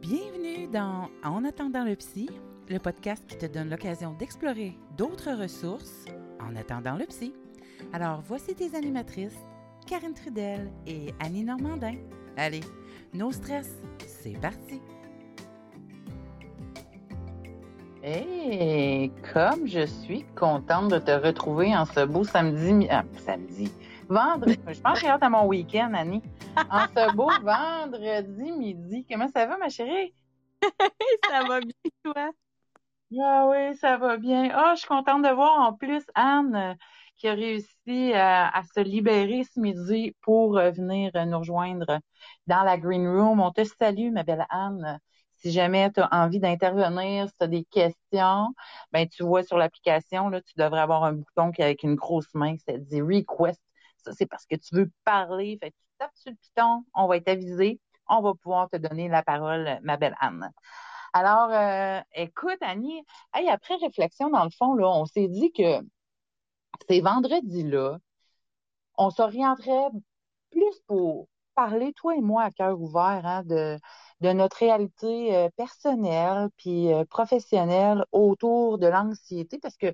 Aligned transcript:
Bienvenue 0.00 0.68
dans 0.68 1.08
En 1.24 1.44
attendant 1.44 1.84
le 1.84 1.96
psy, 1.96 2.30
le 2.68 2.78
podcast 2.78 3.26
qui 3.26 3.36
te 3.36 3.46
donne 3.46 3.68
l'occasion 3.68 4.14
d'explorer 4.18 4.78
d'autres 4.96 5.32
ressources 5.32 6.04
en 6.40 6.54
attendant 6.54 6.94
le 6.94 7.04
psy. 7.06 7.34
Alors 7.92 8.22
voici 8.24 8.54
tes 8.54 8.76
animatrices, 8.76 9.38
Karine 9.86 10.14
Trudel 10.14 10.70
et 10.86 11.12
Annie 11.18 11.44
Normandin. 11.44 11.96
Allez, 12.36 12.60
no 13.12 13.32
stress, 13.32 13.70
c'est 14.06 14.40
parti. 14.40 14.80
Hey, 18.02 19.10
comme 19.34 19.66
je 19.66 19.84
suis 19.84 20.24
contente 20.36 20.92
de 20.92 20.98
te 20.98 21.10
retrouver 21.10 21.76
en 21.76 21.84
ce 21.84 22.06
beau 22.06 22.22
samedi, 22.22 22.86
ah, 22.88 23.02
samedi, 23.26 23.72
vendredi, 24.08 24.56
je 24.68 24.80
pense 24.80 24.94
que 24.94 25.00
j'ai 25.00 25.08
hâte 25.08 25.24
à 25.24 25.28
mon 25.28 25.46
week-end, 25.46 25.90
Annie. 25.92 26.22
En 26.70 26.86
ce 26.96 27.10
beau 27.10 27.38
vendredi 27.40 28.52
midi. 28.52 29.06
Comment 29.10 29.28
ça 29.28 29.46
va, 29.46 29.58
ma 29.58 29.68
chérie? 29.68 30.14
Ça 31.28 31.44
va 31.44 31.60
bien, 31.60 31.72
toi? 32.04 32.32
Ah 33.18 33.46
oui, 33.48 33.76
ça 33.78 33.96
va 33.96 34.18
bien. 34.18 34.50
Ah, 34.52 34.74
je 34.74 34.80
suis 34.80 34.88
contente 34.88 35.22
de 35.22 35.30
voir 35.30 35.60
en 35.60 35.72
plus 35.74 36.04
Anne 36.14 36.54
euh, 36.54 36.74
qui 37.16 37.26
a 37.28 37.32
réussi 37.34 38.12
à, 38.14 38.48
à 38.48 38.62
se 38.64 38.80
libérer 38.80 39.44
ce 39.44 39.60
midi 39.60 40.14
pour 40.22 40.58
euh, 40.58 40.70
venir 40.70 41.10
euh, 41.16 41.24
nous 41.24 41.38
rejoindre 41.38 42.00
dans 42.46 42.62
la 42.64 42.76
Green 42.76 43.08
Room. 43.08 43.40
On 43.40 43.50
te 43.50 43.64
salue, 43.64 44.12
ma 44.12 44.24
belle 44.24 44.46
Anne. 44.50 45.00
Si 45.36 45.52
jamais 45.52 45.90
tu 45.92 46.00
as 46.00 46.08
envie 46.12 46.40
d'intervenir, 46.40 47.28
si 47.28 47.34
tu 47.38 47.44
as 47.44 47.46
des 47.48 47.64
questions, 47.64 48.48
ben 48.92 49.08
tu 49.08 49.22
vois 49.22 49.42
sur 49.42 49.56
l'application, 49.56 50.28
là, 50.28 50.42
tu 50.42 50.52
devrais 50.56 50.80
avoir 50.80 51.04
un 51.04 51.14
bouton 51.14 51.50
qui 51.52 51.62
avec 51.62 51.82
une 51.84 51.94
grosse 51.94 52.34
main, 52.34 52.56
ça 52.66 52.76
dit 52.76 53.00
request. 53.00 53.62
Ça, 53.98 54.12
c'est 54.12 54.26
parce 54.26 54.46
que 54.46 54.56
tu 54.56 54.74
veux 54.74 54.90
parler. 55.04 55.58
Fait 55.62 55.70
que 55.70 55.76
tu 55.76 55.87
tapes 55.98 56.16
sur 56.16 56.30
le 56.30 56.36
piton, 56.36 56.84
on 56.94 57.06
va 57.06 57.16
être 57.16 57.28
avisé, 57.28 57.80
on 58.08 58.22
va 58.22 58.34
pouvoir 58.34 58.68
te 58.70 58.76
donner 58.76 59.08
la 59.08 59.22
parole, 59.22 59.78
ma 59.82 59.96
belle 59.96 60.16
Anne. 60.20 60.50
Alors, 61.12 61.50
euh, 61.52 62.00
écoute, 62.14 62.58
Annie, 62.60 63.02
hey, 63.34 63.48
après 63.48 63.76
réflexion, 63.76 64.30
dans 64.30 64.44
le 64.44 64.50
fond, 64.50 64.74
là, 64.74 64.88
on 64.88 65.06
s'est 65.06 65.28
dit 65.28 65.52
que 65.52 65.82
ces 66.88 67.00
vendredis-là, 67.00 67.98
on 68.96 69.10
s'orienterait 69.10 69.90
plus 70.50 70.80
pour 70.86 71.28
parler, 71.54 71.92
toi 71.94 72.14
et 72.16 72.20
moi, 72.20 72.44
à 72.44 72.50
cœur 72.50 72.80
ouvert, 72.80 73.22
hein, 73.26 73.42
de, 73.44 73.78
de 74.20 74.32
notre 74.32 74.58
réalité 74.58 75.36
euh, 75.36 75.48
personnelle 75.56 76.48
puis 76.56 76.92
euh, 76.92 77.04
professionnelle 77.04 78.04
autour 78.12 78.78
de 78.78 78.86
l'anxiété, 78.86 79.58
parce 79.58 79.76
que 79.76 79.92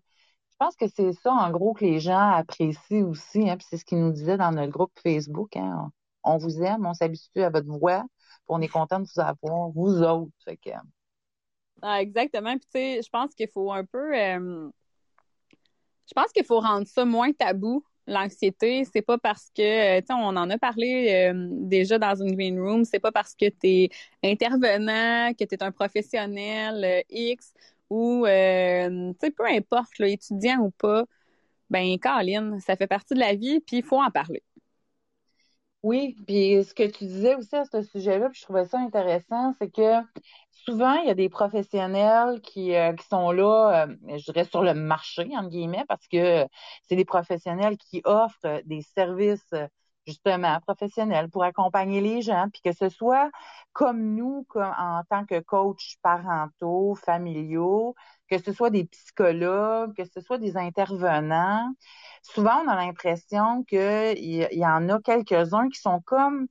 je 0.54 0.66
pense 0.66 0.76
que 0.76 0.86
c'est 0.86 1.12
ça, 1.12 1.32
en 1.32 1.50
gros, 1.50 1.74
que 1.74 1.84
les 1.84 1.98
gens 1.98 2.30
apprécient 2.30 3.08
aussi, 3.08 3.50
hein, 3.50 3.56
puis 3.56 3.66
c'est 3.68 3.76
ce 3.76 3.84
qu'ils 3.84 3.98
nous 3.98 4.12
disaient 4.12 4.36
dans 4.36 4.52
notre 4.52 4.70
groupe 4.70 4.92
Facebook, 5.02 5.56
hein, 5.56 5.90
on, 6.22 6.36
vous 6.36 6.62
aime, 6.62 6.86
on 6.86 6.94
s'habitue 6.94 7.42
à 7.42 7.50
votre 7.50 7.66
voix, 7.66 8.04
puis 8.28 8.44
on 8.48 8.60
est 8.60 8.68
content 8.68 9.00
de 9.00 9.06
vous 9.12 9.20
avoir, 9.20 9.70
vous 9.70 10.00
autres. 10.02 10.30
Ah, 11.82 12.00
exactement. 12.00 12.52
Puis, 12.52 12.66
tu 12.66 12.70
sais, 12.70 13.00
je 13.02 13.10
pense 13.10 13.34
qu'il 13.34 13.48
faut 13.48 13.72
un 13.72 13.84
peu. 13.84 14.16
euh, 14.16 14.70
je 16.06 16.12
pense 16.14 16.30
qu'il 16.32 16.44
faut 16.44 16.60
rendre 16.60 16.86
ça 16.86 17.04
moins 17.04 17.32
tabou. 17.32 17.84
L'anxiété, 18.06 18.84
c'est 18.84 19.02
pas 19.02 19.18
parce 19.18 19.50
que, 19.56 19.96
euh, 19.96 20.00
tu 20.00 20.06
sais, 20.06 20.12
on 20.12 20.36
en 20.36 20.50
a 20.50 20.58
parlé 20.58 21.32
euh, 21.32 21.48
déjà 21.50 21.98
dans 21.98 22.14
une 22.14 22.36
green 22.36 22.60
room, 22.60 22.84
c'est 22.84 23.00
pas 23.00 23.10
parce 23.10 23.34
que 23.34 23.48
t'es 23.48 23.88
intervenant, 24.22 25.32
que 25.32 25.44
t'es 25.44 25.62
un 25.62 25.72
professionnel 25.72 27.02
X 27.10 27.54
ou, 27.90 28.26
euh, 28.26 29.12
tu 29.14 29.16
sais, 29.20 29.30
peu 29.30 29.46
importe, 29.46 29.98
là, 29.98 30.08
étudiant 30.08 30.58
ou 30.60 30.70
pas, 30.72 31.04
ben, 31.70 31.98
Caroline, 31.98 32.60
ça 32.60 32.76
fait 32.76 32.86
partie 32.86 33.14
de 33.14 33.20
la 33.20 33.34
vie, 33.34 33.60
puis 33.60 33.78
il 33.78 33.84
faut 33.84 34.00
en 34.02 34.10
parler. 34.10 34.42
Oui, 35.82 36.16
puis 36.26 36.64
ce 36.64 36.72
que 36.72 36.84
tu 36.90 37.04
disais 37.04 37.34
aussi 37.34 37.54
à 37.56 37.64
ce 37.66 37.82
sujet-là, 37.82 38.30
puis 38.30 38.38
je 38.40 38.44
trouvais 38.44 38.64
ça 38.64 38.78
intéressant, 38.78 39.52
c'est 39.58 39.70
que 39.70 40.00
souvent, 40.50 40.94
il 40.94 41.08
y 41.08 41.10
a 41.10 41.14
des 41.14 41.28
professionnels 41.28 42.40
qui, 42.40 42.74
euh, 42.74 42.94
qui 42.94 43.06
sont 43.06 43.30
là, 43.32 43.86
euh, 43.86 43.96
je 44.16 44.24
dirais, 44.24 44.44
sur 44.44 44.62
le 44.62 44.72
marché, 44.72 45.28
entre 45.36 45.50
guillemets, 45.50 45.84
parce 45.86 46.08
que 46.08 46.46
c'est 46.88 46.96
des 46.96 47.04
professionnels 47.04 47.76
qui 47.76 48.00
offrent 48.04 48.62
des 48.64 48.80
services, 48.80 49.54
justement, 50.06 50.60
professionnels 50.60 51.30
pour 51.30 51.44
accompagner 51.44 52.00
les 52.00 52.22
gens, 52.22 52.48
puis 52.52 52.60
que 52.62 52.72
ce 52.72 52.88
soit 52.88 53.30
comme 53.72 54.14
nous, 54.14 54.44
comme 54.48 54.72
en 54.78 55.02
tant 55.08 55.24
que 55.26 55.40
coach 55.40 55.96
parentaux, 56.02 56.94
familiaux, 56.94 57.94
que 58.28 58.38
ce 58.38 58.52
soit 58.52 58.70
des 58.70 58.84
psychologues, 58.84 59.94
que 59.96 60.04
ce 60.04 60.20
soit 60.20 60.38
des 60.38 60.56
intervenants. 60.56 61.72
Souvent, 62.22 62.62
on 62.64 62.68
a 62.68 62.76
l'impression 62.76 63.64
qu'il 63.64 64.18
y, 64.18 64.46
y 64.52 64.66
en 64.66 64.88
a 64.88 65.00
quelques-uns 65.00 65.68
qui 65.68 65.80
sont 65.80 66.00
comme 66.02 66.46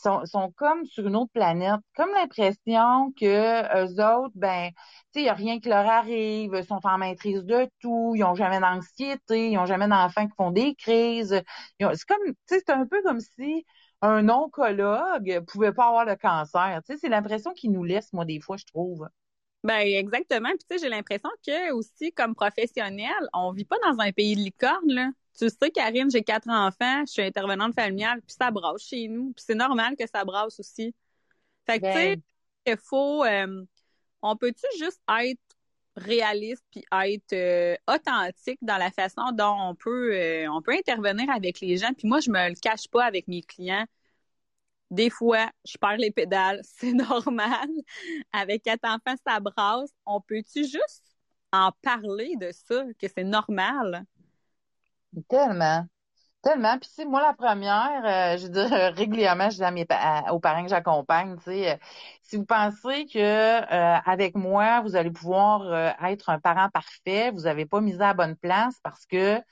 sont, 0.00 0.52
comme 0.56 0.84
sur 0.86 1.06
une 1.06 1.16
autre 1.16 1.32
planète, 1.32 1.80
comme 1.96 2.10
l'impression 2.12 3.12
que 3.18 3.84
eux 3.84 4.04
autres, 4.04 4.32
ben, 4.34 4.70
tu 5.12 5.20
sais, 5.20 5.22
il 5.22 5.28
a 5.28 5.34
rien 5.34 5.60
qui 5.60 5.68
leur 5.68 5.86
arrive, 5.88 6.52
ils 6.56 6.64
sont 6.64 6.80
en 6.84 6.98
maîtrise 6.98 7.44
de 7.44 7.68
tout, 7.80 8.14
ils 8.16 8.24
ont 8.24 8.34
jamais 8.34 8.60
d'anxiété, 8.60 9.50
ils 9.50 9.58
ont 9.58 9.66
jamais 9.66 9.88
d'enfants 9.88 10.26
qui 10.26 10.34
font 10.36 10.50
des 10.50 10.74
crises. 10.74 11.42
C'est 11.80 12.04
comme, 12.06 12.18
tu 12.26 12.34
sais, 12.46 12.62
c'est 12.66 12.70
un 12.70 12.86
peu 12.86 13.02
comme 13.02 13.20
si 13.20 13.66
un 14.02 14.28
oncologue 14.28 15.40
pouvait 15.46 15.72
pas 15.72 15.88
avoir 15.88 16.04
le 16.04 16.16
cancer. 16.16 16.80
Tu 16.86 16.94
sais, 16.94 16.98
c'est 17.00 17.08
l'impression 17.08 17.52
qu'ils 17.52 17.72
nous 17.72 17.84
laissent, 17.84 18.12
moi, 18.12 18.24
des 18.24 18.40
fois, 18.40 18.56
je 18.56 18.64
trouve. 18.66 19.08
Ben 19.62 19.80
exactement. 19.80 20.48
Puis 20.50 20.58
tu 20.70 20.76
sais, 20.76 20.78
j'ai 20.82 20.88
l'impression 20.88 21.28
que 21.46 21.72
aussi 21.72 22.12
comme 22.12 22.34
professionnel, 22.34 23.12
on 23.34 23.52
vit 23.52 23.66
pas 23.66 23.76
dans 23.84 24.00
un 24.00 24.10
pays 24.12 24.34
de 24.34 24.40
licorne 24.40 24.90
là. 24.90 25.10
Tu 25.38 25.48
sais, 25.48 25.70
Karine, 25.70 26.10
j'ai 26.10 26.22
quatre 26.22 26.48
enfants, 26.48 27.04
je 27.06 27.12
suis 27.12 27.22
intervenante 27.22 27.74
familiale, 27.74 28.20
puis 28.22 28.36
ça 28.38 28.50
brasse 28.50 28.82
chez 28.82 29.08
nous, 29.08 29.32
puis 29.32 29.44
c'est 29.46 29.54
normal 29.54 29.96
que 29.96 30.06
ça 30.06 30.24
brasse 30.24 30.60
aussi. 30.60 30.94
Fait 31.66 31.80
que 31.80 31.86
tu 31.86 31.98
sais, 31.98 32.16
Ben, 32.16 32.22
il 32.66 32.76
faut, 32.78 33.24
euh, 33.24 33.64
on 34.22 34.36
peut-tu 34.36 34.66
juste 34.78 35.00
être 35.20 35.40
réaliste 35.96 36.64
puis 36.70 36.84
être 36.92 37.32
euh, 37.32 37.76
authentique 37.88 38.58
dans 38.62 38.78
la 38.78 38.90
façon 38.90 39.32
dont 39.32 39.54
on 39.70 39.74
peut, 39.74 40.14
euh, 40.14 40.48
on 40.50 40.62
peut 40.62 40.72
intervenir 40.72 41.30
avec 41.30 41.60
les 41.60 41.76
gens? 41.78 41.92
Puis 41.94 42.08
moi, 42.08 42.20
je 42.20 42.30
me 42.30 42.48
le 42.50 42.54
cache 42.56 42.88
pas 42.88 43.04
avec 43.04 43.28
mes 43.28 43.42
clients. 43.42 43.86
Des 44.90 45.10
fois, 45.10 45.50
je 45.64 45.76
perds 45.78 45.98
les 45.98 46.10
pédales, 46.10 46.60
c'est 46.64 46.92
normal. 46.92 47.68
Avec 48.32 48.62
quatre 48.62 48.84
enfants, 48.84 49.16
ça 49.26 49.40
brasse. 49.40 49.90
On 50.06 50.20
peut-tu 50.20 50.64
juste 50.64 51.04
en 51.52 51.72
parler 51.82 52.36
de 52.36 52.50
ça, 52.52 52.84
que 52.98 53.06
c'est 53.08 53.24
normal? 53.24 54.04
Tellement. 55.28 55.86
Tellement. 56.42 56.78
Puis, 56.78 56.90
tu 56.96 57.06
moi, 57.06 57.22
la 57.22 57.34
première, 57.34 58.02
euh, 58.04 58.38
je 58.38 58.44
veux 58.44 58.50
dire, 58.50 58.70
régulièrement, 58.96 59.50
je 59.50 59.56
dis 59.56 59.64
à 59.64 59.70
mes, 59.72 59.86
aux 60.32 60.40
parents 60.40 60.62
que 60.64 60.70
j'accompagne, 60.70 61.36
tu 61.38 61.44
sais, 61.44 61.72
euh, 61.72 61.76
si 62.22 62.36
vous 62.36 62.46
pensez 62.46 63.06
que 63.06 63.18
euh, 63.18 63.98
avec 64.06 64.36
moi, 64.36 64.80
vous 64.82 64.96
allez 64.96 65.10
pouvoir 65.10 65.94
être 66.04 66.30
un 66.30 66.40
parent 66.40 66.70
parfait, 66.70 67.30
vous 67.32 67.42
n'avez 67.42 67.66
pas 67.66 67.80
misé 67.80 68.02
à 68.02 68.14
bonne 68.14 68.36
place 68.36 68.76
parce 68.82 69.06
que, 69.06 69.42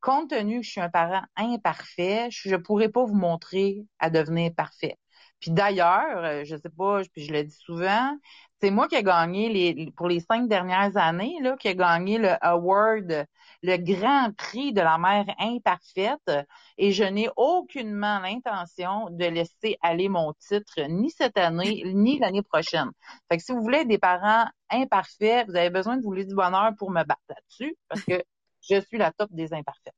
compte 0.00 0.30
tenu 0.30 0.60
que 0.60 0.66
je 0.66 0.70
suis 0.72 0.80
un 0.80 0.90
parent 0.90 1.22
imparfait, 1.36 2.28
je 2.30 2.50
ne 2.50 2.56
pourrai 2.58 2.88
pas 2.90 3.04
vous 3.04 3.14
montrer 3.14 3.86
à 4.00 4.10
devenir 4.10 4.52
parfait. 4.54 4.98
Puis 5.40 5.50
d'ailleurs, 5.52 6.44
je 6.44 6.56
sais 6.56 6.70
pas, 6.70 7.02
puis 7.12 7.24
je 7.24 7.32
le 7.32 7.44
dis 7.44 7.56
souvent, 7.56 8.16
c'est 8.62 8.70
moi 8.70 8.86
qui 8.86 8.94
ai 8.94 9.02
gagné 9.02 9.92
pour 9.96 10.08
les 10.08 10.20
cinq 10.20 10.48
dernières 10.48 10.96
années, 10.96 11.36
là, 11.42 11.56
qui 11.56 11.66
ai 11.66 11.74
gagné 11.74 12.18
le 12.18 12.30
award 12.40 13.26
le 13.62 13.76
grand 13.76 14.32
prix 14.36 14.72
de 14.72 14.80
la 14.80 14.98
mère 14.98 15.24
imparfaite 15.38 16.30
et 16.78 16.92
je 16.92 17.04
n'ai 17.04 17.28
aucunement 17.36 18.18
l'intention 18.20 19.08
de 19.10 19.24
laisser 19.24 19.76
aller 19.82 20.08
mon 20.08 20.32
titre 20.34 20.80
ni 20.88 21.10
cette 21.10 21.38
année 21.38 21.82
ni 21.86 22.18
l'année 22.18 22.42
prochaine. 22.42 22.90
Fait 23.30 23.38
que 23.38 23.42
si 23.42 23.52
vous 23.52 23.62
voulez 23.62 23.84
des 23.84 23.98
parents 23.98 24.46
imparfaits, 24.70 25.46
vous 25.48 25.56
avez 25.56 25.70
besoin 25.70 25.96
de 25.96 26.02
vous 26.02 26.14
du 26.14 26.34
bonheur 26.34 26.72
pour 26.76 26.90
me 26.90 27.04
battre 27.04 27.22
là-dessus 27.28 27.76
parce 27.88 28.02
que 28.02 28.22
je 28.68 28.80
suis 28.80 28.98
la 28.98 29.12
top 29.12 29.30
des 29.32 29.52
imparfaits. 29.52 29.94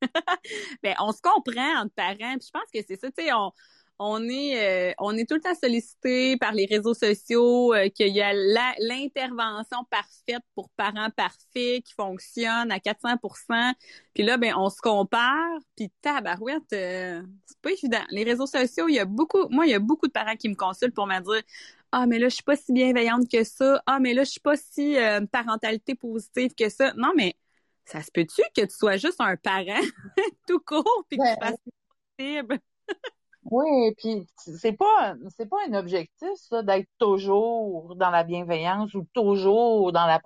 Ben, 0.82 0.94
on 1.00 1.12
se 1.12 1.20
comprend 1.20 1.82
entre 1.82 1.94
parents. 1.94 2.36
Puis 2.38 2.46
je 2.46 2.50
pense 2.50 2.70
que 2.72 2.80
c'est 2.86 2.96
ça, 2.96 3.10
tu 3.10 3.24
sais, 3.24 3.30
on 4.02 4.26
est, 4.30 4.90
euh, 4.90 4.94
on 4.98 5.14
est 5.14 5.28
tout 5.28 5.34
le 5.34 5.42
temps 5.42 5.54
sollicité 5.54 6.38
par 6.38 6.52
les 6.52 6.64
réseaux 6.64 6.94
sociaux, 6.94 7.74
euh, 7.74 7.90
qu'il 7.90 8.08
y 8.08 8.22
a 8.22 8.32
l'intervention 8.78 9.84
parfaite 9.90 10.42
pour 10.54 10.70
parents 10.70 11.10
parfaits 11.10 11.82
qui 11.84 11.92
fonctionne 11.94 12.72
à 12.72 12.78
400%. 12.78 13.74
Puis 14.14 14.22
là, 14.22 14.38
ben, 14.38 14.54
on 14.56 14.70
se 14.70 14.80
compare. 14.80 15.58
Puis 15.76 15.92
tabarouette, 16.00 16.72
euh, 16.72 17.22
c'est 17.44 17.60
pas 17.60 17.72
évident. 17.72 18.02
Les 18.10 18.24
réseaux 18.24 18.46
sociaux, 18.46 18.88
il 18.88 18.94
y 18.94 18.98
a 18.98 19.04
beaucoup, 19.04 19.46
moi, 19.50 19.66
il 19.66 19.70
y 19.70 19.74
a 19.74 19.78
beaucoup 19.78 20.06
de 20.06 20.12
parents 20.12 20.36
qui 20.36 20.48
me 20.48 20.54
consultent 20.54 20.94
pour 20.94 21.06
me 21.06 21.20
dire, 21.20 21.42
ah, 21.92 22.06
mais 22.06 22.18
là, 22.18 22.30
je 22.30 22.36
suis 22.36 22.42
pas 22.42 22.56
si 22.56 22.72
bienveillante 22.72 23.30
que 23.30 23.44
ça. 23.44 23.82
Ah, 23.84 23.98
mais 24.00 24.14
là, 24.14 24.24
je 24.24 24.30
suis 24.30 24.40
pas 24.40 24.56
si 24.56 24.96
euh, 24.96 25.26
parentalité 25.26 25.94
positive 25.94 26.54
que 26.54 26.70
ça. 26.70 26.94
Non, 26.94 27.12
mais 27.14 27.34
ça 27.84 28.02
se 28.02 28.10
peut-tu 28.10 28.42
que 28.56 28.62
tu 28.62 28.74
sois 28.74 28.96
juste 28.96 29.20
un 29.20 29.36
parent 29.36 29.82
tout 30.48 30.60
court 30.60 31.04
puis 31.10 31.18
que 31.18 31.34
tu 31.34 31.38
fasses 31.38 31.56
possible? 32.16 32.60
Oui, 33.44 33.66
et 33.86 33.94
puis 33.96 34.26
c'est 34.36 34.74
pas 34.74 35.14
c'est 35.36 35.48
pas 35.48 35.56
un 35.68 35.72
objectif 35.74 36.28
ça 36.36 36.62
d'être 36.62 36.86
toujours 36.98 37.96
dans 37.96 38.10
la 38.10 38.22
bienveillance 38.22 38.92
ou 38.94 39.06
toujours 39.14 39.92
dans 39.92 40.06
la 40.06 40.20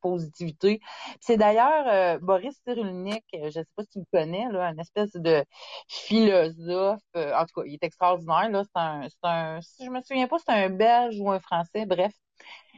positivité. 0.00 0.80
C'est 1.20 1.36
d'ailleurs 1.36 1.86
euh, 1.88 2.18
Boris 2.20 2.56
Cyrulnik, 2.64 3.24
euh, 3.34 3.46
je 3.46 3.50
sais 3.60 3.64
pas 3.74 3.82
si 3.82 3.88
tu 3.90 3.98
le 3.98 4.04
connais 4.12 4.46
là, 4.52 4.68
un 4.68 4.78
espèce 4.78 5.12
de 5.14 5.44
philosophe. 5.88 7.00
Euh, 7.16 7.34
en 7.34 7.44
tout 7.44 7.60
cas, 7.60 7.66
il 7.66 7.74
est 7.74 7.82
extraordinaire 7.84 8.48
là. 8.50 8.62
C'est 8.64 8.80
un 8.80 9.02
c'est 9.08 9.16
un 9.28 9.60
si 9.62 9.84
je 9.84 9.90
me 9.90 10.00
souviens 10.02 10.28
pas, 10.28 10.38
c'est 10.38 10.52
un 10.52 10.70
Belge 10.70 11.18
ou 11.20 11.28
un 11.30 11.40
Français. 11.40 11.86
Bref, 11.86 12.12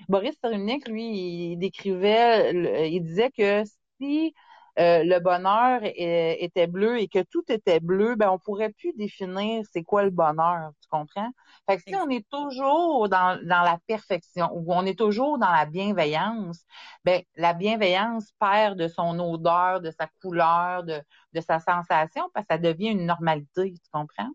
Boris 0.08 0.36
Cyrulnik, 0.42 0.88
lui, 0.88 1.52
il 1.52 1.56
décrivait, 1.58 2.52
il 2.90 3.02
disait 3.02 3.30
que 3.30 3.62
si 4.00 4.34
euh, 4.78 5.04
le 5.04 5.18
bonheur 5.20 5.80
était 5.84 6.66
bleu 6.66 6.98
et 6.98 7.08
que 7.08 7.22
tout 7.22 7.44
était 7.48 7.80
bleu, 7.80 8.14
ben 8.16 8.30
on 8.30 8.38
pourrait 8.38 8.70
plus 8.70 8.92
définir 8.94 9.64
c'est 9.70 9.82
quoi 9.82 10.02
le 10.02 10.10
bonheur, 10.10 10.70
tu 10.80 10.88
comprends? 10.88 11.30
Fait 11.68 11.76
que 11.76 11.82
si 11.86 11.94
on 11.94 12.08
est 12.08 12.26
toujours 12.30 13.08
dans, 13.08 13.38
dans 13.44 13.62
la 13.62 13.78
perfection 13.86 14.50
ou 14.54 14.72
on 14.72 14.86
est 14.86 14.98
toujours 14.98 15.38
dans 15.38 15.50
la 15.50 15.66
bienveillance, 15.66 16.64
ben 17.04 17.22
la 17.36 17.52
bienveillance 17.52 18.32
perd 18.40 18.78
de 18.78 18.88
son 18.88 19.18
odeur, 19.18 19.80
de 19.82 19.90
sa 19.90 20.08
couleur, 20.22 20.84
de, 20.84 21.02
de 21.32 21.40
sa 21.40 21.58
sensation 21.58 22.30
parce 22.32 22.46
que 22.46 22.54
ça 22.54 22.58
devient 22.58 22.88
une 22.88 23.04
normalité, 23.04 23.74
tu 23.74 23.90
comprends? 23.90 24.30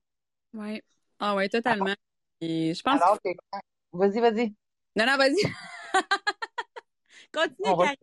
Oui. 0.54 0.82
Ah 1.20 1.36
oui, 1.36 1.50
totalement. 1.50 1.96
Et 2.42 2.74
je 2.76 2.82
pense 2.84 3.02
Alors 3.02 3.20
que... 3.22 3.30
Vas-y, 3.92 4.20
vas-y. 4.20 4.54
Non, 4.96 5.06
non, 5.06 5.18
vas-y. 5.18 5.42
Continue, 7.34 7.96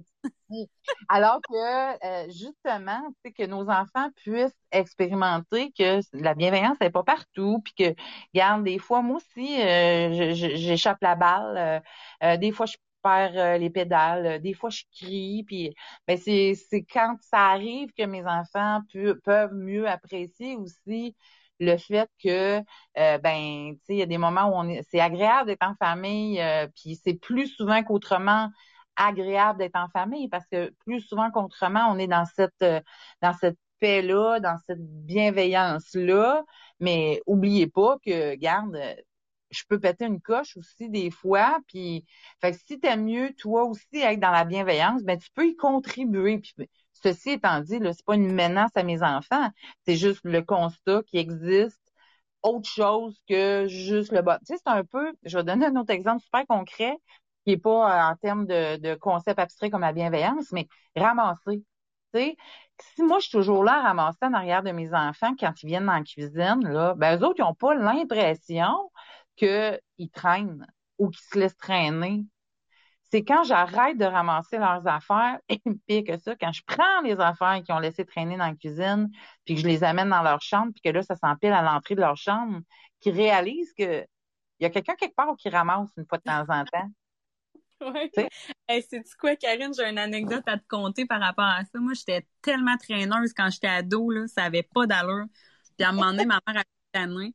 Alors 1.09 1.41
que, 1.49 2.07
euh, 2.07 2.27
justement, 2.31 3.01
que 3.37 3.47
nos 3.47 3.69
enfants 3.69 4.11
puissent 4.17 4.53
expérimenter 4.71 5.73
que 5.79 6.01
la 6.13 6.35
bienveillance 6.35 6.79
n'est 6.81 6.91
pas 6.91 7.03
partout, 7.03 7.61
puis 7.65 7.75
que, 7.75 7.95
regarde, 8.35 8.65
des 8.65 8.79
fois, 8.79 9.03
moi 9.03 9.17
aussi, 9.17 9.61
euh, 9.63 10.33
j'échappe 10.35 10.99
la 11.03 11.15
balle, 11.17 11.83
euh, 12.23 12.37
des 12.37 12.53
fois, 12.53 12.67
je 12.67 12.77
perds 13.03 13.59
les 13.59 13.69
pédales, 13.71 14.41
des 14.41 14.55
fois, 14.55 14.71
je 14.71 14.83
crie, 14.97 15.45
puis 15.47 15.75
ben, 16.09 16.17
c'est 16.17 16.57
quand 16.91 17.17
ça 17.21 17.51
arrive 17.51 17.93
que 17.97 18.05
mes 18.05 18.25
enfants 18.25 18.81
peuvent 19.25 19.53
mieux 19.55 19.87
apprécier 19.89 20.57
aussi 20.57 21.15
le 21.61 21.77
fait 21.77 22.11
que 22.23 22.61
ben 22.95 23.75
tu 23.75 23.81
sais 23.87 23.95
il 23.95 23.99
y 23.99 24.03
a 24.03 24.07
des 24.07 24.19
moments 24.19 24.47
où 24.49 24.55
on 24.55 24.69
est 24.69 24.83
c'est 24.91 25.01
agréable 25.01 25.47
d'être 25.49 25.67
en 25.67 25.75
famille 25.77 26.43
puis 26.75 26.97
c'est 26.97 27.15
plus 27.15 27.47
souvent 27.47 27.83
qu'autrement 27.85 28.51
agréable 28.97 29.59
d'être 29.59 29.77
en 29.77 29.89
famille 29.89 30.29
parce 30.29 30.47
que 30.47 30.73
plus 30.85 31.01
souvent 31.01 31.31
qu'autrement, 31.31 31.87
on 31.91 31.99
est 31.99 32.07
dans 32.07 32.25
cette 32.27 32.53
euh, 32.63 32.81
dans 33.23 33.33
cette 33.35 33.59
paix-là, 33.81 34.41
dans 34.41 34.57
cette 34.67 34.81
bienveillance-là. 34.81 36.45
Mais 36.81 37.21
oubliez 37.27 37.67
pas 37.67 37.97
que, 38.05 38.35
garde, 38.37 38.79
je 39.51 39.63
peux 39.69 39.79
péter 39.81 40.07
une 40.07 40.21
coche 40.21 40.57
aussi 40.57 40.89
des 40.91 41.11
fois. 41.11 41.59
Puis, 41.69 42.05
fait 42.41 42.53
que 42.53 42.59
si 42.67 42.81
t'aimes 42.81 43.05
mieux, 43.05 43.33
toi 43.35 43.65
aussi, 43.65 43.87
être 43.95 44.21
dans 44.21 44.31
la 44.31 44.45
bienveillance, 44.45 45.03
ben 45.03 45.19
tu 45.19 45.29
peux 45.35 45.49
y 45.49 45.57
contribuer. 45.57 46.39
Puis, 46.39 46.55
ceci 46.95 47.31
étant 47.33 47.61
dit, 47.61 47.79
là, 47.79 47.93
c'est 47.93 48.05
pas 48.05 48.15
une 48.17 48.33
menace 48.33 48.73
à 48.77 48.83
mes 48.83 49.03
enfants. 49.03 49.49
C'est 49.87 49.97
juste 49.97 50.21
le 50.25 50.43
constat 50.43 51.03
qui 51.07 51.19
existe 51.19 51.81
autre 52.43 52.69
chose 52.69 53.23
que 53.29 53.67
juste 53.69 54.13
le 54.13 54.23
bas. 54.23 54.39
Tu 54.41 54.55
sais, 54.55 54.61
c'est 54.65 54.71
un 54.71 54.85
peu, 54.85 55.13
je 55.25 55.37
vais 55.39 55.45
donner 55.45 55.67
un 55.67 55.77
autre 55.77 55.91
exemple 55.91 56.23
super 56.23 56.47
concret 56.47 56.97
qui 57.45 57.53
est 57.53 57.57
pas 57.59 58.11
euh, 58.11 58.13
en 58.13 58.17
termes 58.17 58.47
de, 58.47 58.77
de 58.77 58.95
concept 58.95 59.39
abstrait 59.39 59.71
comme 59.71 59.83
la 59.83 59.93
bienveillance, 59.93 60.51
mais 60.53 60.69
ramasser. 60.97 61.65
Tu 62.15 62.21
sais, 62.21 62.37
si 62.97 63.03
moi 63.03 63.19
je 63.19 63.25
suis 63.29 63.39
toujours 63.39 63.65
là 63.65 63.79
à 63.79 63.83
ramasser 63.83 64.19
en 64.23 64.33
arrière 64.35 64.63
de 64.63 64.71
mes 64.73 64.95
enfants 64.95 65.35
quand 65.39 65.53
ils 65.63 65.67
viennent 65.67 65.87
la 65.87 66.03
cuisine, 66.03 66.61
là, 66.63 66.95
ben 66.97 67.19
eux 67.19 67.25
autres, 67.25 67.37
ils 67.39 67.43
n'ont 67.43 67.55
pas 67.55 67.75
l'impression 67.75 68.91
qu'ils 69.37 69.81
traînent 70.13 70.67
ou 70.99 71.11
qu'ils 71.11 71.25
se 71.33 71.39
laissent 71.39 71.57
traîner. 71.57 72.25
C'est 73.11 73.25
quand 73.25 73.45
j'arrête 73.45 73.97
de 73.99 74.05
ramasser 74.05 74.59
leurs 74.59 74.87
affaires, 74.89 75.39
et 75.49 75.61
pire 75.87 76.03
que 76.05 76.19
ça, 76.19 76.35
quand 76.37 76.53
je 76.53 76.63
prends 76.67 77.01
les 77.05 77.21
affaires 77.21 77.63
qu'ils 77.63 77.75
ont 77.75 77.79
laissé 77.79 78.05
traîner 78.05 78.37
dans 78.37 78.47
la 78.47 78.55
cuisine, 78.55 79.09
puis 79.45 79.55
que 79.55 79.61
je 79.61 79.67
les 79.67 79.85
amène 79.85 80.09
dans 80.11 80.23
leur 80.23 80.41
chambre, 80.43 80.73
puis 80.73 80.83
que 80.83 80.89
là, 80.97 81.03
ça 81.03 81.15
s'empile 81.17 81.53
à 81.53 81.63
l'entrée 81.63 81.95
de 81.95 82.01
leur 82.01 82.17
chambre, 82.17 82.61
qu'ils 83.01 83.15
réalisent 83.15 83.73
que 83.75 84.05
il 84.61 84.65
y 84.65 84.67
a 84.67 84.71
quelqu'un 84.71 84.95
quelque 84.95 85.15
part 85.15 85.37
qui 85.37 85.49
ramasse 85.49 85.91
une 85.97 86.07
fois 86.07 86.19
de 86.19 86.23
temps 86.25 86.45
en 86.49 86.65
temps. 86.65 86.91
Ouais. 87.95 88.11
Hey, 88.67 88.83
sais-tu 88.83 89.17
quoi, 89.19 89.37
Karine? 89.37 89.73
J'ai 89.77 89.89
une 89.89 89.99
anecdote 89.99 90.43
à 90.47 90.57
te 90.57 90.65
conter 90.69 91.05
par 91.05 91.21
rapport 91.21 91.45
à 91.45 91.65
ça. 91.65 91.79
Moi, 91.79 91.93
j'étais 91.95 92.27
tellement 92.41 92.77
traîneuse 92.79 93.33
quand 93.35 93.51
j'étais 93.51 93.69
ado, 93.69 94.11
là, 94.11 94.27
ça 94.27 94.45
avait 94.45 94.63
pas 94.63 94.87
d'allure. 94.87 95.27
Puis 95.77 95.85
à 95.85 95.91
un 95.91 95.93
moment 95.93 96.13
donné, 96.13 96.25
ma 96.25 96.41
mère 96.47 96.63
a 96.63 96.99
année. 96.99 97.35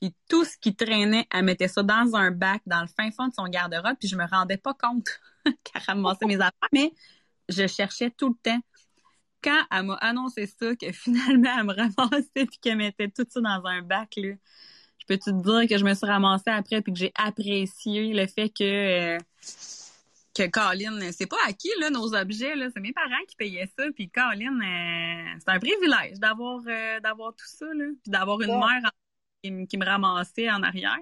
Puis 0.00 0.14
tout 0.28 0.44
ce 0.44 0.56
qui 0.56 0.74
traînait, 0.74 1.26
elle 1.32 1.44
mettait 1.44 1.68
ça 1.68 1.82
dans 1.82 2.16
un 2.16 2.30
bac, 2.30 2.62
dans 2.64 2.80
le 2.80 2.86
fin 2.86 3.10
fond 3.10 3.28
de 3.28 3.34
son 3.34 3.44
garde-robe, 3.44 3.96
puis 3.98 4.08
je 4.08 4.16
me 4.16 4.26
rendais 4.26 4.56
pas 4.56 4.72
compte 4.72 5.08
qu'elle 5.44 5.82
ramassait 5.86 6.26
mes 6.26 6.36
affaires, 6.36 6.68
mais 6.72 6.92
je 7.48 7.66
cherchais 7.66 8.10
tout 8.10 8.28
le 8.28 8.36
temps. 8.42 8.60
Quand 9.42 9.62
elle 9.70 9.84
m'a 9.84 9.94
annoncé 9.94 10.46
ça, 10.46 10.74
que 10.76 10.92
finalement, 10.92 11.58
elle 11.58 11.64
me 11.66 11.74
ramassait 11.74 12.46
puis 12.46 12.58
qu'elle 12.62 12.78
mettait 12.78 13.08
tout 13.08 13.26
ça 13.28 13.40
dans 13.40 13.66
un 13.66 13.82
bac, 13.82 14.14
là, 14.16 14.34
je 14.98 15.06
peux 15.06 15.18
te 15.18 15.30
dire 15.30 15.68
que 15.68 15.76
je 15.76 15.84
me 15.84 15.92
suis 15.94 16.06
ramassée 16.06 16.50
après 16.50 16.80
puis 16.80 16.92
que 16.92 16.98
j'ai 16.98 17.12
apprécié 17.16 18.14
le 18.14 18.26
fait 18.26 18.48
que... 18.48 19.16
Euh, 19.16 19.18
que 20.34 20.48
Colin, 20.48 21.12
c'est 21.12 21.26
pas 21.26 21.36
acquis 21.48 21.70
là 21.80 21.90
nos 21.90 22.14
objets 22.14 22.54
là, 22.54 22.68
c'est 22.72 22.80
mes 22.80 22.92
parents 22.92 23.24
qui 23.28 23.36
payaient 23.36 23.70
ça, 23.78 23.84
puis 23.94 24.08
Colin, 24.10 24.60
euh, 24.60 25.38
c'est 25.38 25.50
un 25.50 25.58
privilège 25.58 26.18
d'avoir 26.18 26.60
euh, 26.66 27.00
d'avoir 27.00 27.32
tout 27.32 27.46
ça 27.46 27.66
là, 27.66 27.86
puis 28.02 28.10
d'avoir 28.10 28.40
une 28.40 28.58
mère 28.58 28.90
qui, 29.42 29.78
me 29.78 29.84
ramassait 29.84 30.50
en 30.50 30.62
arrière. 30.62 30.98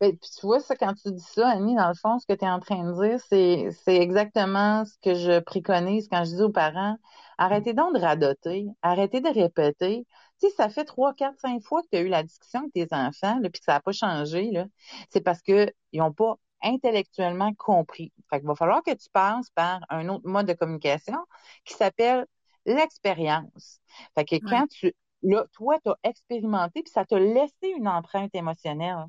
Ben, 0.00 0.10
puis 0.10 0.30
tu 0.38 0.46
vois 0.46 0.60
ça 0.60 0.74
quand 0.74 0.92
tu 0.94 1.12
dis 1.12 1.24
ça, 1.24 1.48
Annie, 1.48 1.76
dans 1.76 1.88
le 1.88 1.94
fond, 1.94 2.18
ce 2.18 2.26
que 2.26 2.36
tu 2.36 2.44
es 2.44 2.48
en 2.48 2.58
train 2.58 2.84
de 2.84 3.06
dire, 3.06 3.20
c'est 3.28 3.68
c'est 3.84 3.96
exactement 3.96 4.84
ce 4.84 4.98
que 5.02 5.14
je 5.14 5.38
préconise 5.40 6.08
quand 6.08 6.24
je 6.24 6.34
dis 6.34 6.42
aux 6.42 6.50
parents 6.50 6.98
arrêtez 7.38 7.74
donc 7.74 7.94
de 7.94 8.00
radoter, 8.00 8.66
arrêtez 8.82 9.20
de 9.20 9.28
répéter. 9.28 10.06
Tu 10.40 10.48
sais, 10.48 10.54
ça 10.56 10.68
fait 10.68 10.84
trois, 10.84 11.14
quatre, 11.14 11.38
cinq 11.38 11.62
fois 11.62 11.82
que 11.82 11.88
tu 11.92 11.98
as 11.98 12.00
eu 12.00 12.08
la 12.08 12.22
discussion 12.22 12.60
avec 12.60 12.72
tes 12.72 12.88
enfants, 12.90 13.38
là, 13.40 13.50
puis 13.50 13.60
que 13.60 13.64
ça 13.64 13.74
n'a 13.74 13.80
pas 13.80 13.92
changé, 13.92 14.50
là. 14.50 14.66
C'est 15.10 15.20
parce 15.20 15.42
que 15.42 15.72
ils 15.92 16.00
n'ont 16.00 16.12
pas 16.12 16.36
intellectuellement 16.64 17.52
compris. 17.54 18.12
Fait 18.30 18.38
qu'il 18.38 18.48
va 18.48 18.54
falloir 18.54 18.82
que 18.82 18.92
tu 18.92 19.08
passes 19.12 19.50
par 19.50 19.80
un 19.90 20.08
autre 20.08 20.26
mode 20.26 20.46
de 20.46 20.54
communication 20.54 21.18
qui 21.64 21.74
s'appelle 21.74 22.26
l'expérience. 22.66 23.80
Fait 24.14 24.24
que 24.24 24.36
quand 24.36 24.66
tu, 24.68 24.92
là, 25.22 25.44
toi, 25.52 25.78
tu 25.84 25.90
as 25.90 25.96
expérimenté, 26.02 26.82
puis 26.82 26.92
ça 26.92 27.04
t'a 27.04 27.18
laissé 27.18 27.68
une 27.76 27.88
empreinte 27.88 28.34
émotionnelle. 28.34 29.04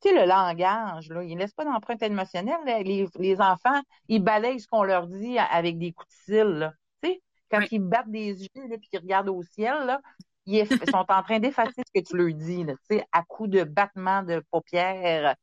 Tu 0.00 0.08
sais, 0.08 0.14
le 0.14 0.26
langage, 0.26 1.08
là, 1.10 1.22
il 1.22 1.36
laisse 1.36 1.52
pas 1.52 1.64
d'empreinte 1.64 2.02
émotionnelle. 2.02 2.60
Les, 2.64 3.06
les, 3.18 3.40
enfants, 3.40 3.80
ils 4.08 4.22
balayent 4.22 4.60
ce 4.60 4.66
qu'on 4.66 4.82
leur 4.82 5.06
dit 5.06 5.38
avec 5.38 5.78
des 5.78 5.92
coups 5.92 6.08
de 6.08 6.32
cils, 6.32 6.58
là. 6.58 6.72
Tu 7.02 7.10
sais, 7.10 7.22
quand 7.50 7.60
ils 7.70 7.80
battent 7.80 8.10
des 8.10 8.42
yeux, 8.42 8.68
là, 8.68 8.78
puis 8.78 8.88
qu'ils 8.88 9.00
regardent 9.00 9.28
au 9.28 9.42
ciel, 9.42 9.84
là, 9.84 10.00
ils 10.46 10.66
sont 10.66 11.04
en 11.08 11.22
train 11.22 11.38
d'effacer 11.38 11.82
ce 11.86 12.00
que 12.00 12.06
tu 12.06 12.16
leur 12.16 12.34
dis, 12.34 12.64
là, 12.64 12.74
tu 12.88 12.96
sais, 12.96 13.04
à 13.12 13.22
coups 13.22 13.50
de 13.50 13.64
battement 13.64 14.22
de 14.22 14.42
paupières, 14.50 15.36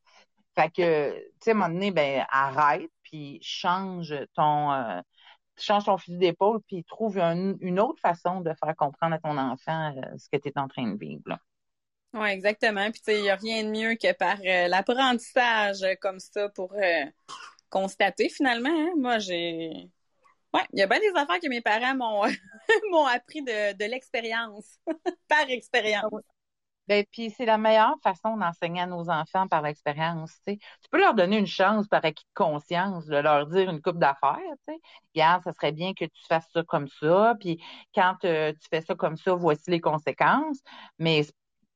fait 0.58 0.70
que, 0.72 1.14
tu 1.14 1.24
sais, 1.42 1.52
à 1.52 1.54
un 1.54 1.58
moment 1.58 1.74
donné, 1.74 1.92
ben, 1.92 2.26
arrête, 2.30 2.90
puis 3.04 3.40
change 3.44 4.16
ton, 4.36 4.72
euh, 4.72 5.02
change 5.56 5.86
ton 5.86 5.98
fusil 5.98 6.18
d'épaule, 6.18 6.62
puis 6.68 6.84
trouve 6.84 7.20
une 7.20 7.80
autre 7.80 8.02
façon 8.02 8.42
de 8.42 8.52
faire 8.64 8.76
comprendre 8.76 9.16
à 9.16 9.20
ton 9.20 9.38
enfant 9.38 9.96
euh, 9.96 10.18
ce 10.18 10.30
que 10.30 10.38
tu 10.42 10.50
es 10.50 10.58
en 10.58 10.68
train 10.68 10.92
de 10.92 10.98
vivre. 10.98 11.38
Oui, 12.14 12.30
exactement. 12.30 12.90
Puis, 12.90 13.02
tu 13.02 13.12
sais, 13.12 13.20
il 13.20 13.24
n'y 13.24 13.30
a 13.30 13.36
rien 13.36 13.64
de 13.64 13.70
mieux 13.70 13.96
que 13.96 14.12
par 14.14 14.38
euh, 14.44 14.68
l'apprentissage 14.68 15.86
comme 16.02 16.20
ça 16.20 16.50
pour 16.50 16.74
constater 17.70 18.30
finalement. 18.30 18.70
Hein. 18.70 18.94
Moi, 18.98 19.20
j'ai. 19.20 19.92
Ouais, 20.54 20.64
il 20.74 20.80
y 20.80 20.82
a 20.82 20.88
bien 20.88 21.00
des 21.00 21.12
affaires 21.16 21.40
que 21.40 21.50
mes 21.50 21.62
parents 21.62 21.96
m'ont 21.96 22.24
m'ont 22.92 23.06
appris 23.06 23.44
de, 23.44 23.74
de 23.74 23.86
l'expérience, 23.86 24.80
par 25.28 25.48
expérience. 25.50 26.10
Ben, 26.88 27.04
puis 27.12 27.32
c'est 27.32 27.46
la 27.46 27.58
meilleure 27.58 27.96
façon 28.02 28.38
d'enseigner 28.38 28.82
à 28.82 28.86
nos 28.86 29.10
enfants 29.10 29.48
par 29.48 29.62
l'expérience. 29.62 30.40
Tu 30.46 30.58
peux 30.90 31.00
leur 31.00 31.14
donner 31.14 31.38
une 31.38 31.48
chance 31.48 31.88
par 31.88 32.04
acquis 32.06 32.24
de 32.24 32.34
conscience, 32.34 33.06
de 33.08 33.18
leur 33.18 33.48
dire 33.48 33.70
une 33.70 33.82
coupe 33.82 34.00
d'affaires. 34.00 34.40
Regarde, 35.14 35.44
ça 35.44 35.52
serait 35.54 35.74
bien 35.74 35.94
que 35.94 36.06
tu 36.06 36.26
fasses 36.30 36.48
ça 36.54 36.64
comme 36.64 36.88
ça. 36.88 37.36
Puis 37.40 37.62
quand 37.94 38.16
euh, 38.24 38.54
tu 38.54 38.68
fais 38.70 38.82
ça 38.82 38.96
comme 38.96 39.18
ça, 39.18 39.34
voici 39.34 39.70
les 39.70 39.82
conséquences. 39.82 40.62
Mais 40.98 41.24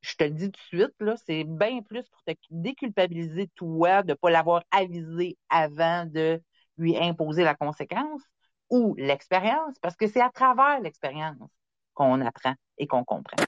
je 0.01 0.15
te 0.15 0.23
le 0.23 0.31
dis 0.31 0.51
tout 0.51 0.59
de 0.71 0.79
suite, 0.79 0.95
là, 0.99 1.15
c'est 1.25 1.43
bien 1.43 1.81
plus 1.81 2.07
pour 2.09 2.23
te 2.23 2.31
déculpabiliser 2.49 3.49
toi 3.55 4.03
de 4.03 4.11
ne 4.11 4.13
pas 4.15 4.31
l'avoir 4.31 4.63
avisé 4.71 5.37
avant 5.49 6.05
de 6.05 6.41
lui 6.77 6.97
imposer 6.97 7.43
la 7.43 7.55
conséquence 7.55 8.21
ou 8.69 8.95
l'expérience, 8.97 9.75
parce 9.81 9.97
que 9.97 10.07
c'est 10.07 10.21
à 10.21 10.29
travers 10.29 10.79
l'expérience 10.79 11.51
qu'on 11.93 12.21
apprend 12.21 12.55
et 12.77 12.87
qu'on 12.87 13.03
comprend. 13.03 13.43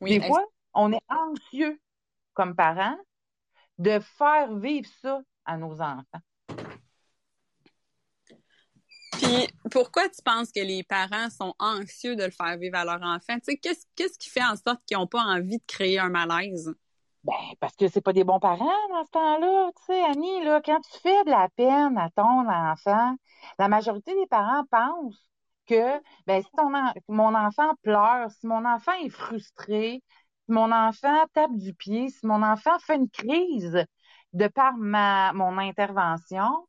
Des 0.00 0.20
fois, 0.20 0.44
on 0.74 0.92
est 0.92 1.02
anxieux 1.08 1.80
comme 2.34 2.54
parents 2.54 2.98
de 3.78 3.98
faire 4.00 4.54
vivre 4.56 4.88
ça 5.02 5.20
à 5.44 5.56
nos 5.56 5.80
enfants. 5.80 6.20
Puis 9.12 9.26
Puis 9.26 9.48
pourquoi 9.70 10.08
tu 10.08 10.22
penses 10.22 10.52
que 10.52 10.60
les 10.60 10.82
parents 10.82 11.30
sont 11.30 11.54
anxieux 11.58 12.16
de 12.16 12.24
le 12.24 12.30
faire 12.30 12.56
vivre 12.58 12.76
à 12.76 12.84
leur 12.84 13.02
enfant? 13.02 13.34
Tu 13.34 13.44
sais, 13.44 13.56
qu'est-ce, 13.56 13.84
qu'est-ce 13.94 14.18
qui 14.18 14.30
fait 14.30 14.44
en 14.44 14.56
sorte 14.56 14.80
qu'ils 14.86 14.98
n'ont 14.98 15.06
pas 15.06 15.22
envie 15.22 15.58
de 15.58 15.64
créer 15.66 15.98
un 15.98 16.08
malaise? 16.08 16.74
Ben, 17.24 17.34
parce 17.58 17.74
que 17.74 17.88
c'est 17.88 18.00
pas 18.00 18.12
des 18.12 18.22
bons 18.22 18.38
parents 18.38 18.88
dans 18.90 19.04
ce 19.04 19.10
temps-là. 19.10 19.70
Tu 19.76 19.82
sais, 19.86 20.04
Annie, 20.04 20.44
là, 20.44 20.60
quand 20.64 20.80
tu 20.80 21.00
fais 21.00 21.24
de 21.24 21.30
la 21.30 21.48
peine 21.56 21.98
à 21.98 22.10
ton 22.10 22.48
enfant, 22.48 23.16
la 23.58 23.68
majorité 23.68 24.14
des 24.14 24.26
parents 24.26 24.64
pensent 24.70 25.28
que 25.66 26.00
ben, 26.26 26.42
si 26.42 26.50
mon 27.08 27.34
enfant 27.34 27.74
pleure, 27.82 28.30
si 28.30 28.46
mon 28.46 28.64
enfant 28.64 28.92
est 29.02 29.10
frustré, 29.10 30.02
si 30.46 30.52
mon 30.52 30.72
enfant 30.72 31.26
tape 31.34 31.56
du 31.56 31.74
pied, 31.74 32.08
si 32.10 32.26
mon 32.26 32.42
enfant 32.42 32.78
fait 32.78 32.96
une 32.96 33.10
crise 33.10 33.84
de 34.32 34.48
par 34.48 34.76
ma 34.76 35.32
mon 35.32 35.58
intervention, 35.58 36.66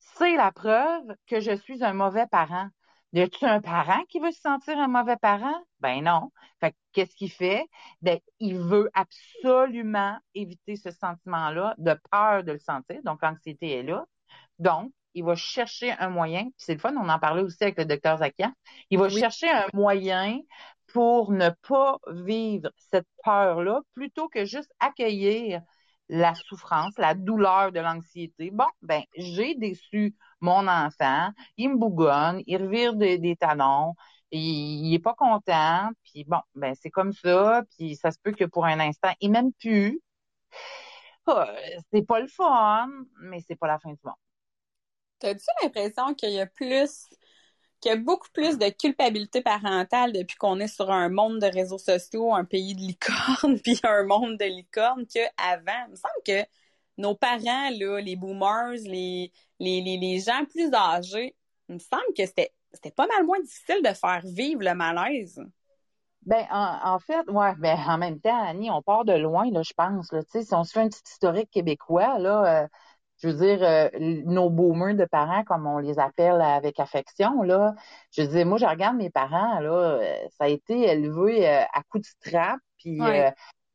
c'est 0.00 0.36
la 0.36 0.52
preuve 0.52 1.14
que 1.26 1.40
je 1.40 1.56
suis 1.56 1.84
un 1.84 1.92
mauvais 1.92 2.26
parent. 2.26 2.68
Y 3.12 3.22
a-tu 3.22 3.44
un 3.44 3.60
parent 3.60 4.04
qui 4.08 4.20
veut 4.20 4.30
se 4.30 4.40
sentir 4.40 4.78
un 4.78 4.86
mauvais 4.88 5.16
parent? 5.16 5.64
Ben 5.80 6.04
non. 6.04 6.30
Fait 6.60 6.74
qu'est-ce 6.92 7.16
qu'il 7.16 7.30
fait? 7.30 7.66
Ben, 8.02 8.20
il 8.38 8.58
veut 8.58 8.88
absolument 8.94 10.16
éviter 10.34 10.76
ce 10.76 10.90
sentiment-là 10.92 11.74
de 11.78 11.98
peur 12.10 12.44
de 12.44 12.52
le 12.52 12.58
sentir. 12.58 13.00
Donc, 13.02 13.22
l'anxiété 13.22 13.78
est 13.78 13.82
là. 13.82 14.04
Donc, 14.58 14.92
il 15.14 15.24
va 15.24 15.34
chercher 15.34 15.92
un 15.92 16.08
moyen, 16.08 16.44
puis 16.44 16.54
c'est 16.58 16.74
le 16.74 16.80
fun, 16.80 16.94
on 16.96 17.08
en 17.08 17.18
parlait 17.18 17.42
aussi 17.42 17.62
avec 17.62 17.78
le 17.78 17.84
docteur 17.84 18.18
Zakia, 18.18 18.52
il 18.90 18.98
va 18.98 19.08
chercher 19.08 19.50
un 19.50 19.66
moyen 19.74 20.40
pour 20.92 21.32
ne 21.32 21.50
pas 21.68 21.98
vivre 22.08 22.70
cette 22.90 23.06
peur-là 23.24 23.80
plutôt 23.94 24.28
que 24.28 24.44
juste 24.44 24.72
accueillir 24.80 25.62
la 26.08 26.34
souffrance, 26.34 26.98
la 26.98 27.14
douleur 27.14 27.70
de 27.72 27.80
l'anxiété. 27.80 28.50
Bon, 28.50 28.66
ben, 28.82 29.02
j'ai 29.16 29.54
déçu 29.54 30.16
mon 30.40 30.66
enfant, 30.66 31.30
il 31.56 31.70
me 31.70 31.76
bougonne, 31.76 32.42
il 32.46 32.56
revire 32.56 32.94
des, 32.94 33.36
talons, 33.36 33.94
il, 34.32 34.92
est 34.92 34.98
pas 34.98 35.14
content, 35.14 35.90
puis 36.04 36.24
bon, 36.24 36.40
ben, 36.54 36.74
c'est 36.80 36.90
comme 36.90 37.12
ça, 37.12 37.62
puis 37.76 37.96
ça 37.96 38.10
se 38.10 38.18
peut 38.22 38.32
que 38.32 38.44
pour 38.44 38.64
un 38.66 38.80
instant, 38.80 39.12
il 39.20 39.30
m'aime 39.30 39.52
plus. 39.52 40.00
Ah, 41.26 41.48
c'est 41.92 42.02
pas 42.06 42.20
le 42.20 42.26
fun, 42.26 42.88
mais 43.20 43.40
c'est 43.46 43.56
pas 43.56 43.68
la 43.68 43.78
fin 43.78 43.90
du 43.90 43.98
monde. 44.04 44.14
T'as-tu 45.20 45.46
l'impression 45.62 46.14
qu'il 46.14 46.30
y 46.30 46.40
a 46.40 46.46
plus 46.46 47.06
qu'il 47.80 47.90
y 47.90 47.94
a 47.94 47.96
beaucoup 47.96 48.28
plus 48.32 48.58
de 48.58 48.68
culpabilité 48.68 49.40
parentale 49.40 50.12
depuis 50.12 50.36
qu'on 50.36 50.60
est 50.60 50.68
sur 50.68 50.90
un 50.90 51.08
monde 51.08 51.38
de 51.38 51.46
réseaux 51.46 51.78
sociaux, 51.78 52.34
un 52.34 52.44
pays 52.44 52.74
de 52.74 52.80
licorne, 52.80 53.58
puis 53.64 53.80
un 53.84 54.04
monde 54.04 54.36
de 54.36 54.44
licorne 54.44 55.06
qu'avant. 55.06 55.86
Il 55.86 55.92
me 55.92 55.96
semble 55.96 56.22
que 56.26 56.46
nos 56.98 57.14
parents, 57.14 57.70
là, 57.70 58.00
les 58.00 58.16
boomers, 58.16 58.76
les, 58.84 59.32
les, 59.58 59.80
les, 59.80 60.20
gens 60.20 60.44
plus 60.44 60.72
âgés, 60.74 61.34
il 61.68 61.76
me 61.76 61.78
semble 61.78 62.12
que 62.16 62.26
c'était, 62.26 62.52
c'était 62.72 62.90
pas 62.90 63.06
mal 63.06 63.24
moins 63.24 63.40
difficile 63.40 63.82
de 63.82 63.94
faire 63.94 64.20
vivre 64.24 64.62
le 64.62 64.74
malaise. 64.74 65.42
Ben, 66.26 66.46
en, 66.50 66.98
fait, 66.98 67.30
ouais, 67.30 67.54
ben, 67.56 67.78
en 67.88 67.96
même 67.96 68.20
temps, 68.20 68.44
Annie, 68.44 68.70
on 68.70 68.82
part 68.82 69.06
de 69.06 69.14
loin, 69.14 69.50
là, 69.50 69.62
je 69.62 69.72
pense, 69.72 70.12
là, 70.12 70.20
si 70.28 70.46
on 70.52 70.64
se 70.64 70.72
fait 70.72 70.80
un 70.80 70.88
petit 70.88 71.00
historique 71.06 71.50
québécois, 71.50 72.18
là, 72.18 72.64
euh, 72.64 72.68
je 73.22 73.28
veux 73.28 73.34
dire, 73.34 73.62
euh, 73.62 73.88
nos 74.24 74.48
boomers 74.50 74.94
de 74.94 75.04
parents, 75.04 75.44
comme 75.44 75.66
on 75.66 75.78
les 75.78 75.98
appelle 75.98 76.40
avec 76.40 76.80
affection, 76.80 77.42
là, 77.42 77.74
je 78.12 78.22
veux 78.22 78.28
dire, 78.28 78.46
moi, 78.46 78.58
je 78.58 78.64
regarde 78.66 78.96
mes 78.96 79.10
parents, 79.10 79.60
là, 79.60 79.70
euh, 79.70 80.16
ça 80.38 80.44
a 80.44 80.48
été 80.48 80.88
élevé 80.88 81.46
euh, 81.48 81.62
à 81.72 81.82
coups 81.82 82.04
de 82.04 82.28
strap, 82.28 82.58
puis 82.78 83.00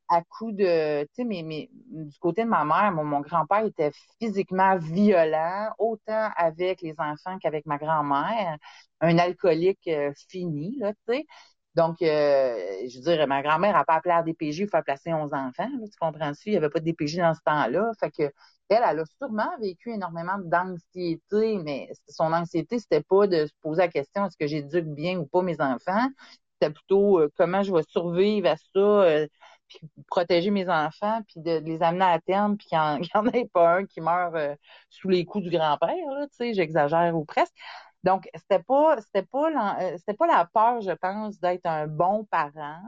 à 0.08 0.22
coups 0.22 0.56
de, 0.56 1.04
tu 1.04 1.10
sais, 1.14 1.24
mais, 1.24 1.42
mais, 1.44 1.70
du 1.72 2.18
côté 2.20 2.44
de 2.44 2.50
ma 2.50 2.64
mère, 2.64 2.92
mon, 2.92 3.22
grand-père 3.22 3.66
était 3.66 3.92
physiquement 4.20 4.78
violent, 4.78 5.72
autant 5.80 6.30
avec 6.38 6.82
les 6.82 6.94
enfants 7.00 7.40
qu'avec 7.40 7.66
ma 7.66 7.78
grand-mère, 7.80 8.58
un 9.02 9.18
alcoolique 9.18 9.90
fini, 10.30 10.78
là, 10.80 10.94
tu 10.94 11.16
sais. 11.16 11.26
Donc, 11.74 11.98
je 12.02 12.98
veux 12.98 13.16
dire, 13.16 13.28
ma 13.28 13.42
grand-mère 13.42 13.74
n'a 13.74 13.84
pas 13.84 13.96
appelé 13.96 14.14
à 14.14 14.24
DPJ 14.24 14.62
pour 14.62 14.72
faire 14.72 14.84
placer 14.84 15.12
11 15.14 15.34
enfants. 15.34 15.68
tu 15.84 15.98
comprends-tu? 16.00 16.50
Il 16.50 16.52
n'y 16.52 16.58
avait 16.58 16.70
pas 16.70 16.80
de 16.80 16.86
DPJ 16.86 17.18
dans 17.18 17.34
ce 17.34 17.42
temps-là. 17.44 17.92
Fait 18.00 18.12
que 18.12 18.32
elle, 18.70 18.84
elle 18.88 19.00
a 19.00 19.06
sûrement 19.18 19.50
vécu 19.60 19.92
énormément 19.92 20.38
d'anxiété, 20.40 21.58
mais 21.58 21.90
son 22.10 22.34
anxiété, 22.34 22.80
c'était 22.80 23.04
pas 23.04 23.28
de 23.28 23.46
se 23.46 23.52
poser 23.62 23.84
la 23.84 23.88
question 23.90 24.26
est-ce 24.26 24.38
que 24.38 24.48
j'éduque 24.48 24.86
bien 24.86 25.20
ou 25.20 25.26
pas 25.26 25.42
mes 25.42 25.60
enfants? 25.62 26.08
C'était 26.60 26.74
plutôt 26.74 27.20
euh, 27.20 27.30
comment 27.38 27.64
je 27.64 27.74
vais 27.74 27.84
survivre 27.90 28.48
à 28.50 28.56
ça, 28.58 28.80
euh, 28.80 29.28
puis 29.68 29.80
protéger 30.08 30.52
mes 30.52 30.70
enfants, 30.70 31.22
puis 31.28 31.42
de, 31.42 31.60
les 31.60 31.82
amener 31.84 32.06
à 32.06 32.20
terme, 32.20 32.58
puis 32.58 32.68
qu'il 32.68 32.78
n'y 32.78 33.10
en, 33.14 33.26
ait 33.28 33.50
pas 33.54 33.78
un 33.78 33.86
qui 33.86 34.02
meurt 34.02 34.36
euh, 34.36 34.56
sous 34.90 35.10
les 35.10 35.26
coups 35.26 35.44
du 35.44 35.50
grand-père, 35.52 35.90
tu 36.32 36.38
sais, 36.38 36.54
j'exagère 36.54 37.16
ou 37.16 37.26
presque. 37.26 37.54
Donc, 38.06 38.30
c'était 38.36 38.62
pas, 38.62 39.02
c'était 39.02 39.26
pas, 39.26 39.50
c'était 39.98 40.14
pas 40.14 40.28
la 40.28 40.46
peur, 40.46 40.80
je 40.82 40.92
pense, 40.92 41.40
d'être 41.40 41.66
un 41.66 41.88
bon 41.88 42.24
parent, 42.26 42.84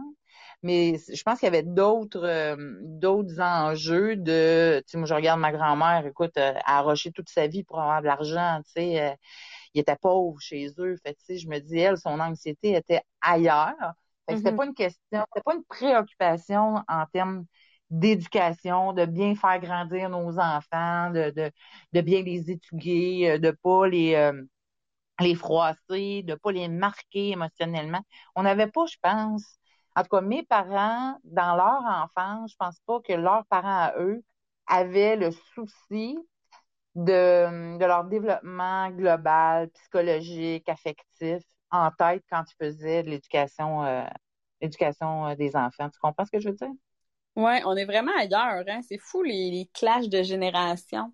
mais 0.61 0.95
je 1.11 1.23
pense 1.23 1.39
qu'il 1.39 1.47
y 1.47 1.49
avait 1.49 1.63
d'autres 1.63 2.23
euh, 2.23 2.55
d'autres 2.81 3.41
enjeux 3.41 4.15
de 4.15 4.79
tu 4.85 4.91
sais 4.91 4.97
moi 4.99 5.07
je 5.07 5.13
regarde 5.15 5.39
ma 5.39 5.51
grand-mère 5.51 6.05
écoute 6.05 6.37
euh, 6.37 6.51
elle 6.51 6.57
a 6.65 6.77
arroché 6.79 7.11
toute 7.11 7.29
sa 7.29 7.47
vie 7.47 7.63
pour 7.63 7.79
avoir 7.79 8.01
de 8.01 8.07
l'argent 8.07 8.61
tu 8.65 8.71
sais 8.73 9.01
euh, 9.01 9.15
il 9.73 9.81
était 9.81 9.95
pauvre 9.95 10.39
chez 10.39 10.67
eux 10.79 10.95
fait 11.03 11.13
tu 11.15 11.25
sais 11.25 11.37
je 11.37 11.47
me 11.47 11.59
dis 11.59 11.79
elle 11.79 11.97
son 11.97 12.19
anxiété 12.19 12.75
était 12.75 13.01
ailleurs 13.21 13.75
fait 14.27 14.33
que 14.33 14.37
c'était 14.37 14.51
mm-hmm. 14.51 14.55
pas 14.55 14.65
une 14.65 14.73
question 14.75 15.25
c'était 15.33 15.43
pas 15.43 15.55
une 15.55 15.65
préoccupation 15.65 16.83
en 16.87 17.05
termes 17.11 17.45
d'éducation, 17.89 18.91
de 18.91 19.05
bien 19.05 19.33
faire 19.35 19.59
grandir 19.61 20.09
nos 20.09 20.37
enfants, 20.39 21.09
de, 21.11 21.31
de, 21.31 21.51
de 21.93 22.01
bien 22.01 22.21
les 22.21 22.51
étudier, 22.51 23.39
de 23.39 23.51
pas 23.51 23.87
les 23.87 24.13
les 25.19 25.35
froisser, 25.35 26.23
de 26.23 26.35
pas 26.35 26.51
les 26.51 26.67
marquer 26.67 27.31
émotionnellement. 27.31 28.01
On 28.35 28.43
n'avait 28.43 28.67
pas, 28.67 28.85
je 28.85 28.97
pense, 29.01 29.43
en 29.95 30.03
tout 30.03 30.09
cas, 30.09 30.21
mes 30.21 30.43
parents, 30.43 31.17
dans 31.23 31.55
leur 31.55 31.81
enfance, 31.83 32.51
je 32.51 32.55
pense 32.57 32.79
pas 32.85 32.99
que 33.01 33.13
leurs 33.13 33.45
parents 33.47 33.85
à 33.85 33.93
eux 33.99 34.23
avaient 34.67 35.15
le 35.15 35.31
souci 35.55 36.17
de, 36.95 37.77
leur 37.79 38.03
développement 38.05 38.89
global, 38.91 39.69
psychologique, 39.69 40.67
affectif 40.69 41.41
en 41.71 41.91
tête 41.91 42.23
quand 42.29 42.43
ils 42.47 42.65
faisaient 42.65 43.03
de 43.03 43.09
l'éducation 43.09 43.83
euh, 43.83 44.03
euh, 44.63 45.35
des 45.35 45.55
enfants. 45.55 45.89
Tu 45.89 45.99
comprends 45.99 46.25
ce 46.25 46.31
que 46.31 46.39
je 46.39 46.49
veux 46.49 46.55
dire? 46.55 46.69
Oui, 47.35 47.53
on 47.65 47.75
est 47.75 47.85
vraiment 47.85 48.15
ailleurs. 48.17 48.63
Hein? 48.67 48.81
C'est 48.87 48.97
fou 48.97 49.21
les, 49.23 49.51
les 49.51 49.69
clashs 49.73 50.09
de 50.09 50.23
génération. 50.23 51.11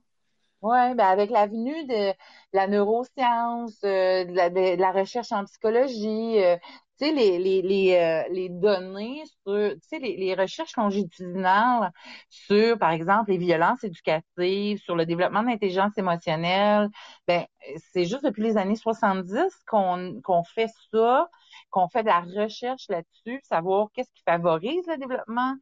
Oui, 0.63 0.95
ben 0.95 1.05
avec 1.07 1.29
la 1.29 1.45
venue 1.47 1.85
de 1.87 2.13
la 2.53 2.67
neuroscience, 2.67 3.77
euh, 3.83 4.23
de, 4.23 4.31
la, 4.33 4.49
de, 4.49 4.77
la, 4.79 4.91
recherche 4.93 5.31
en 5.33 5.43
psychologie, 5.43 6.37
tu 6.99 7.05
sais, 7.05 7.11
les, 7.11 7.37
les, 7.37 7.61
les, 7.61 7.95
euh, 7.97 8.23
les 8.31 8.47
données 8.49 9.23
sur, 9.45 9.73
tu 9.73 9.79
sais, 9.81 9.99
les, 9.99 10.15
les 10.15 10.35
recherches 10.35 10.77
longitudinales 10.77 11.91
sur, 12.29 12.77
par 12.79 12.91
exemple, 12.91 13.31
les 13.31 13.37
violences 13.37 13.83
éducatives, 13.83 14.77
sur 14.79 14.95
le 14.95 15.05
développement 15.05 15.41
de 15.43 15.47
l'intelligence 15.49 15.97
émotionnelle, 15.97 16.87
ben, 17.27 17.45
c'est 17.91 18.05
juste 18.05 18.23
depuis 18.23 18.43
les 18.43 18.55
années 18.57 18.77
70 18.77 19.53
qu'on 19.67 20.21
qu'on 20.23 20.43
fait 20.45 20.69
ça, 20.93 21.29
qu'on 21.71 21.89
fait 21.89 22.03
de 22.03 22.07
la 22.07 22.21
recherche 22.21 22.87
là-dessus, 22.89 23.41
savoir 23.43 23.89
qu'est-ce 23.93 24.11
qui 24.13 24.23
favorise 24.25 24.87
le 24.87 24.97
développement 24.97 25.55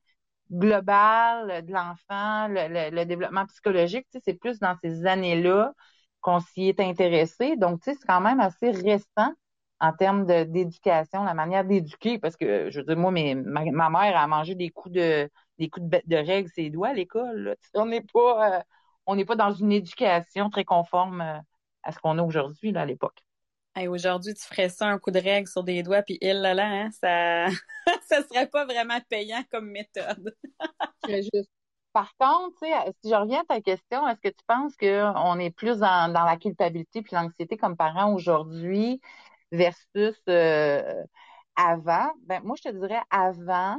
global 0.52 1.66
de 1.66 1.72
l'enfant, 1.74 2.48
le, 2.48 2.90
le, 2.92 3.06
développement 3.06 3.46
psychologique, 3.48 4.06
tu 4.12 4.18
sais, 4.18 4.22
c'est 4.26 4.34
plus 4.34 4.60
dans 4.60 4.76
ces 4.84 5.06
années-là 5.06 5.74
qu'on 6.22 6.40
s'y 6.40 6.68
est 6.68 6.80
intéressé. 6.80 7.56
Donc, 7.58 7.82
tu 7.82 7.92
sais, 7.92 7.98
c'est 8.00 8.08
quand 8.08 8.22
même 8.22 8.40
assez 8.40 8.72
récent 8.72 9.34
en 9.80 9.94
termes 9.94 10.26
d'éducation, 10.46 11.24
la 11.24 11.34
manière 11.34 11.66
d'éduquer, 11.66 12.20
parce 12.20 12.38
que 12.38 12.70
je 12.70 12.80
veux 12.80 12.86
dire, 12.86 12.98
moi, 12.98 13.12
mes, 13.12 13.34
ma, 13.36 13.90
mère 13.90 14.18
a 14.18 14.28
mangé 14.28 14.56
des 14.56 14.70
coups 14.70 14.94
de 14.94 15.30
des 15.58 15.70
coups 15.70 15.88
de, 15.90 16.02
de 16.06 16.16
règles 16.16 16.50
ses 16.50 16.70
doigts 16.70 16.90
à 16.90 16.94
l'école. 16.94 17.56
On 17.76 17.86
n'est 17.88 18.02
pas 18.02 18.58
euh, 18.60 18.62
on 19.08 19.16
n'est 19.16 19.26
pas 19.26 19.36
dans 19.36 19.52
une 19.52 19.72
éducation 19.72 20.50
très 20.50 20.66
conforme 20.66 21.22
euh, 21.22 21.40
à 21.84 21.92
ce 21.92 22.00
qu'on 22.00 22.18
a 22.20 22.24
aujourd'hui 22.24 22.76
à 22.78 22.86
l'époque. 22.86 23.24
Hey, 23.76 23.88
aujourd'hui, 23.88 24.34
tu 24.34 24.42
ferais 24.46 24.68
ça 24.70 24.88
un 24.88 25.00
coup 25.00 25.12
de 25.12 25.20
règle 25.20 25.48
sur 25.48 25.64
des 25.64 25.82
doigts, 25.82 26.02
puis 26.04 26.18
il 26.22 26.42
là 26.42 26.54
là, 26.54 26.66
hein, 26.68 26.90
ça 26.92 27.48
ça 28.04 28.22
serait 28.28 28.48
pas 28.48 28.66
vraiment 28.66 29.00
payant 29.10 29.44
comme 29.50 29.70
méthode. 29.72 30.36
Par 31.94 32.16
contre, 32.18 32.58
si 33.04 33.10
je 33.10 33.16
reviens 33.16 33.42
à 33.42 33.46
ta 33.56 33.62
question, 33.62 34.08
est-ce 34.08 34.22
que 34.22 34.30
tu 34.30 34.46
penses 34.48 34.76
qu'on 34.78 35.40
est 35.40 35.52
plus 35.52 35.80
dans, 35.80 36.12
dans 36.14 36.24
la 36.26 36.38
culpabilité 36.38 37.02
puis 37.02 37.16
l'anxiété 37.16 37.58
comme 37.58 37.76
parents 37.76 38.14
aujourd'hui 38.14 39.02
versus 39.52 40.16
euh, 40.30 41.04
avant, 41.58 42.12
ben 42.24 42.42
moi 42.44 42.56
je 42.58 42.70
te 42.70 42.76
dirais 42.76 43.02
avant, 43.12 43.78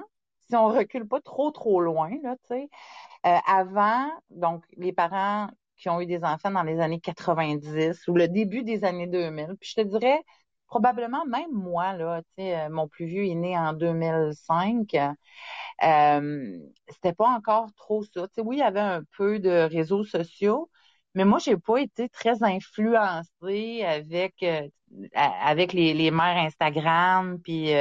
si 0.49 0.57
on 0.57 0.69
recule 0.69 1.09
pas 1.09 1.21
trop 1.23 1.51
trop 1.53 1.81
loin 1.81 2.11
là, 2.23 2.37
tu 2.49 2.55
sais, 2.57 2.71
euh, 3.27 3.39
avant, 3.47 4.11
donc 4.31 4.65
les 4.77 4.93
parents 4.93 5.49
qui 5.83 5.89
ont 5.91 6.01
eu 6.01 6.07
des 6.07 6.23
enfants 6.25 6.51
dans 6.53 6.63
les 6.63 6.81
années 6.81 7.01
90 7.01 8.07
ou 8.09 8.15
le 8.15 8.29
début 8.29 8.63
des 8.63 8.85
années 8.85 9.09
2000, 9.09 9.57
puis 9.61 9.71
je 9.77 9.83
te 9.83 9.87
dirais 9.87 10.23
probablement 10.67 11.25
même 11.27 11.51
moi 11.53 11.93
là, 11.95 12.23
euh, 12.39 12.69
mon 12.71 12.89
plus 12.89 13.07
vieux 13.07 13.27
est 13.27 13.35
né 13.35 13.59
en 13.59 13.73
2005. 13.73 14.95
Euh, 15.83 16.59
c'était 16.89 17.13
pas 17.13 17.29
encore 17.29 17.73
trop 17.77 18.05
ça. 18.05 18.27
Oui, 18.39 18.57
il 18.57 18.61
y 18.61 18.63
avait 18.63 18.81
un 18.81 19.03
peu 19.17 19.41
de 19.41 19.69
réseaux 19.71 20.05
sociaux, 20.05 20.71
mais 21.15 21.25
moi, 21.25 21.39
j'ai 21.41 21.57
pas 21.57 21.79
été 21.79 22.09
très 22.09 22.43
influencée 22.43 23.83
avec 23.85 24.43
euh, 24.43 24.69
avec 25.15 25.73
les, 25.73 26.11
mères 26.11 26.37
Instagram, 26.37 27.39
puis 27.43 27.73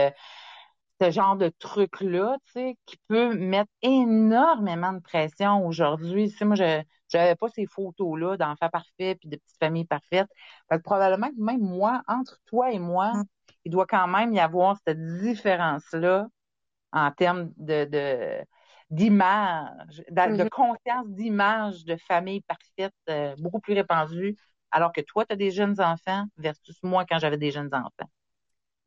ce 1.01 1.12
genre 1.12 1.36
de 1.36 1.50
truc-là, 1.60 2.38
tu 2.46 2.51
sais, 2.53 2.77
qui 2.86 2.98
peut 3.08 3.34
mettre 3.36 3.72
énormément 3.81 4.93
de 4.93 5.00
pression 5.00 5.65
aujourd'hui. 5.65 6.34
Moi, 6.41 6.55
je 6.55 6.84
j'avais 7.12 7.36
pas 7.36 7.50
ces 7.50 7.65
photos-là 7.65 8.38
d'enfants 8.38 8.70
parfaits 8.70 9.20
puis 9.20 9.30
de 9.30 9.38
petites 9.38 9.60
familles 9.60 9.86
parfaites. 9.86 10.30
Fait 10.70 10.77
que 10.77 10.84
probablement 10.84 11.30
que 11.30 11.41
même 11.41 11.62
moi, 11.62 12.01
entre 12.08 12.39
toi 12.46 12.72
et 12.72 12.80
moi, 12.80 13.13
mm. 13.13 13.24
il 13.65 13.72
doit 13.72 13.86
quand 13.86 14.08
même 14.08 14.34
y 14.34 14.39
avoir 14.39 14.77
cette 14.86 15.03
différence-là 15.20 16.27
en 16.94 17.12
termes 17.12 17.51
de, 17.58 17.86
de 17.86 18.44
d'image, 18.89 20.03
de, 20.10 20.50
conscience 20.50 21.08
d'image 21.08 21.86
de 21.86 21.96
famille 21.96 22.41
parfaite 22.41 22.94
euh, 23.10 23.34
beaucoup 23.38 23.62
plus 23.62 23.74
répandue, 23.74 24.36
alors 24.70 24.91
que 24.91 25.00
toi, 25.00 25.25
tu 25.25 25.32
as 25.32 25.38
des 25.38 25.50
jeunes 25.50 25.80
enfants 25.80 26.25
versus 26.38 26.77
moi 26.84 27.06
quand 27.10 27.18
j'avais 27.18 27.38
des 27.38 27.51
jeunes 27.51 27.74
enfants. 27.74 28.10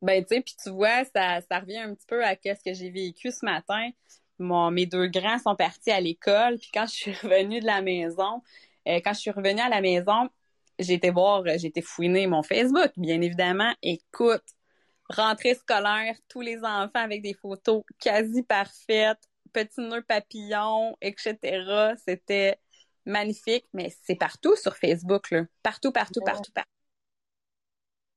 Ben, 0.03 0.23
tu 0.23 0.35
sais, 0.35 0.41
puis 0.41 0.55
tu 0.61 0.69
vois, 0.69 1.05
ça, 1.05 1.41
ça 1.41 1.59
revient 1.59 1.79
un 1.79 1.95
petit 1.95 2.05
peu 2.07 2.23
à 2.23 2.35
ce 2.35 2.63
que 2.63 2.73
j'ai 2.73 2.91
vécu 2.91 3.31
ce 3.31 3.43
matin. 3.43 3.89
Mon, 4.39 4.71
mes 4.71 4.85
deux 4.85 5.07
grands 5.07 5.39
sont 5.39 5.55
partis 5.55 5.91
à 5.91 6.01
l'école, 6.01 6.57
puis 6.57 6.69
quand 6.73 6.85
je 6.87 6.93
suis 6.93 7.13
revenue 7.13 7.59
de 7.59 7.65
la 7.65 7.81
maison, 7.81 8.41
euh, 8.87 8.99
quand 9.03 9.13
je 9.13 9.19
suis 9.19 9.31
revenue 9.31 9.61
à 9.61 9.69
la 9.69 9.81
maison, 9.81 10.29
j'ai 10.79 10.93
été 10.93 11.09
voir, 11.09 11.43
j'ai 11.45 11.67
été 11.67 11.81
fouiner 11.81 12.27
mon 12.27 12.43
Facebook, 12.43 12.91
bien 12.97 13.21
évidemment. 13.21 13.73
Écoute, 13.81 14.43
rentrée 15.09 15.55
scolaire, 15.55 16.15
tous 16.27 16.41
les 16.41 16.57
enfants 16.59 16.89
avec 16.95 17.21
des 17.21 17.33
photos 17.33 17.83
quasi 17.99 18.43
parfaites, 18.43 19.21
petits 19.53 19.81
nœuds 19.81 20.03
papillons, 20.03 20.95
etc. 21.01 21.95
C'était 22.05 22.59
magnifique, 23.05 23.65
mais 23.73 23.93
c'est 24.03 24.15
partout 24.15 24.55
sur 24.55 24.75
Facebook, 24.75 25.31
là. 25.31 25.43
Partout, 25.63 25.91
partout, 25.91 26.21
partout, 26.21 26.51
partout. 26.51 26.74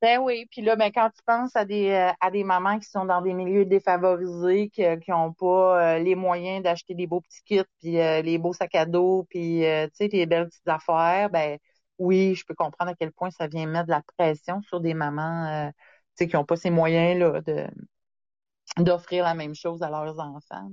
Ben 0.00 0.20
oui, 0.20 0.46
puis 0.52 0.62
là, 0.62 0.76
ben 0.76 0.92
quand 0.92 1.10
tu 1.10 1.20
penses 1.26 1.56
à 1.56 1.64
des 1.64 1.90
euh, 1.90 2.12
à 2.20 2.30
des 2.30 2.44
mamans 2.44 2.78
qui 2.78 2.88
sont 2.88 3.04
dans 3.04 3.20
des 3.20 3.32
milieux 3.34 3.64
défavorisés, 3.64 4.68
qui 4.70 4.84
qui 5.00 5.12
ont 5.12 5.32
pas 5.32 5.96
euh, 5.96 5.98
les 5.98 6.14
moyens 6.14 6.62
d'acheter 6.62 6.94
des 6.94 7.08
beaux 7.08 7.20
petits 7.20 7.42
kits, 7.44 7.62
puis 7.80 7.98
euh, 8.00 8.22
les 8.22 8.38
beaux 8.38 8.52
sacs 8.52 8.76
à 8.76 8.86
dos, 8.86 9.26
puis 9.28 9.62
tu 9.62 9.90
sais 9.94 10.08
les 10.12 10.26
belles 10.26 10.46
petites 10.48 10.68
affaires, 10.68 11.30
ben 11.30 11.58
oui, 11.98 12.36
je 12.36 12.44
peux 12.46 12.54
comprendre 12.54 12.92
à 12.92 12.94
quel 12.94 13.10
point 13.12 13.30
ça 13.32 13.48
vient 13.48 13.66
mettre 13.66 13.86
de 13.86 13.90
la 13.90 14.02
pression 14.16 14.62
sur 14.62 14.80
des 14.80 14.94
mamans, 14.94 15.72
tu 16.16 16.24
sais 16.24 16.28
qui 16.28 16.36
ont 16.36 16.44
pas 16.44 16.54
ces 16.56 16.70
moyens 16.70 17.18
là 17.18 17.40
de 17.40 17.66
d'offrir 18.78 19.24
la 19.24 19.34
même 19.34 19.54
chose 19.54 19.82
à 19.82 19.90
leurs 19.90 20.18
enfants. 20.20 20.70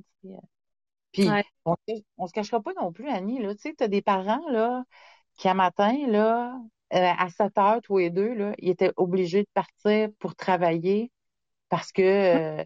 Puis 1.11 1.37
on, 1.65 1.75
on 2.17 2.27
se 2.27 2.33
cachera 2.33 2.61
pas 2.61 2.73
non 2.73 2.91
plus, 2.93 3.09
Annie 3.09 3.41
là, 3.41 3.55
tu 3.55 3.61
sais, 3.61 3.73
t'as 3.75 3.87
des 3.87 4.01
parents 4.01 4.47
là 4.49 4.83
qui 5.35 5.47
à 5.47 5.53
matin 5.53 5.93
là 6.07 6.55
euh, 6.55 6.59
à 6.91 7.29
7 7.29 7.57
heures, 7.57 7.81
tous 7.81 7.97
les 7.97 8.09
deux, 8.09 8.33
là, 8.33 8.53
ils 8.59 8.69
étaient 8.69 8.91
obligés 8.95 9.43
de 9.43 9.49
partir 9.53 10.09
pour 10.19 10.35
travailler 10.35 11.11
parce 11.69 11.91
que, 11.91 12.01
euh, 12.01 12.63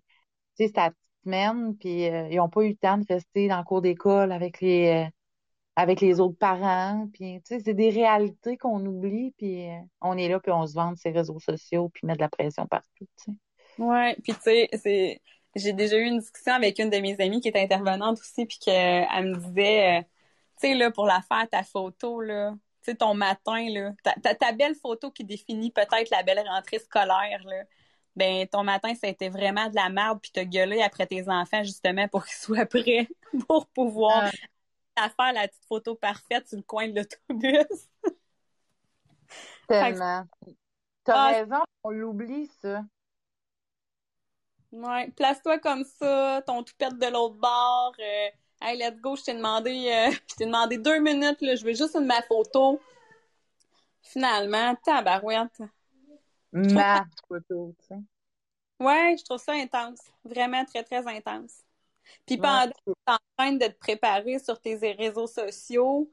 tu 0.57 0.65
sais, 0.65 0.67
c'était 0.67 0.81
la 0.81 0.89
petite 0.91 1.23
semaine, 1.23 1.77
puis 1.77 2.07
euh, 2.09 2.27
ils 2.29 2.37
n'ont 2.37 2.49
pas 2.49 2.63
eu 2.63 2.69
le 2.69 2.75
temps 2.75 2.97
de 2.97 3.05
rester 3.07 3.47
dans 3.47 3.57
le 3.59 3.63
cours 3.63 3.81
d'école 3.81 4.31
avec 4.31 4.61
les 4.61 5.09
avec 5.75 6.01
les 6.01 6.19
autres 6.19 6.37
parents. 6.37 7.07
Puis, 7.13 7.41
tu 7.41 7.55
sais, 7.55 7.61
c'est 7.63 7.73
des 7.73 7.89
réalités 7.89 8.57
qu'on 8.57 8.85
oublie, 8.85 9.33
puis 9.37 9.67
on 10.01 10.17
est 10.17 10.27
là, 10.27 10.39
puis 10.39 10.51
on 10.51 10.67
se 10.67 10.73
vend 10.73 10.93
ces 10.95 11.11
réseaux 11.11 11.39
sociaux, 11.39 11.89
puis 11.89 12.05
met 12.05 12.15
de 12.15 12.19
la 12.19 12.27
pression 12.29 12.67
partout, 12.67 12.87
tu 12.99 13.07
sais. 13.15 13.31
Ouais, 13.77 14.15
puis 14.23 14.33
tu 14.33 14.41
sais, 14.41 14.69
c'est... 14.73 15.21
J'ai 15.55 15.73
déjà 15.73 15.97
eu 15.97 16.03
une 16.03 16.19
discussion 16.19 16.53
avec 16.53 16.77
une 16.79 16.89
de 16.89 16.97
mes 16.97 17.19
amies 17.19 17.41
qui 17.41 17.47
est 17.47 17.57
intervenante 17.57 18.19
aussi, 18.19 18.45
puis 18.45 18.59
qu'elle 18.59 19.25
me 19.25 19.37
disait, 19.37 20.03
tu 20.61 20.67
sais, 20.67 20.75
là, 20.75 20.91
pour 20.91 21.05
la 21.05 21.21
faire, 21.21 21.47
ta 21.49 21.63
photo, 21.63 22.21
là, 22.21 22.53
sais, 22.91 22.95
ton 22.95 23.13
matin, 23.13 23.69
là, 23.69 23.93
ta, 24.03 24.35
ta, 24.35 24.51
belle 24.51 24.75
photo 24.75 25.11
qui 25.11 25.23
définit 25.23 25.71
peut-être 25.71 26.09
la 26.09 26.23
belle 26.23 26.39
rentrée 26.47 26.79
scolaire, 26.79 27.41
là, 27.45 27.63
ben 28.15 28.47
ton 28.47 28.63
matin, 28.63 28.93
ça 28.95 29.07
a 29.07 29.09
été 29.09 29.29
vraiment 29.29 29.69
de 29.69 29.75
la 29.75 29.89
merde, 29.89 30.19
puis 30.21 30.31
t'as 30.31 30.43
gueulé 30.43 30.81
après 30.81 31.07
tes 31.07 31.29
enfants, 31.29 31.63
justement, 31.63 32.07
pour 32.07 32.25
qu'ils 32.25 32.37
soient 32.37 32.65
prêts 32.65 33.07
pour 33.47 33.67
pouvoir 33.67 34.29
faire 35.07 35.33
la 35.33 35.47
petite 35.47 35.65
photo 35.65 35.95
parfaite 35.95 36.47
sur 36.47 36.57
le 36.57 36.63
coin 36.63 36.87
de 36.87 36.95
l'autobus. 36.99 37.89
Tellement. 39.67 40.25
T'as 41.03 41.15
ah, 41.15 41.27
raison, 41.27 41.63
on 41.83 41.91
l'oublie, 41.91 42.47
ça. 42.61 42.83
Ouais, 44.71 45.09
place-toi 45.11 45.59
comme 45.59 45.83
ça, 45.83 46.43
ton 46.45 46.63
toupette 46.63 46.97
de 46.97 47.07
l'autre 47.07 47.35
bord, 47.35 47.93
euh, 47.99 48.29
Hey, 48.61 48.77
let's 48.77 48.99
go, 48.99 49.15
je 49.15 49.23
t'ai 49.23 49.33
demandé, 49.33 49.71
euh, 49.71 50.11
je 50.29 50.35
t'ai 50.35 50.45
demandé 50.45 50.77
deux 50.77 50.99
minutes, 50.99 51.41
là, 51.41 51.55
je 51.55 51.63
veux 51.63 51.73
juste 51.73 51.95
une 51.95 52.05
ma 52.05 52.21
photo. 52.23 52.79
Finalement, 54.01 54.75
tabarouette. 54.83 55.61
Ma 56.51 57.05
photo, 57.27 57.73
tu 57.79 57.87
sais. 57.87 57.99
Ouais, 58.79 59.15
je 59.17 59.23
trouve 59.23 59.41
ça 59.41 59.53
intense. 59.53 59.99
Vraiment 60.25 60.65
très, 60.65 60.83
très 60.83 61.05
intense. 61.07 61.63
Puis 62.25 62.37
pendant 62.37 62.71
que 62.71 62.77
tu 62.85 62.91
es 62.91 63.11
en 63.11 63.17
train 63.37 63.51
de 63.53 63.67
te 63.67 63.77
préparer 63.77 64.39
sur 64.39 64.59
tes 64.59 64.75
réseaux 64.75 65.27
sociaux, 65.27 66.09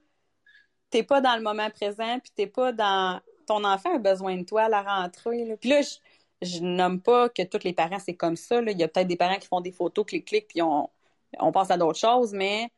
t'es 0.90 1.02
pas 1.02 1.20
dans 1.20 1.36
le 1.36 1.42
moment 1.42 1.70
présent, 1.70 2.18
puis 2.20 2.32
t'es 2.34 2.46
pas 2.46 2.72
dans... 2.72 3.20
Ton 3.46 3.62
enfant 3.62 3.94
a 3.94 3.98
besoin 3.98 4.36
de 4.36 4.42
toi 4.42 4.64
à 4.64 4.68
la 4.68 4.82
rentrée. 4.82 5.44
Là. 5.44 5.56
Puis 5.56 5.70
là, 5.70 5.80
je, 5.80 5.94
je 6.42 6.58
nomme 6.60 7.00
pas 7.00 7.28
que 7.28 7.42
tous 7.42 7.62
les 7.62 7.72
parents, 7.72 8.00
c'est 8.00 8.16
comme 8.16 8.36
ça. 8.36 8.60
Là. 8.60 8.72
Il 8.72 8.78
y 8.78 8.82
a 8.82 8.88
peut-être 8.88 9.06
des 9.06 9.16
parents 9.16 9.38
qui 9.38 9.46
font 9.46 9.60
des 9.60 9.70
photos, 9.70 10.04
clic-clic, 10.04 10.48
puis 10.48 10.62
on, 10.62 10.90
on 11.38 11.52
passe 11.52 11.70
à 11.70 11.76
d'autres 11.76 11.98
choses, 11.98 12.32
mais 12.32 12.70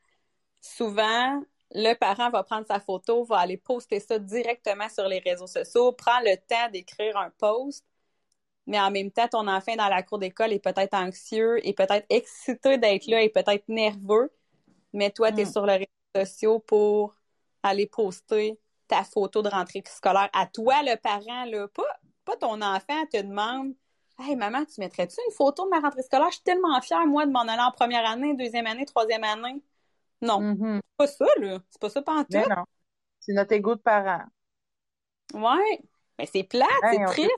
souvent, 0.61 1.43
le 1.73 1.95
parent 1.95 2.31
va 2.31 2.43
prendre 2.43 2.67
sa 2.67 2.81
photo, 2.81 3.25
va 3.25 3.39
aller 3.39 3.57
poster 3.57 4.01
ça 4.01 4.19
directement 4.19 4.89
sur 4.89 5.07
les 5.09 5.19
réseaux 5.19 5.47
sociaux, 5.47 5.93
prend 5.93 6.21
le 6.21 6.37
temps 6.37 6.71
d'écrire 6.73 7.17
un 7.17 7.31
post, 7.39 7.85
mais 8.67 8.81
en 8.81 8.91
même 8.91 9.11
temps, 9.11 9.29
ton 9.29 9.49
enfant 9.49 9.77
dans 9.77 9.89
la 9.89 10.03
cour 10.03 10.19
d'école 10.19 10.53
est 10.53 10.63
peut-être 10.63 10.95
anxieux, 10.95 11.67
est 11.67 11.73
peut-être 11.73 12.07
excité 12.11 12.79
d'être 12.79 13.07
là, 13.07 13.23
est 13.23 13.31
peut-être 13.31 13.69
nerveux, 13.69 14.31
mais 14.93 15.11
toi, 15.11 15.33
tu 15.33 15.41
es 15.41 15.45
mm. 15.45 15.53
sur 15.53 15.67
les 15.67 15.77
réseaux 16.15 16.27
sociaux 16.27 16.59
pour 16.61 17.15
aller 17.63 17.87
poster 17.87 18.59
ta 18.87 19.05
photo 19.05 19.43
de 19.43 19.49
rentrée 19.49 19.83
scolaire 19.87 20.31
à 20.33 20.47
toi, 20.47 20.83
le 20.83 20.97
parent, 20.97 21.45
là, 21.45 21.69
pas, 21.69 21.99
pas 22.25 22.37
ton 22.37 22.61
enfant 22.63 23.07
te 23.13 23.21
demande 23.21 23.75
Hey, 24.21 24.35
maman, 24.35 24.65
tu 24.65 24.81
mettrais-tu 24.81 25.17
une 25.29 25.33
photo 25.33 25.65
de 25.65 25.71
ma 25.71 25.79
rentrée 25.79 26.03
scolaire? 26.03 26.29
Je 26.31 26.37
suis 26.37 26.43
tellement 26.43 26.81
fière, 26.81 27.07
moi, 27.07 27.25
de 27.25 27.31
m'en 27.31 27.43
aller 27.43 27.63
en 27.63 27.71
première 27.71 28.05
année, 28.05 28.35
deuxième 28.35 28.67
année, 28.67 28.85
troisième 28.85 29.23
année. 29.23 29.63
Non. 30.21 30.41
Mm-hmm. 30.41 30.81
C'est 30.81 30.97
pas 30.97 31.07
ça, 31.07 31.27
là. 31.39 31.59
C'est 31.71 31.81
pas 31.81 31.91
ça, 31.91 32.03
tout. 32.03 32.49
non. 32.51 32.65
C'est 33.21 33.33
notre 33.33 33.53
égo 33.53 33.77
de 33.77 33.81
parent. 33.81 34.25
Ouais. 35.35 35.81
Mais 36.19 36.27
c'est 36.27 36.43
plate, 36.43 36.69
c'est 36.91 37.05
triste. 37.07 37.31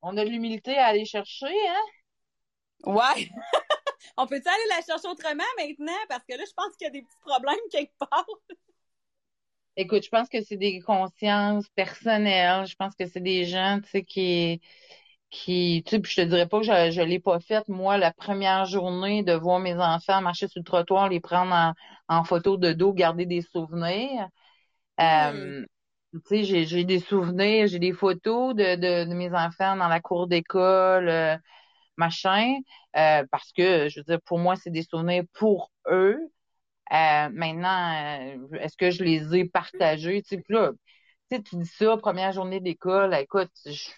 On 0.00 0.16
a 0.16 0.24
l'humilité 0.24 0.76
à 0.76 0.86
aller 0.86 1.04
chercher, 1.04 1.46
hein? 1.68 1.82
Ouais. 2.86 3.28
on 4.16 4.26
peut-tu 4.26 4.48
aller 4.48 4.68
la 4.70 4.82
chercher 4.82 5.08
autrement 5.08 5.44
maintenant? 5.58 5.92
Parce 6.08 6.24
que 6.24 6.34
là, 6.34 6.44
je 6.46 6.52
pense 6.54 6.76
qu'il 6.76 6.86
y 6.86 6.88
a 6.88 6.90
des 6.90 7.02
petits 7.02 7.18
problèmes 7.20 7.56
quelque 7.70 7.92
part. 7.98 8.26
Écoute, 9.76 10.04
je 10.04 10.08
pense 10.08 10.28
que 10.28 10.42
c'est 10.42 10.56
des 10.56 10.80
consciences 10.80 11.68
personnelles. 11.70 12.66
Je 12.66 12.76
pense 12.76 12.94
que 12.94 13.06
c'est 13.06 13.20
des 13.20 13.44
gens, 13.44 13.80
tu 13.82 13.90
sais, 13.90 14.04
qui 14.04 14.60
qui, 15.34 15.82
tu 15.86 15.96
sais, 15.96 16.02
je 16.04 16.22
te 16.22 16.26
dirais 16.28 16.46
pas 16.46 16.60
que 16.60 16.66
je, 16.66 16.90
je 16.92 17.02
l'ai 17.02 17.18
pas 17.18 17.40
faite, 17.40 17.68
moi, 17.68 17.98
la 17.98 18.12
première 18.12 18.66
journée 18.66 19.24
de 19.24 19.32
voir 19.34 19.58
mes 19.58 19.74
enfants 19.74 20.22
marcher 20.22 20.46
sur 20.48 20.60
le 20.60 20.64
trottoir, 20.64 21.08
les 21.08 21.20
prendre 21.20 21.52
en, 21.52 21.74
en 22.08 22.24
photo 22.24 22.56
de 22.56 22.72
dos, 22.72 22.92
garder 22.92 23.26
des 23.26 23.42
souvenirs. 23.42 24.28
Euh, 25.00 25.66
tu 26.12 26.44
sais, 26.44 26.64
j'ai, 26.64 26.84
des 26.84 27.00
souvenirs, 27.00 27.66
j'ai 27.66 27.80
des 27.80 27.92
photos 27.92 28.54
de, 28.54 28.76
de, 28.76 29.08
de, 29.10 29.14
mes 29.14 29.32
enfants 29.32 29.76
dans 29.76 29.88
la 29.88 30.00
cour 30.00 30.28
d'école, 30.28 31.08
euh, 31.08 31.36
machin, 31.96 32.54
euh, 32.96 33.24
parce 33.30 33.52
que, 33.52 33.88
je 33.88 34.00
veux 34.00 34.04
dire, 34.04 34.20
pour 34.26 34.38
moi, 34.38 34.54
c'est 34.56 34.70
des 34.70 34.84
souvenirs 34.84 35.24
pour 35.34 35.72
eux. 35.88 36.18
maintenant, 36.90 37.92
est-ce 38.60 38.76
que 38.76 38.90
je 38.92 39.02
les 39.04 39.34
ai 39.36 39.44
partagés? 39.46 40.22
Tu 40.22 40.36
sais, 40.36 40.44
là, 40.48 40.70
tu 41.30 41.36
sais, 41.36 41.42
tu 41.42 41.56
dis 41.56 41.66
ça, 41.66 41.96
première 41.96 42.32
journée 42.32 42.60
d'école, 42.60 43.14
écoute, 43.14 43.50
je 43.66 43.90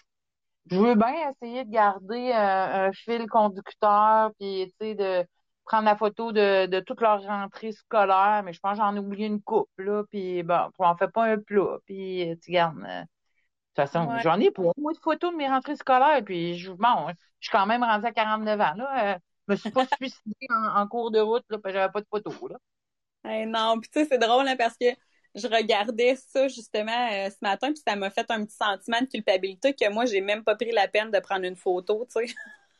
je 0.69 0.77
veux 0.77 0.95
bien 0.95 1.31
essayer 1.31 1.65
de 1.65 1.71
garder 1.71 2.31
euh, 2.33 2.87
un, 2.87 2.91
fil 2.93 3.27
conducteur, 3.27 4.31
puis 4.39 4.71
tu 4.79 4.87
sais, 4.87 4.95
de 4.95 5.25
prendre 5.65 5.85
la 5.85 5.95
photo 5.95 6.31
de, 6.31 6.65
de 6.65 6.79
toute 6.79 7.01
leur 7.01 7.21
rentrée 7.23 7.71
scolaire, 7.71 8.41
mais 8.43 8.53
je 8.53 8.59
pense 8.59 8.77
que 8.77 8.83
j'en 8.83 8.95
ai 8.95 8.99
oublié 8.99 9.27
une 9.27 9.41
coupe, 9.41 9.69
là, 9.77 10.03
puis 10.09 10.43
bon, 10.43 10.69
on 10.79 10.95
fait 10.95 11.09
pas 11.09 11.25
un 11.25 11.37
plat, 11.37 11.77
puis 11.85 12.37
tu 12.41 12.51
gardes. 12.51 12.77
Euh, 12.79 13.01
de 13.01 13.83
toute 13.83 13.91
façon, 13.91 14.17
j'en 14.23 14.39
ai 14.39 14.49
pour 14.49 14.73
moi 14.77 14.91
de 14.93 14.97
photos 14.97 15.31
de 15.31 15.37
mes 15.37 15.47
rentrées 15.47 15.75
scolaires, 15.75 16.23
puis 16.25 16.57
je, 16.57 16.71
bon, 16.71 17.09
je 17.39 17.49
suis 17.49 17.51
quand 17.51 17.67
même 17.67 17.83
rendue 17.83 18.07
à 18.07 18.11
49 18.11 18.59
ans, 18.59 18.73
là. 18.75 19.13
Euh, 19.13 19.17
je 19.47 19.53
me 19.53 19.57
suis 19.57 19.71
pas 19.71 19.85
suicidée 19.85 20.47
en, 20.49 20.87
cours 20.87 21.11
de 21.11 21.19
route, 21.19 21.43
là, 21.49 21.57
parce 21.59 21.73
que 21.73 21.79
j'avais 21.79 21.91
pas 21.91 22.01
de 22.01 22.07
photos, 22.09 22.35
là. 22.49 23.45
non, 23.45 23.79
puis 23.79 23.89
tu 23.89 23.99
sais, 23.99 24.07
c'est 24.09 24.17
drôle, 24.17 24.47
hein, 24.47 24.55
parce 24.57 24.75
que 24.77 24.87
je 25.37 25.47
regardais 25.47 26.15
ça 26.15 26.47
justement 26.47 27.09
euh, 27.11 27.29
ce 27.29 27.37
matin, 27.41 27.67
puis 27.71 27.81
ça 27.85 27.95
m'a 27.95 28.09
fait 28.09 28.29
un 28.29 28.45
petit 28.45 28.55
sentiment 28.55 29.01
de 29.01 29.05
culpabilité 29.05 29.73
que 29.73 29.89
moi, 29.91 30.05
j'ai 30.05 30.21
même 30.21 30.43
pas 30.43 30.55
pris 30.55 30.71
la 30.71 30.87
peine 30.87 31.11
de 31.11 31.19
prendre 31.19 31.45
une 31.45 31.55
photo, 31.55 32.05
tu 32.11 32.27
sais. 32.27 32.33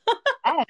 ah 0.43 0.63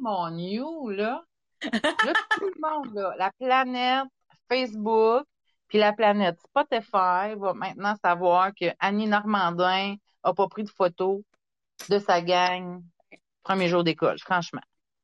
mon 0.00 0.30
new, 0.30 0.90
là. 0.90 1.24
Là, 1.62 2.12
tout 2.38 2.46
le 2.46 2.60
monde, 2.60 2.94
là, 2.94 3.14
la 3.18 3.32
planète, 3.38 4.06
Facebook, 4.50 5.26
Puis 5.68 5.78
la 5.78 5.92
planète 5.92 6.38
Spotify 6.40 7.34
va 7.36 7.52
maintenant 7.54 7.94
savoir 8.02 8.52
que 8.54 8.66
Annie 8.78 9.06
Normandin 9.06 9.96
a 10.22 10.34
pas 10.34 10.48
pris 10.48 10.64
de 10.64 10.70
photos 10.70 11.22
de 11.88 11.98
sa 11.98 12.22
gang 12.22 12.82
premier 13.42 13.68
jour 13.68 13.82
d'école, 13.82 14.18
franchement. 14.18 14.60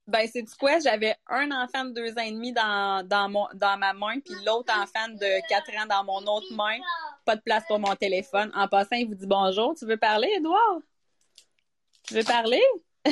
Ben, 0.06 0.28
c'est 0.30 0.42
du 0.42 0.54
quoi? 0.56 0.78
J'avais 0.80 1.16
un 1.28 1.50
enfant 1.50 1.86
de 1.86 1.92
deux 1.92 2.12
ans 2.18 2.22
et 2.22 2.30
demi 2.30 2.52
dans, 2.52 3.06
dans, 3.06 3.28
mon, 3.30 3.46
dans 3.54 3.78
ma 3.78 3.94
main, 3.94 4.20
puis 4.20 4.34
l'autre 4.44 4.72
enfant 4.74 5.08
de 5.08 5.48
quatre 5.48 5.70
ans 5.78 5.86
dans 5.88 6.04
mon 6.04 6.20
autre 6.30 6.52
main. 6.52 6.76
Pas 7.24 7.36
de 7.36 7.40
place 7.40 7.64
pour 7.66 7.78
mon 7.78 7.94
téléphone. 7.96 8.50
En 8.54 8.68
passant, 8.68 8.96
il 8.96 9.08
vous 9.08 9.14
dit 9.14 9.26
bonjour. 9.26 9.74
Tu 9.74 9.86
veux 9.86 9.96
parler, 9.96 10.28
Edouard? 10.36 10.80
Tu 12.02 12.14
veux 12.14 12.24
parler? 12.24 12.60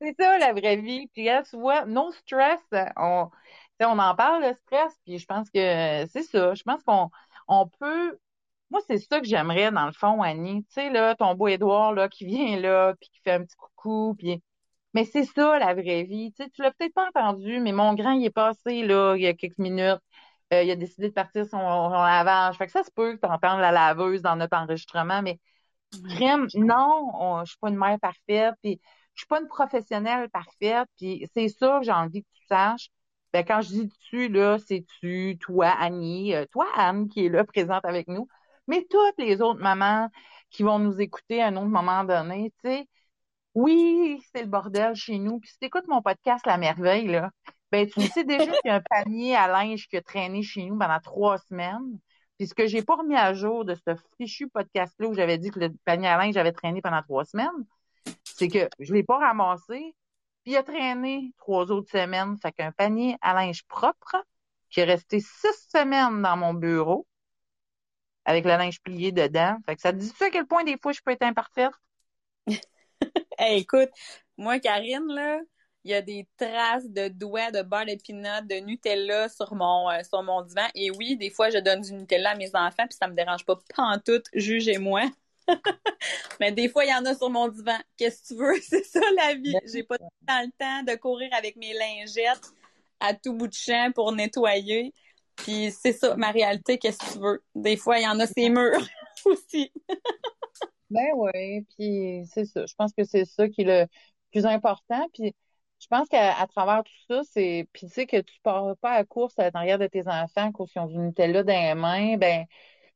c'est 0.00 0.14
ça, 0.18 0.38
la 0.38 0.52
vraie 0.52 0.76
vie. 0.76 1.08
Puis 1.08 1.24
là, 1.24 1.42
tu 1.42 1.56
vois, 1.56 1.84
no 1.84 2.12
stress. 2.12 2.60
On, 2.96 3.28
on 3.80 3.98
en 3.98 4.14
parle, 4.14 4.44
le 4.44 4.54
stress, 4.66 4.92
puis 5.04 5.18
je 5.18 5.26
pense 5.26 5.50
que 5.50 6.06
c'est 6.06 6.22
ça. 6.22 6.54
Je 6.54 6.62
pense 6.62 6.84
qu'on 6.84 7.10
on 7.48 7.66
peut 7.66 8.16
moi, 8.70 8.80
c'est 8.86 8.98
ça 8.98 9.20
que 9.20 9.26
j'aimerais, 9.26 9.70
dans 9.70 9.86
le 9.86 9.92
fond, 9.92 10.22
Annie. 10.22 10.64
Tu 10.64 10.74
sais, 10.74 10.90
là, 10.90 11.14
ton 11.14 11.34
beau 11.34 11.48
Édouard, 11.48 11.92
là, 11.92 12.08
qui 12.08 12.26
vient 12.26 12.58
là, 12.60 12.94
puis 13.00 13.08
qui 13.10 13.20
fait 13.22 13.32
un 13.32 13.44
petit 13.44 13.56
coucou, 13.56 14.14
puis... 14.18 14.42
Mais 14.94 15.04
c'est 15.04 15.24
ça, 15.24 15.58
la 15.58 15.74
vraie 15.74 16.04
vie. 16.04 16.32
Tu 16.32 16.44
sais, 16.44 16.50
tu 16.50 16.62
l'as 16.62 16.72
peut-être 16.72 16.94
pas 16.94 17.08
entendu, 17.08 17.60
mais 17.60 17.72
mon 17.72 17.94
grand, 17.94 18.12
il 18.12 18.24
est 18.24 18.30
passé, 18.30 18.82
là, 18.82 19.14
il 19.16 19.22
y 19.22 19.26
a 19.26 19.34
quelques 19.34 19.58
minutes. 19.58 20.00
Euh, 20.52 20.62
il 20.62 20.70
a 20.70 20.76
décidé 20.76 21.08
de 21.08 21.14
partir 21.14 21.44
son, 21.46 21.58
son, 21.58 21.90
lavage. 21.90 22.56
Fait 22.56 22.66
que 22.66 22.72
ça 22.72 22.82
se 22.84 22.90
peut 22.90 23.14
que 23.16 23.20
tu 23.20 23.26
entendes 23.30 23.60
la 23.60 23.72
laveuse 23.72 24.22
dans 24.22 24.36
notre 24.36 24.56
enregistrement, 24.56 25.22
mais 25.22 25.38
crème, 26.16 26.48
non, 26.54 27.44
je 27.44 27.50
suis 27.50 27.58
pas 27.60 27.68
une 27.70 27.76
mère 27.76 27.98
parfaite, 28.00 28.54
puis 28.62 28.80
je 29.14 29.20
suis 29.20 29.26
pas 29.28 29.40
une 29.40 29.48
professionnelle 29.48 30.28
parfaite, 30.30 30.88
puis 30.96 31.28
c'est 31.34 31.48
ça 31.48 31.78
que 31.80 31.86
j'ai 31.86 31.92
envie 31.92 32.22
que 32.22 32.28
tu 32.34 32.46
saches. 32.48 32.88
Ben, 33.32 33.44
quand 33.44 33.60
je 33.62 33.68
dis 33.70 33.88
tu, 34.10 34.28
là, 34.28 34.58
c'est 34.58 34.84
tu, 35.00 35.36
toi, 35.40 35.68
Annie, 35.78 36.34
euh, 36.34 36.46
toi, 36.52 36.66
Anne, 36.76 37.08
qui 37.08 37.26
est 37.26 37.28
là, 37.28 37.44
présente 37.44 37.84
avec 37.84 38.08
nous 38.08 38.28
mais 38.66 38.86
toutes 38.88 39.18
les 39.18 39.40
autres 39.42 39.60
mamans 39.60 40.08
qui 40.50 40.62
vont 40.62 40.78
nous 40.78 41.00
écouter 41.00 41.42
à 41.42 41.48
un 41.48 41.56
autre 41.56 41.66
moment 41.66 42.04
donné, 42.04 42.52
tu 42.62 42.70
sais, 42.70 42.88
oui, 43.54 44.20
c'est 44.32 44.42
le 44.42 44.48
bordel 44.48 44.94
chez 44.94 45.18
nous. 45.18 45.40
Puis 45.40 45.50
si 45.50 45.58
t'écoutes 45.58 45.88
mon 45.88 46.02
podcast 46.02 46.46
La 46.46 46.58
Merveille, 46.58 47.08
là, 47.08 47.30
ben 47.72 47.88
tu 47.88 48.02
sais 48.02 48.24
déjà 48.24 48.44
qu'il 48.44 48.60
y 48.66 48.68
a 48.70 48.76
un 48.76 48.82
panier 48.82 49.34
à 49.34 49.48
linge 49.48 49.88
qui 49.88 49.96
a 49.96 50.02
traîné 50.02 50.42
chez 50.42 50.64
nous 50.66 50.78
pendant 50.78 51.00
trois 51.00 51.38
semaines. 51.38 51.98
Puis 52.38 52.48
ce 52.48 52.54
que 52.54 52.66
j'ai 52.66 52.82
pas 52.82 52.96
remis 52.96 53.16
à 53.16 53.32
jour 53.34 53.64
de 53.64 53.74
ce 53.74 53.96
fichu 54.18 54.48
podcast-là 54.48 55.08
où 55.08 55.14
j'avais 55.14 55.38
dit 55.38 55.50
que 55.50 55.60
le 55.60 55.70
panier 55.84 56.08
à 56.08 56.18
linge 56.18 56.36
avait 56.36 56.52
traîné 56.52 56.82
pendant 56.82 57.02
trois 57.02 57.24
semaines, 57.24 57.66
c'est 58.24 58.48
que 58.48 58.68
je 58.78 58.92
l'ai 58.92 59.02
pas 59.02 59.18
ramassé, 59.18 59.94
puis 60.44 60.52
il 60.52 60.56
a 60.56 60.62
traîné 60.62 61.32
trois 61.38 61.70
autres 61.72 61.90
semaines. 61.90 62.36
Fait 62.42 62.52
qu'un 62.52 62.72
panier 62.72 63.16
à 63.22 63.32
linge 63.34 63.64
propre 63.68 64.16
qui 64.70 64.80
est 64.80 64.84
resté 64.84 65.20
six 65.20 65.68
semaines 65.72 66.20
dans 66.20 66.36
mon 66.36 66.52
bureau, 66.52 67.06
avec 68.26 68.44
le 68.44 68.50
linge 68.50 68.80
plié 68.82 69.12
dedans. 69.12 69.56
Fait 69.64 69.76
que 69.76 69.80
ça 69.80 69.92
te 69.92 69.98
dit 69.98 70.12
à 70.20 70.30
quel 70.30 70.46
point 70.46 70.64
des 70.64 70.76
fois 70.76 70.92
je 70.92 71.00
peux 71.00 71.12
être 71.12 71.22
imparfaite? 71.22 71.70
écoute, 73.38 73.88
moi, 74.36 74.58
Karine, 74.58 75.06
là, 75.08 75.38
il 75.84 75.92
y 75.92 75.94
a 75.94 76.02
des 76.02 76.26
traces 76.36 76.90
de 76.90 77.06
doigts 77.06 77.52
de 77.52 77.62
beurre 77.62 77.86
d'épinot, 77.86 78.42
de 78.42 78.56
Nutella 78.56 79.28
sur 79.28 79.54
mon, 79.54 79.88
euh, 79.88 80.02
sur 80.02 80.22
mon 80.24 80.42
divan. 80.42 80.66
Et 80.74 80.90
oui, 80.90 81.16
des 81.16 81.30
fois, 81.30 81.48
je 81.50 81.58
donne 81.58 81.80
du 81.80 81.92
Nutella 81.92 82.30
à 82.30 82.34
mes 82.34 82.50
enfants, 82.54 82.86
puis 82.88 82.98
ça 83.00 83.06
me 83.06 83.14
dérange 83.14 83.44
pas 83.44 83.56
pantoute, 83.74 84.26
jugez-moi. 84.34 85.02
Mais 86.40 86.50
des 86.50 86.68
fois, 86.68 86.84
il 86.84 86.90
y 86.90 86.94
en 86.94 87.04
a 87.04 87.14
sur 87.14 87.30
mon 87.30 87.46
divan. 87.46 87.78
Qu'est-ce 87.96 88.22
que 88.22 88.28
tu 88.28 88.34
veux? 88.34 88.60
C'est 88.62 88.84
ça 88.84 89.00
la 89.16 89.34
vie. 89.34 89.54
J'ai 89.72 89.84
pas 89.84 89.96
le 89.98 90.50
temps 90.58 90.82
de 90.82 90.96
courir 90.96 91.30
avec 91.32 91.54
mes 91.54 91.72
lingettes 91.72 92.50
à 92.98 93.14
tout 93.14 93.34
bout 93.34 93.46
de 93.46 93.54
champ 93.54 93.92
pour 93.94 94.10
nettoyer. 94.10 94.92
Puis 95.36 95.70
c'est 95.72 95.92
ça, 95.92 96.16
ma 96.16 96.30
réalité, 96.30 96.78
qu'est-ce 96.78 96.98
que 96.98 97.12
tu 97.14 97.18
veux? 97.20 97.42
Des 97.54 97.76
fois, 97.76 97.98
il 97.98 98.04
y 98.04 98.08
en 98.08 98.18
a 98.20 98.26
ces 98.26 98.48
murs 98.48 98.86
aussi. 99.26 99.72
ben 100.90 101.06
oui, 101.16 101.62
puis 101.76 102.22
c'est 102.32 102.44
ça. 102.44 102.64
Je 102.66 102.74
pense 102.74 102.92
que 102.92 103.04
c'est 103.04 103.24
ça 103.24 103.48
qui 103.48 103.62
est 103.62 103.64
le 103.64 103.86
plus 104.32 104.46
important. 104.46 105.08
Puis 105.14 105.34
je 105.80 105.86
pense 105.88 106.08
qu'à 106.08 106.46
travers 106.48 106.84
tout 106.84 106.92
ça, 107.08 107.22
c'est. 107.24 107.68
Puis 107.72 107.86
tu 107.88 107.92
sais 107.92 108.06
que 108.06 108.20
tu 108.20 108.34
pars 108.42 108.76
pas 108.78 108.92
à 108.92 109.04
course 109.04 109.38
à 109.38 109.50
l'arrière 109.50 109.78
de 109.78 109.86
tes 109.86 110.06
enfants 110.06 110.52
ils 110.74 110.78
ont 110.80 110.86
du 110.86 110.98
Nutella 110.98 111.42
dans 111.42 111.52
les 111.52 111.74
mains, 111.74 112.16
ben 112.16 112.46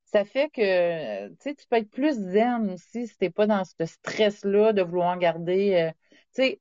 ça 0.06 0.24
fait 0.24 0.50
que 0.50 1.28
tu 1.30 1.36
sais, 1.40 1.54
tu 1.54 1.66
peux 1.68 1.76
être 1.76 1.90
plus 1.90 2.14
zen 2.14 2.70
aussi 2.72 3.08
si 3.08 3.16
t'es 3.18 3.30
pas 3.30 3.46
dans 3.46 3.64
ce 3.64 3.86
stress-là 3.86 4.72
de 4.72 4.82
vouloir 4.82 5.18
garder. 5.18 5.74
Euh, 5.74 5.92
tu 6.34 6.42
sais, 6.44 6.60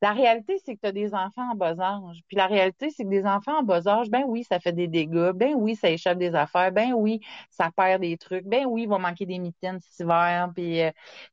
la 0.00 0.12
réalité, 0.12 0.60
c'est 0.64 0.76
que 0.76 0.80
tu 0.80 0.86
as 0.86 0.92
des 0.92 1.12
enfants 1.12 1.50
en 1.50 1.54
bas 1.56 1.78
âge. 1.80 2.20
Puis 2.28 2.36
la 2.36 2.46
réalité, 2.46 2.90
c'est 2.90 3.02
que 3.04 3.08
des 3.08 3.24
enfants 3.24 3.58
en 3.58 3.62
bas 3.62 3.86
âge, 3.88 4.08
ben 4.10 4.24
oui, 4.26 4.44
ça 4.44 4.60
fait 4.60 4.72
des 4.72 4.86
dégâts. 4.86 5.32
Ben 5.34 5.54
oui, 5.56 5.74
ça 5.74 5.90
échappe 5.90 6.18
des 6.18 6.34
affaires. 6.34 6.70
Ben 6.70 6.92
oui, 6.92 7.20
ça 7.50 7.70
perd 7.76 8.02
des 8.02 8.16
trucs. 8.16 8.44
Ben 8.44 8.64
oui, 8.66 8.82
il 8.82 8.88
va 8.88 8.98
manquer 8.98 9.26
des 9.26 9.38
mitaines 9.38 9.80
cet 9.80 9.98
hiver. 10.00 10.50
Puis, 10.54 10.82
euh, 10.82 10.90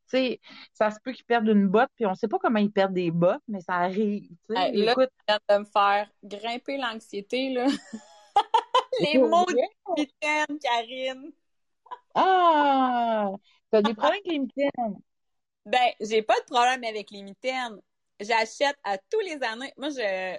tu 0.08 0.18
sais, 0.18 0.40
ça 0.72 0.90
se 0.90 0.98
peut 1.02 1.12
qu'ils 1.12 1.24
perdent 1.24 1.46
une 1.46 1.68
botte. 1.68 1.90
Puis 1.94 2.06
on 2.06 2.14
sait 2.14 2.28
pas 2.28 2.38
comment 2.40 2.58
ils 2.58 2.72
perdent 2.72 2.94
des 2.94 3.12
bottes, 3.12 3.42
mais 3.46 3.60
ça 3.60 3.74
arrive. 3.74 4.28
Hey, 4.50 4.76
là, 4.84 4.92
écoute, 4.92 5.10
de 5.28 5.58
me 5.58 5.64
faire 5.64 6.10
grimper 6.24 6.76
l'anxiété, 6.78 7.50
là. 7.50 7.66
Les 9.00 9.18
mots 9.18 9.44
de 9.46 9.56
mitaines, 9.96 10.58
Karine. 10.58 11.30
Ah! 12.14 13.30
T'as 13.70 13.82
des 13.82 13.94
problèmes 13.94 14.20
avec 14.24 14.26
les 14.26 14.38
mitaines? 14.38 15.00
Ben, 15.66 15.92
j'ai 16.00 16.22
pas 16.22 16.38
de 16.40 16.44
problème 16.46 16.82
avec 16.84 17.10
les 17.10 17.22
mitaines 17.22 17.80
j'achète 18.20 18.76
à 18.84 18.98
tous 18.98 19.20
les 19.20 19.42
années. 19.42 19.72
Moi, 19.76 19.88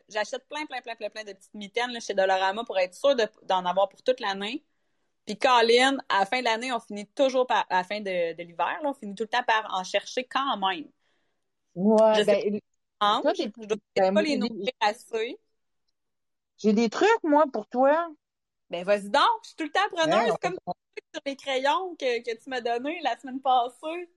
j'achète 0.08 0.48
plein, 0.48 0.66
plein, 0.66 0.82
plein, 0.82 0.96
plein, 0.96 1.10
plein 1.10 1.24
de 1.24 1.34
petites 1.34 1.54
mitaines 1.54 1.92
là, 1.92 2.00
chez 2.00 2.14
Dolorama 2.14 2.64
pour 2.64 2.78
être 2.78 2.96
sûr 2.96 3.16
d'en 3.44 3.66
avoir 3.66 3.90
pour 3.90 4.02
toute 4.02 4.20
l'année. 4.20 4.64
Puis 5.26 5.38
Colin, 5.38 5.98
à 6.10 6.20
la 6.20 6.26
fin 6.26 6.40
de 6.40 6.46
l'année, 6.46 6.72
on 6.72 6.80
finit 6.80 7.08
toujours 7.08 7.46
par, 7.46 7.66
à 7.70 7.78
la 7.78 7.84
fin 7.84 8.00
de, 8.00 8.34
de 8.34 8.44
l'hiver, 8.44 8.80
on 8.84 8.94
finit 8.94 9.14
tout 9.14 9.24
le 9.24 9.30
temps 9.30 9.44
par 9.44 9.68
en 9.74 9.84
chercher 9.84 10.24
quand 10.24 10.58
même. 10.58 10.88
Ouais, 11.76 12.16
je 12.16 12.24
ben, 12.24 12.60
je 13.02 13.66
dois 13.66 13.78
ben, 13.96 14.14
pas 14.14 14.22
les 14.22 14.38
nourrir 14.38 14.72
assez. 14.80 15.38
J'ai 16.58 16.74
des 16.74 16.90
trucs, 16.90 17.24
moi, 17.24 17.46
pour 17.52 17.68
toi. 17.68 18.10
Ben, 18.70 18.84
vas-y 18.84 19.10
donc, 19.10 19.24
je 19.44 19.50
suis 19.50 19.56
tout 19.56 19.66
le 19.66 19.72
temps 19.72 19.88
preneuse, 19.92 20.34
comme 20.42 20.58
sur 21.14 21.22
les 21.26 21.36
crayons 21.36 21.96
que, 21.96 22.24
que 22.24 22.42
tu 22.42 22.50
m'as 22.50 22.62
donnés 22.62 23.00
la 23.04 23.18
semaine 23.18 23.42
passée. 23.42 24.10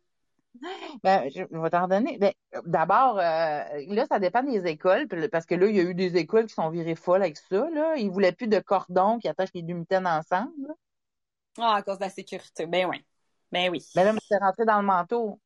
Ben, 1.02 1.30
je 1.30 1.42
vais 1.42 1.70
t'en 1.70 1.88
donner. 1.88 2.18
Ben, 2.18 2.32
d'abord, 2.66 3.18
euh, 3.18 3.62
là, 3.88 4.06
ça 4.06 4.18
dépend 4.18 4.42
des 4.42 4.66
écoles, 4.66 5.06
parce 5.30 5.46
que 5.46 5.54
là, 5.54 5.66
il 5.66 5.76
y 5.76 5.80
a 5.80 5.84
eu 5.84 5.94
des 5.94 6.16
écoles 6.16 6.46
qui 6.46 6.54
sont 6.54 6.70
virées 6.70 6.96
folles 6.96 7.22
avec 7.22 7.36
ça. 7.36 7.68
Là. 7.70 7.96
Ils 7.96 8.10
voulaient 8.10 8.32
plus 8.32 8.48
de 8.48 8.58
cordon 8.58 9.18
qui 9.18 9.28
attachent 9.28 9.54
les 9.54 9.62
deux 9.62 9.74
mitaines 9.74 10.06
ensemble. 10.06 10.74
Ah, 11.58 11.76
à 11.76 11.82
cause 11.82 11.98
de 11.98 12.04
la 12.04 12.10
sécurité. 12.10 12.66
Ben 12.66 12.86
oui. 12.86 13.04
Ben 13.52 13.70
oui. 13.70 13.84
Ben 13.94 14.04
là, 14.04 14.12
mais 14.12 14.20
c'est 14.26 14.38
rentré 14.38 14.64
dans 14.64 14.80
le 14.80 14.86
manteau. 14.86 15.40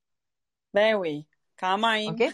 Ben 0.73 0.95
oui, 0.97 1.27
quand 1.59 1.79
même. 1.79 2.09
OK? 2.09 2.33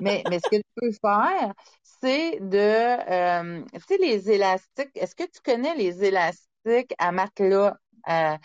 mais, 0.00 0.22
mais 0.28 0.38
ce 0.38 0.48
que 0.48 0.56
tu 0.56 0.62
peux 0.76 0.92
faire, 0.92 1.52
c'est 1.82 2.38
de, 2.40 2.58
euh, 2.58 3.64
tu 3.72 3.80
sais, 3.88 3.98
les 3.98 4.30
élastiques. 4.30 4.90
Est-ce 4.94 5.14
que 5.14 5.24
tu 5.24 5.40
connais 5.40 5.74
les 5.74 6.04
élastiques 6.04 6.94
à 6.98 7.12
matelas? 7.12 7.76
Euh, 8.08 8.36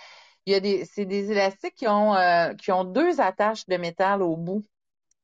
il 0.46 0.54
y 0.54 0.56
a 0.56 0.60
des, 0.60 0.86
c'est 0.86 1.06
des 1.06 1.32
élastiques 1.32 1.76
qui 1.76 1.88
ont, 1.88 2.16
euh, 2.16 2.54
qui 2.56 2.72
ont 2.72 2.84
deux 2.84 3.22
attaches 3.22 3.66
de 3.68 3.78
métal 3.78 4.22
au 4.22 4.36
bout. 4.36 4.66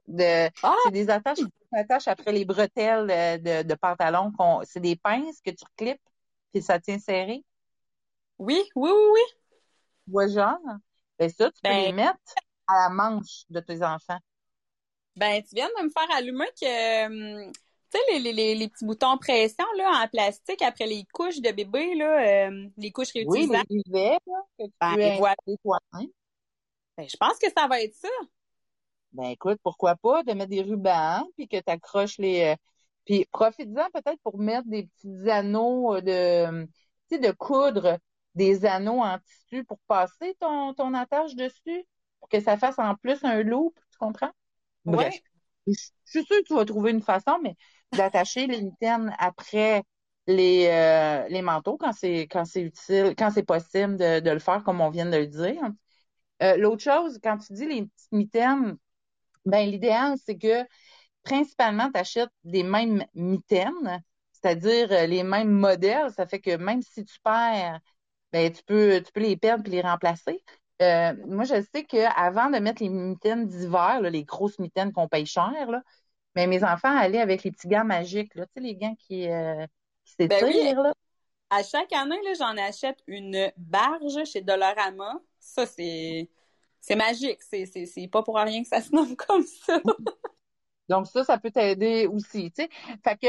De, 0.08 0.49
ah! 0.63 0.75
C'est 0.86 0.91
des 0.91 1.10
attaches 1.10 1.38
qui 1.38 1.51
s'attachent 1.73 2.08
après 2.08 2.32
les 2.32 2.45
bretelles 2.45 3.08
de, 3.41 3.63
de, 3.63 3.75
pantalon. 3.75 4.32
C'est 4.63 4.80
des 4.80 4.95
pinces 4.95 5.41
que 5.41 5.51
tu 5.51 5.65
clips, 5.75 6.01
puis 6.53 6.62
ça 6.62 6.80
tient 6.80 6.99
serré. 6.99 7.43
Oui, 8.38 8.62
oui, 8.75 8.91
oui, 8.91 9.10
oui. 9.13 10.13
Ouais, 10.13 10.30
genre? 10.30 10.60
Ben 11.19 11.30
ça, 11.30 11.51
tu 11.51 11.62
peux 11.62 11.69
ben 11.69 11.86
les 11.86 11.91
mettre 11.91 12.19
à 12.67 12.84
la 12.84 12.89
manche 12.89 13.43
de 13.49 13.60
tes 13.60 13.84
enfants. 13.84 14.19
Ben, 15.15 15.41
tu 15.41 15.56
viens 15.56 15.67
de 15.67 15.84
me 15.84 15.89
faire 15.89 16.15
allumer 16.15 16.47
que 16.62 17.45
hum, 17.47 17.51
tu 17.91 17.97
sais, 17.97 18.19
les, 18.19 18.34
les, 18.34 18.56
les, 18.56 18.67
petits 18.67 18.86
boutons 18.86 19.17
pression 19.17 19.65
là, 19.78 20.04
en 20.04 20.08
plastique 20.08 20.62
après 20.62 20.86
les 20.86 21.06
couches 21.13 21.39
de 21.39 21.52
bébé, 21.52 21.95
là, 21.95 22.47
euh, 22.50 22.67
les 22.78 22.91
couches 22.91 23.13
réutilisables. 23.13 23.65
Oui, 23.69 23.82
les 23.86 24.00
UV, 24.00 24.10
là, 24.26 24.41
que 24.60 24.63
tu 24.65 24.71
ben, 24.80 24.95
peux 24.95 26.02
ben, 26.97 27.08
je 27.08 27.17
pense 27.17 27.38
que 27.38 27.47
ça 27.56 27.67
va 27.67 27.82
être 27.82 27.93
ça. 27.95 28.10
Ben 29.13 29.26
écoute, 29.26 29.60
pourquoi 29.63 29.95
pas 29.95 30.23
de 30.23 30.34
mettre 30.34 30.50
des 30.50 30.63
rubans, 30.63 31.26
puis 31.36 31.47
que 31.47 31.58
tu 31.58 31.71
accroches 31.71 32.17
les... 32.17 32.43
Euh, 32.43 32.56
puis 33.06 33.26
profite-en 33.32 33.89
peut-être 33.93 34.19
pour 34.21 34.38
mettre 34.38 34.67
des 34.67 34.88
petits 34.88 35.30
anneaux 35.30 35.95
euh, 35.95 36.02
de... 36.02 36.65
Tu 37.10 37.15
sais, 37.15 37.19
de 37.19 37.32
coudre 37.32 38.00
des 38.36 38.65
anneaux 38.65 39.02
en 39.02 39.17
tissu 39.19 39.63
pour 39.63 39.80
passer 39.88 40.36
ton, 40.39 40.73
ton 40.73 40.93
attache 40.93 41.36
dessus, 41.36 41.86
pour 42.19 42.28
que 42.30 42.39
ça 42.39 42.58
fasse 42.58 42.78
en 42.80 42.95
plus 42.95 43.23
un 43.23 43.43
loop, 43.43 43.80
tu 43.91 43.97
comprends? 43.97 44.32
Bref. 44.84 45.15
Je 45.67 45.73
suis 45.73 46.23
sûre 46.23 46.38
que 46.38 46.43
tu 46.43 46.54
vas 46.54 46.65
trouver 46.65 46.91
une 46.91 47.02
façon, 47.02 47.39
mais 47.41 47.56
d'attacher 47.93 48.47
les 48.47 48.62
mitaines 48.62 49.15
après 49.19 49.84
les, 50.28 50.67
euh, 50.67 51.28
les 51.30 51.41
manteaux 51.41 51.78
quand 51.78 51.93
c'est 51.93 52.23
quand 52.23 52.45
c'est 52.45 52.62
utile, 52.62 53.15
quand 53.17 53.32
c'est 53.32 53.43
possible 53.43 53.97
de, 53.97 54.19
de, 54.19 54.30
le 54.32 54.39
faire 54.39 54.63
comme 54.63 54.82
on 54.82 54.89
vient 54.89 55.06
de 55.06 55.17
le 55.17 55.28
dire. 55.28 55.62
Euh, 56.43 56.58
L'autre 56.58 56.84
chose, 56.84 57.19
quand 57.23 57.38
tu 57.38 57.54
dis 57.54 57.65
les 57.65 57.84
petites 57.84 58.12
mitaines, 58.12 58.78
ben 59.45 59.69
l'idéal, 59.69 60.15
c'est 60.23 60.38
que 60.38 60.65
principalement, 61.23 61.91
tu 61.91 62.00
achètes 62.00 62.30
des 62.43 62.63
mêmes 62.63 63.06
mitaines 63.15 64.02
c'est-à-dire 64.34 64.91
euh, 64.91 65.08
les 65.08 65.23
mêmes 65.23 65.52
modèles. 65.52 66.12
Ça 66.12 66.28
fait 66.28 66.39
que 66.39 66.56
même 66.58 66.82
si 66.82 67.04
tu 67.06 67.19
perds, 67.23 67.80
ben 68.32 68.52
tu 68.52 68.62
peux, 68.63 69.02
tu 69.04 69.12
peux 69.12 69.21
les 69.21 69.38
perdre 69.38 69.63
puis 69.63 69.71
les 69.71 69.82
remplacer. 69.82 70.43
Moi, 70.80 71.43
je 71.45 71.63
sais 71.73 71.86
qu'avant 71.86 72.50
de 72.52 72.60
mettre 72.60 72.84
les 72.84 72.89
mitaines 72.89 73.47
d'hiver, 73.47 74.00
les 74.02 74.23
grosses 74.23 74.60
mitaines 74.60 74.93
qu'on 74.93 75.08
paye 75.08 75.26
cher, 75.26 75.71
là, 75.71 75.82
mais 76.38 76.45
mes 76.45 76.63
enfants 76.63 76.95
allaient 76.95 77.19
avec 77.19 77.43
les 77.43 77.52
petits 77.52 77.67
gants 77.67 77.84
magiques, 77.84 78.36
là, 78.36 78.45
tu 78.45 78.52
sais, 78.54 78.60
les 78.60 78.76
gants 78.76 78.95
qui, 78.95 79.28
euh, 79.28 79.65
qui 80.06 80.28
Ben 80.28 80.45
oui. 80.45 80.54
s'étirent, 80.54 80.84
là. 80.84 80.93
À 81.50 81.63
chaque 81.63 81.91
année, 81.93 82.21
là, 82.23 82.34
j'en 82.38 82.58
achète 82.58 83.00
une 83.08 83.52
barge 83.58 84.23
chez 84.26 84.41
Dollarama. 84.41 85.19
Ça, 85.39 85.65
c'est, 85.65 86.30
c'est 86.80 86.95
magique. 86.95 87.41
C'est, 87.41 87.65
c'est, 87.65 87.88
c'est 87.88 88.08
pas 88.08 88.21
pour 88.21 88.38
rien 88.38 88.62
que 88.62 88.67
ça 88.67 88.82
se 88.82 88.93
nomme 88.93 89.15
comme 89.28 89.43
ça. 89.43 89.82
Donc 90.89 91.08
ça, 91.08 91.23
ça 91.23 91.39
peut 91.39 91.50
t'aider 91.50 92.06
aussi, 92.06 92.52
tu 92.52 92.63
sais. 92.63 92.69
Fait 93.04 93.17
que, 93.17 93.28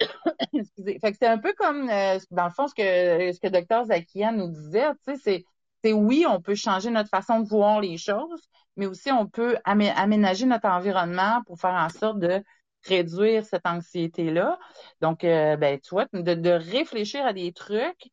excusez, 0.54 0.98
fait 0.98 1.12
que 1.12 1.18
c'est 1.20 1.26
un 1.26 1.38
peu 1.38 1.52
comme, 1.54 1.90
euh, 1.90 2.18
dans 2.30 2.44
le 2.46 2.50
fond, 2.50 2.68
ce 2.68 2.74
que, 2.74 3.32
ce 3.32 3.38
que 3.40 3.48
Dr 3.48 3.84
Zakian 3.86 4.32
nous 4.32 4.48
disait, 4.48 4.88
tu 5.06 5.14
sais, 5.14 5.20
c'est, 5.22 5.44
c'est 5.84 5.92
oui, 5.92 6.24
on 6.28 6.40
peut 6.40 6.54
changer 6.54 6.90
notre 6.90 7.08
façon 7.10 7.40
de 7.40 7.48
voir 7.48 7.80
les 7.80 7.96
choses, 7.98 8.42
mais 8.76 8.86
aussi 8.86 9.10
on 9.12 9.26
peut 9.26 9.56
amé- 9.64 9.92
aménager 9.96 10.46
notre 10.46 10.68
environnement 10.68 11.42
pour 11.46 11.58
faire 11.60 11.74
en 11.74 11.88
sorte 11.88 12.18
de 12.18 12.42
réduire 12.84 13.44
cette 13.44 13.66
anxiété-là. 13.66 14.58
Donc, 15.00 15.24
euh, 15.24 15.56
ben, 15.56 15.78
tu 15.80 15.90
vois, 15.90 16.06
de, 16.12 16.34
de 16.34 16.50
réfléchir 16.50 17.24
à 17.26 17.32
des 17.32 17.52
trucs 17.52 18.10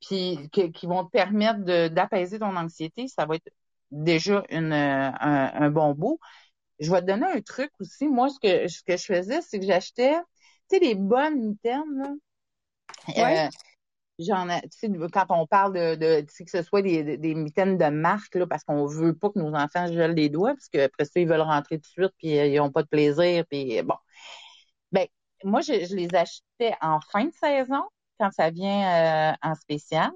puis 0.00 0.48
que- 0.52 0.68
qui 0.68 0.86
vont 0.86 1.04
te 1.04 1.10
permettre 1.10 1.88
d'apaiser 1.88 2.38
ton 2.38 2.56
anxiété, 2.56 3.06
ça 3.08 3.26
va 3.26 3.36
être 3.36 3.50
déjà 3.90 4.42
une, 4.50 4.72
euh, 4.72 5.10
un, 5.20 5.50
un 5.64 5.70
bon 5.70 5.92
bout. 5.94 6.18
Je 6.80 6.90
vais 6.92 7.00
te 7.02 7.06
donner 7.06 7.26
un 7.26 7.40
truc 7.42 7.70
aussi. 7.80 8.08
Moi, 8.08 8.28
ce 8.30 8.38
que, 8.40 8.68
ce 8.68 8.82
que 8.82 8.96
je 8.96 9.04
faisais, 9.04 9.42
c'est 9.42 9.60
que 9.60 9.66
j'achetais, 9.66 10.14
tu 10.70 10.76
sais, 10.76 10.80
des 10.80 10.94
bonnes 10.94 11.40
mitaines, 11.40 11.84
là. 11.98 12.10
Ouais. 13.16 13.46
Euh, 13.46 13.50
J'en 14.20 14.48
quand 15.12 15.26
on 15.30 15.46
parle 15.46 15.72
de, 15.74 15.94
de 15.96 16.20
que 16.22 16.50
ce 16.50 16.62
soit 16.62 16.82
des, 16.82 17.16
des 17.16 17.34
mitaines 17.34 17.78
de 17.78 17.86
marque, 17.86 18.34
là, 18.34 18.46
parce 18.46 18.64
qu'on 18.64 18.86
veut 18.86 19.14
pas 19.16 19.30
que 19.30 19.38
nos 19.38 19.54
enfants 19.54 19.86
gèlent 19.86 20.14
les 20.14 20.28
doigts, 20.28 20.54
parce 20.54 20.68
qu'après 20.68 21.04
ça, 21.06 21.20
ils 21.20 21.28
veulent 21.28 21.40
rentrer 21.40 21.78
tout 21.78 21.82
de 21.82 22.04
suite, 22.04 22.12
puis 22.18 22.38
euh, 22.38 22.46
ils 22.46 22.60
ont 22.60 22.70
pas 22.70 22.82
de 22.82 22.88
plaisir, 22.88 23.44
puis 23.50 23.82
bon. 23.82 23.94
Ben, 24.92 25.06
moi, 25.44 25.60
je, 25.60 25.72
je 25.86 25.94
les 25.96 26.14
achetais 26.14 26.74
en 26.80 27.00
fin 27.12 27.24
de 27.26 27.32
saison, 27.32 27.82
quand 28.18 28.30
ça 28.32 28.50
vient 28.50 29.32
euh, 29.32 29.36
en 29.42 29.54
spécial. 29.54 30.10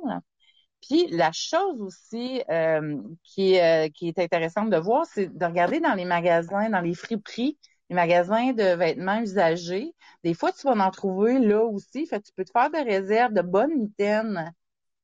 Puis 0.82 1.06
la 1.08 1.32
chose 1.32 1.80
aussi 1.80 2.42
euh, 2.50 3.00
qui, 3.24 3.58
euh, 3.60 3.88
qui 3.88 4.08
est 4.08 4.18
intéressante 4.18 4.70
de 4.70 4.76
voir, 4.76 5.06
c'est 5.06 5.28
de 5.36 5.44
regarder 5.46 5.80
dans 5.80 5.94
les 5.94 6.04
magasins, 6.04 6.68
dans 6.70 6.80
les 6.80 6.94
friperies, 6.94 7.58
les 7.90 7.96
magasins 7.96 8.52
de 8.52 8.74
vêtements 8.76 9.20
usagés. 9.20 9.94
Des 10.22 10.34
fois, 10.34 10.52
tu 10.52 10.66
vas 10.66 10.72
en 10.72 10.90
trouver 10.90 11.38
là 11.38 11.62
aussi. 11.64 12.06
Fait 12.06 12.20
que 12.20 12.26
tu 12.26 12.32
peux 12.36 12.44
te 12.44 12.50
faire 12.50 12.70
des 12.70 12.82
réserves 12.82 13.32
de 13.32 13.42
bonnes 13.42 13.74
mitaines 13.78 14.52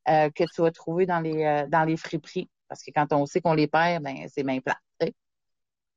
euh, 0.08 0.30
que 0.30 0.44
tu 0.54 0.62
vas 0.62 0.70
trouver 0.70 1.06
dans 1.06 1.20
les 1.20 1.44
euh, 1.44 1.66
dans 1.68 1.84
les 1.84 1.96
friperies. 1.96 2.50
Parce 2.68 2.82
que 2.82 2.90
quand 2.94 3.12
on 3.12 3.26
sait 3.26 3.40
qu'on 3.40 3.54
les 3.54 3.66
perd, 3.68 4.02
ben 4.02 4.26
c'est 4.28 4.44
bien 4.44 4.60
plat. 4.60 4.78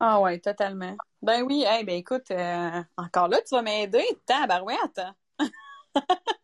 Ah 0.06 0.20
ouais, 0.20 0.38
totalement. 0.40 0.98
Ben 1.22 1.44
oui, 1.44 1.64
hey, 1.66 1.86
ben 1.86 1.96
écoute, 1.96 2.30
euh, 2.32 2.84
encore 2.98 3.30
là, 3.30 3.38
tu 3.48 3.56
vas 3.56 3.62
m'aider. 3.62 4.04
Tabarouette. 4.26 5.00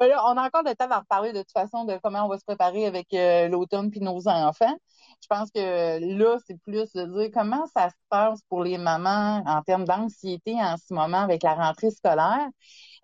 Ben 0.00 0.08
là, 0.08 0.24
on 0.24 0.36
a 0.38 0.46
encore 0.46 0.62
le 0.64 0.74
temps 0.74 0.88
d'en 0.88 1.00
reparler 1.00 1.34
de 1.34 1.40
toute 1.40 1.52
façon 1.52 1.84
de 1.84 1.98
comment 2.02 2.24
on 2.24 2.28
va 2.28 2.38
se 2.38 2.44
préparer 2.46 2.86
avec 2.86 3.12
euh, 3.12 3.48
l'automne 3.48 3.90
puis 3.90 4.00
nos 4.00 4.28
enfants. 4.28 4.74
Je 5.22 5.26
pense 5.28 5.50
que 5.50 6.16
là, 6.18 6.38
c'est 6.46 6.58
plus 6.62 6.90
de 6.94 7.04
dire 7.04 7.30
comment 7.34 7.66
ça 7.76 7.90
se 7.90 7.96
passe 8.08 8.40
pour 8.48 8.64
les 8.64 8.78
mamans 8.78 9.42
en 9.46 9.62
termes 9.62 9.84
d'anxiété 9.84 10.54
en 10.54 10.76
ce 10.78 10.94
moment 10.94 11.18
avec 11.18 11.42
la 11.42 11.54
rentrée 11.54 11.90
scolaire. 11.90 12.48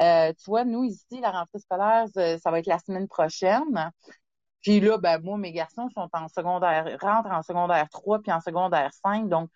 Euh, 0.01 0.33
tu 0.33 0.45
vois, 0.47 0.65
nous 0.65 0.85
ici, 0.85 1.21
la 1.21 1.33
rentrée 1.33 1.59
scolaire, 1.59 2.07
ça 2.15 2.39
ça 2.39 2.51
va 2.51 2.61
être 2.61 2.67
la 2.67 2.79
semaine 2.79 3.09
prochaine. 3.09 3.93
Puis 4.63 4.81
là, 4.81 4.99
ben 4.99 5.21
moi, 5.23 5.37
mes 5.39 5.53
garçons 5.53 5.89
sont 5.95 6.09
en 6.15 6.29
secondaire, 6.29 6.97
rentrent 7.03 7.31
en 7.31 7.43
secondaire 7.43 7.89
3 7.91 8.21
puis 8.21 8.33
en 8.33 8.41
secondaire 8.41 8.91
5, 9.05 9.29
donc 9.29 9.51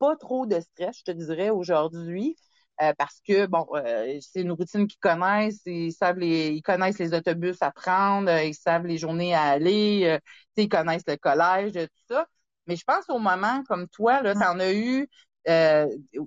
pas 0.00 0.16
trop 0.16 0.46
de 0.46 0.60
stress, 0.60 0.98
je 0.98 1.04
te 1.04 1.10
dirais, 1.12 1.50
aujourd'hui. 1.50 2.36
Euh, 2.82 2.92
parce 2.98 3.20
que 3.26 3.46
bon, 3.46 3.66
euh, 3.74 4.18
c'est 4.20 4.40
une 4.42 4.52
routine 4.52 4.86
qu'ils 4.86 4.98
connaissent, 5.00 5.62
ils 5.66 5.92
savent 5.92 6.18
les, 6.18 6.48
ils 6.50 6.62
connaissent 6.62 6.98
les 6.98 7.14
autobus 7.14 7.56
à 7.62 7.70
prendre, 7.72 8.30
euh, 8.30 8.42
ils 8.44 8.54
savent 8.54 8.86
les 8.86 8.98
journées 8.98 9.34
à 9.34 9.42
aller, 9.44 10.02
euh, 10.06 10.18
tu 10.18 10.62
sais, 10.62 10.64
ils 10.64 10.68
connaissent 10.68 11.04
le 11.06 11.16
collège, 11.16 11.72
tout 11.74 11.88
ça. 12.14 12.26
Mais 12.66 12.76
je 12.76 12.84
pense 12.84 13.08
au 13.08 13.18
moment 13.18 13.62
comme 13.68 13.88
toi, 13.88 14.22
là, 14.22 14.34
t'en 14.36 14.58
as 14.60 14.72
eu 14.72 15.08
euh, 15.48 15.86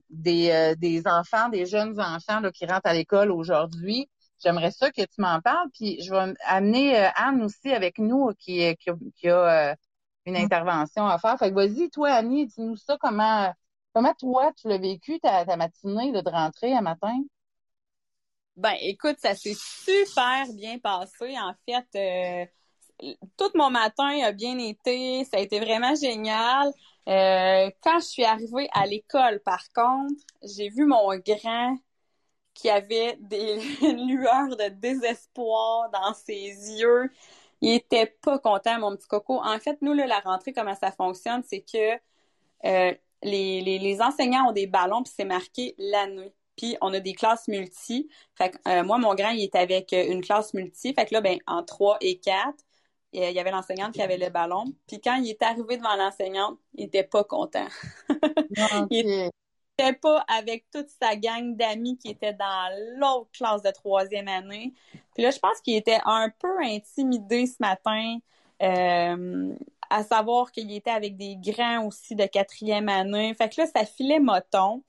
des, 0.09 0.49
euh, 0.51 0.75
des 0.75 1.07
enfants, 1.07 1.49
des 1.49 1.65
jeunes 1.65 1.99
enfants 1.99 2.39
là, 2.39 2.51
qui 2.51 2.65
rentrent 2.65 2.87
à 2.87 2.93
l'école 2.93 3.31
aujourd'hui. 3.31 4.09
J'aimerais 4.43 4.71
ça 4.71 4.91
que 4.91 5.01
tu 5.01 5.21
m'en 5.21 5.39
parles. 5.41 5.69
Puis 5.73 6.01
je 6.03 6.11
vais 6.11 6.33
amener 6.45 6.97
Anne 7.15 7.43
aussi 7.43 7.71
avec 7.71 7.97
nous 7.99 8.31
qui, 8.39 8.75
qui, 8.77 8.89
a- 8.89 8.95
qui 9.15 9.29
a 9.29 9.71
euh, 9.71 9.75
une 10.25 10.37
intervention 10.37 11.05
à 11.07 11.17
faire. 11.19 11.37
Fait 11.37 11.49
que 11.49 11.55
vas-y, 11.55 11.89
toi, 11.89 12.11
Annie, 12.11 12.47
dis-nous 12.47 12.75
ça, 12.77 12.97
comment 12.99 13.53
comment 13.93 14.13
toi 14.15 14.51
tu 14.59 14.67
l'as 14.67 14.77
vécu 14.77 15.19
ta, 15.19 15.45
matinée 15.55 16.11
de 16.11 16.29
rentrée 16.29 16.73
à 16.73 16.81
matin? 16.81 17.17
Ben 18.55 18.75
écoute, 18.81 19.17
ça 19.19 19.35
s'est 19.35 19.55
super 19.57 20.45
bien 20.53 20.77
passé. 20.77 21.35
En 21.39 21.53
fait, 21.65 21.87
euh, 23.01 23.15
tout 23.37 23.49
mon 23.55 23.69
matin 23.69 24.19
a 24.23 24.31
bien 24.31 24.57
été. 24.59 25.25
Ça 25.25 25.37
a 25.37 25.39
été 25.39 25.59
vraiment 25.59 25.95
génial. 25.95 26.71
Euh, 27.07 27.71
quand 27.81 27.99
je 27.99 28.05
suis 28.05 28.23
arrivée 28.23 28.69
à 28.73 28.85
l'école, 28.85 29.41
par 29.43 29.63
contre, 29.73 30.21
j'ai 30.43 30.69
vu 30.69 30.85
mon 30.85 31.17
grand 31.17 31.77
qui 32.53 32.69
avait 32.69 33.17
des 33.19 33.59
lueurs 33.81 34.55
de 34.55 34.69
désespoir 34.69 35.89
dans 35.89 36.13
ses 36.13 36.79
yeux. 36.79 37.09
Il 37.61 37.73
était 37.73 38.05
pas 38.21 38.39
content, 38.39 38.79
mon 38.79 38.95
petit 38.95 39.07
coco. 39.07 39.41
En 39.43 39.57
fait, 39.59 39.81
nous, 39.81 39.93
là, 39.93 40.05
la 40.05 40.19
rentrée, 40.19 40.53
comment 40.53 40.75
ça 40.75 40.91
fonctionne, 40.91 41.43
c'est 41.43 41.61
que 41.61 41.99
euh, 42.65 42.93
les, 43.23 43.61
les, 43.61 43.79
les 43.79 44.01
enseignants 44.01 44.49
ont 44.49 44.51
des 44.51 44.67
ballons, 44.67 45.03
puis 45.03 45.13
c'est 45.15 45.25
marqué 45.25 45.75
l'année. 45.77 46.33
Puis 46.57 46.77
on 46.81 46.93
a 46.93 46.99
des 46.99 47.13
classes 47.13 47.47
multi. 47.47 48.09
Fait 48.35 48.51
que 48.51 48.57
euh, 48.67 48.83
moi, 48.83 48.97
mon 48.97 49.15
grand, 49.15 49.29
il 49.31 49.43
était 49.43 49.59
avec 49.59 49.91
euh, 49.93 50.05
une 50.07 50.21
classe 50.21 50.53
multi. 50.53 50.93
Fait 50.93 51.05
que 51.05 51.13
là, 51.13 51.21
ben, 51.21 51.37
en 51.47 51.63
3 51.63 51.97
et 52.01 52.19
4, 52.19 52.53
euh, 53.15 53.29
il 53.29 53.35
y 53.35 53.39
avait 53.39 53.51
l'enseignante 53.51 53.93
qui 53.93 54.01
avait 54.01 54.17
le 54.17 54.29
ballon. 54.29 54.65
Puis 54.87 55.01
quand 55.01 55.15
il 55.15 55.29
est 55.29 55.41
arrivé 55.41 55.77
devant 55.77 55.95
l'enseignante, 55.95 56.59
il 56.75 56.85
était 56.85 57.03
pas 57.03 57.23
content. 57.23 57.67
Il 58.91 59.29
était 59.79 59.93
pas 59.97 60.23
avec 60.27 60.65
toute 60.71 60.89
sa 60.89 61.15
gang 61.15 61.55
d'amis 61.55 61.97
qui 61.97 62.09
étaient 62.09 62.33
dans 62.33 62.69
l'autre 62.99 63.31
classe 63.31 63.63
de 63.63 63.71
troisième 63.71 64.27
année. 64.27 64.73
Puis 65.15 65.23
là, 65.23 65.31
je 65.31 65.39
pense 65.39 65.59
qu'il 65.61 65.75
était 65.75 65.99
un 66.05 66.29
peu 66.29 66.61
intimidé 66.61 67.47
ce 67.47 67.55
matin, 67.59 68.17
euh, 68.61 69.55
à 69.93 70.03
savoir 70.03 70.51
qu'il 70.51 70.71
était 70.71 70.91
avec 70.91 71.17
des 71.17 71.37
grands 71.37 71.85
aussi 71.85 72.15
de 72.15 72.25
quatrième 72.25 72.89
année. 72.89 73.33
Fait 73.35 73.47
que 73.49 73.61
là, 73.61 73.67
ça 73.67 73.85
filait 73.85 74.19
moton. 74.19 74.83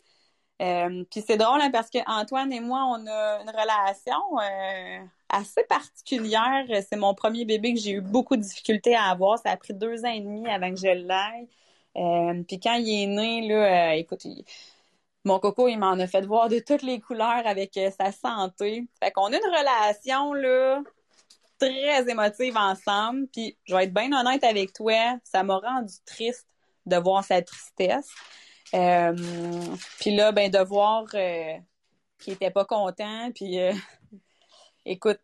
Euh, 0.63 1.05
puis 1.11 1.23
c'est 1.27 1.37
drôle 1.37 1.61
hein, 1.61 1.71
parce 1.71 1.91
que 1.91 1.99
Antoine 2.07 2.53
et 2.53 2.61
moi, 2.61 2.85
on 2.87 3.07
a 3.07 3.41
une 3.43 3.51
relation 3.51 4.17
euh, 4.41 5.05
assez 5.29 5.63
particulière. 5.65 6.65
C'est 6.89 6.97
mon 6.97 7.15
premier 7.15 7.45
bébé 7.45 7.75
que 7.75 7.81
j'ai 7.81 7.93
eu 7.93 8.01
beaucoup 8.01 8.37
de 8.37 8.43
difficultés 8.43 8.95
à 8.97 9.05
avoir. 9.11 9.39
Ça 9.39 9.51
a 9.51 9.57
pris 9.59 9.75
deux 9.75 10.05
ans 10.07 10.11
et 10.11 10.21
demi 10.21 10.49
avant 10.49 10.71
que 10.71 10.81
je 10.81 10.87
l'aille. 10.87 11.49
Euh, 11.97 12.43
puis 12.49 12.59
quand 12.61 12.75
il 12.75 13.03
est 13.03 13.07
né, 13.07 13.49
là, 13.49 13.97
écoute, 13.97 14.27
mon 15.25 15.39
coco, 15.39 15.69
il 15.69 15.77
m'en 15.79 15.93
a 15.93 16.07
fait 16.07 16.25
voir 16.27 16.49
de 16.49 16.61
toutes 16.61 16.83
les 16.83 17.01
couleurs 17.01 17.47
avec 17.47 17.79
sa 17.99 18.11
santé. 18.13 18.87
Fait 19.03 19.11
qu'on 19.13 19.27
a 19.27 19.37
une 19.37 19.45
relation, 19.45 20.33
là, 20.33 20.83
très 21.65 22.11
émotive 22.11 22.57
ensemble. 22.57 23.27
Puis, 23.33 23.57
je 23.65 23.75
vais 23.75 23.85
être 23.85 23.95
bien 23.95 24.13
honnête 24.13 24.45
avec 24.45 24.73
toi, 24.73 25.19
ça 25.25 25.43
m'a 25.43 25.57
rendu 25.57 25.95
triste 26.05 26.47
de 26.87 26.97
voir 26.97 27.25
sa 27.25 27.43
tristesse. 27.43 28.11
Euh, 28.75 29.15
puis 30.01 30.15
là, 30.15 30.33
ben, 30.33 30.51
de 30.51 30.59
voir 30.59 31.05
euh, 31.15 31.59
qu'il 32.19 32.35
était 32.35 32.51
pas 32.51 32.65
content. 32.65 33.31
Puis, 33.35 33.59
euh, 33.59 33.73
écoute, 34.85 35.21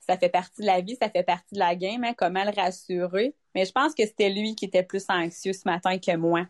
ça 0.00 0.16
fait 0.16 0.28
partie 0.28 0.62
de 0.62 0.66
la 0.66 0.80
vie, 0.80 0.96
ça 1.00 1.08
fait 1.10 1.22
partie 1.22 1.54
de 1.54 1.58
la 1.58 1.74
game, 1.74 2.04
hein, 2.04 2.14
comment 2.16 2.44
le 2.44 2.50
rassurer. 2.50 3.34
Mais 3.54 3.64
je 3.64 3.72
pense 3.72 3.94
que 3.94 4.04
c'était 4.04 4.30
lui 4.30 4.54
qui 4.54 4.66
était 4.66 4.82
plus 4.82 5.04
anxieux 5.08 5.52
ce 5.52 5.62
matin 5.64 5.98
que 5.98 6.16
moi. 6.16 6.46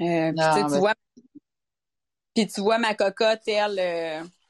Euh, 0.00 0.32
puis, 0.32 0.62
tu 0.72 0.78
vois, 0.78 0.94
puis 2.34 2.46
tu 2.46 2.60
vois, 2.60 2.78
ma 2.78 2.94
cocotte, 2.94 3.46
elle, 3.46 3.78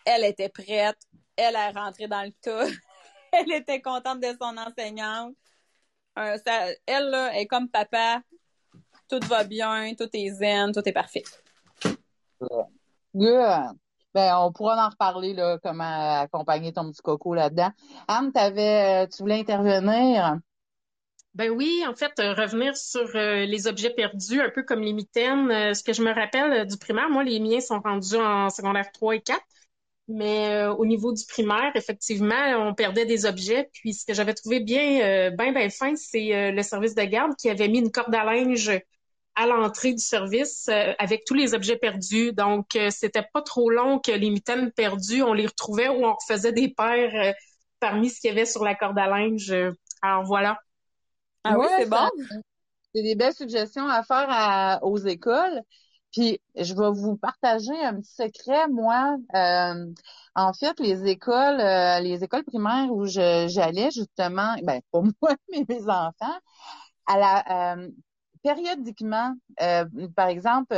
elle 0.05 0.25
était 0.25 0.49
prête. 0.49 0.99
Elle 1.37 1.57
est 1.57 1.71
rentrée 1.71 2.07
dans 2.07 2.23
le 2.23 2.33
tas. 2.43 2.67
elle 3.47 3.53
était 3.53 3.81
contente 3.81 4.21
de 4.21 4.37
son 4.41 4.57
enseignante. 4.57 5.35
Euh, 6.19 6.37
ça, 6.47 6.69
elle, 6.87 7.11
là, 7.11 7.39
est 7.39 7.47
comme 7.47 7.69
papa. 7.69 8.21
Tout 9.09 9.21
va 9.27 9.45
bien, 9.45 9.95
tout 9.95 10.09
est 10.13 10.31
zen, 10.31 10.73
tout 10.73 10.87
est 10.87 10.93
parfait. 10.93 11.25
Good. 13.15 13.77
Ben, 14.15 14.37
on 14.39 14.53
pourra 14.53 14.87
en 14.87 14.91
reparler, 14.91 15.33
là, 15.33 15.59
comment 15.63 16.21
accompagner 16.21 16.73
ton 16.73 16.91
petit 16.91 17.01
coco 17.01 17.35
là-dedans. 17.35 17.71
Anne, 18.09 18.31
t'avais, 18.33 19.05
euh, 19.05 19.07
tu 19.07 19.23
voulais 19.23 19.41
intervenir? 19.41 20.39
Ben 21.35 21.51
oui, 21.51 21.83
en 21.89 21.95
fait, 21.95 22.13
euh, 22.19 22.35
revenir 22.35 22.77
sur 22.77 23.09
euh, 23.15 23.47
les 23.47 23.67
objets 23.67 23.89
perdus, 23.89 24.43
un 24.43 24.51
peu 24.51 24.63
comme 24.63 24.81
les 24.83 24.93
mitaines. 24.93 25.51
Euh, 25.51 25.73
ce 25.73 25.83
que 25.83 25.95
je 25.95 26.03
me 26.03 26.13
rappelle 26.13 26.53
euh, 26.53 26.65
du 26.67 26.77
primaire, 26.77 27.09
moi, 27.09 27.25
les 27.25 27.41
miens 27.41 27.61
sont 27.61 27.81
rendus 27.81 28.17
en 28.17 28.51
secondaire 28.51 28.93
3 28.93 29.17
et 29.17 29.23
4. 29.23 29.41
Mais 30.13 30.55
euh, 30.55 30.73
au 30.75 30.87
niveau 30.87 31.13
du 31.13 31.25
primaire, 31.25 31.73
effectivement, 31.75 32.35
on 32.59 32.75
perdait 32.75 33.07
des 33.07 33.27
objets. 33.27 33.71
Puis 33.73 33.95
ce 33.95 34.05
que 34.05 34.15
j'avais 34.15 34.35
trouvé 34.35 34.61
bien, 34.61 35.31
bien, 35.31 35.53
bien 35.53 35.71
fin, 35.71 35.95
c'est 35.97 36.53
le 36.53 36.63
service 36.63 36.95
de 36.95 37.03
garde 37.03 37.35
qui 37.37 37.49
avait 37.49 37.69
mis 37.69 37.79
une 37.79 37.91
corde 37.91 38.15
à 38.15 38.25
linge 38.25 38.71
à 39.35 39.47
l'entrée 39.47 39.93
du 39.93 40.03
service 40.03 40.69
avec 40.99 41.25
tous 41.25 41.35
les 41.35 41.55
objets 41.55 41.77
perdus. 41.77 42.33
Donc, 42.33 42.79
c'était 42.91 43.27
pas 43.33 43.41
trop 43.43 43.71
long 43.71 43.99
que 43.99 44.13
les 44.13 44.29
mitaines 44.29 44.71
perdues, 44.73 45.23
on 45.23 45.33
les 45.33 45.47
retrouvait 45.47 45.89
ou 45.89 46.05
on 46.05 46.13
refaisait 46.13 46.53
des 46.53 46.69
paires 46.69 47.35
parmi 47.81 48.11
ce 48.11 48.21
qu'il 48.21 48.29
y 48.29 48.33
avait 48.33 48.45
sur 48.45 48.63
la 48.63 48.75
corde 48.75 48.99
à 48.99 49.07
linge. 49.07 49.55
Alors 50.03 50.25
voilà. 50.25 50.59
Ah 51.45 51.59
oui, 51.59 51.67
c'est 51.79 51.89
bon. 51.89 52.11
C'est 52.95 53.03
des 53.03 53.15
belles 53.15 53.33
suggestions 53.33 53.89
à 53.89 54.03
faire 54.03 54.79
aux 54.83 54.99
écoles. 54.99 55.63
Puis 56.13 56.41
je 56.57 56.75
vais 56.75 56.91
vous 56.93 57.17
partager 57.17 57.73
un 57.85 58.01
petit 58.01 58.15
secret, 58.15 58.69
moi. 58.69 59.17
Euh, 59.35 59.87
en 60.35 60.53
fait, 60.53 60.79
les 60.81 61.07
écoles, 61.07 61.61
euh, 61.61 62.01
les 62.01 62.23
écoles 62.25 62.45
primaires 62.45 62.91
où 62.93 63.07
j'allais 63.07 63.91
justement, 63.91 64.55
ben 64.63 64.81
pas 64.91 65.01
moi, 65.23 65.35
mais 65.51 65.65
mes 65.69 65.83
enfants, 65.89 66.39
à 67.07 67.19
la 67.19 67.75
euh, 67.77 67.89
périodiquement, 68.43 69.35
par 70.17 70.29
exemple, 70.29 70.77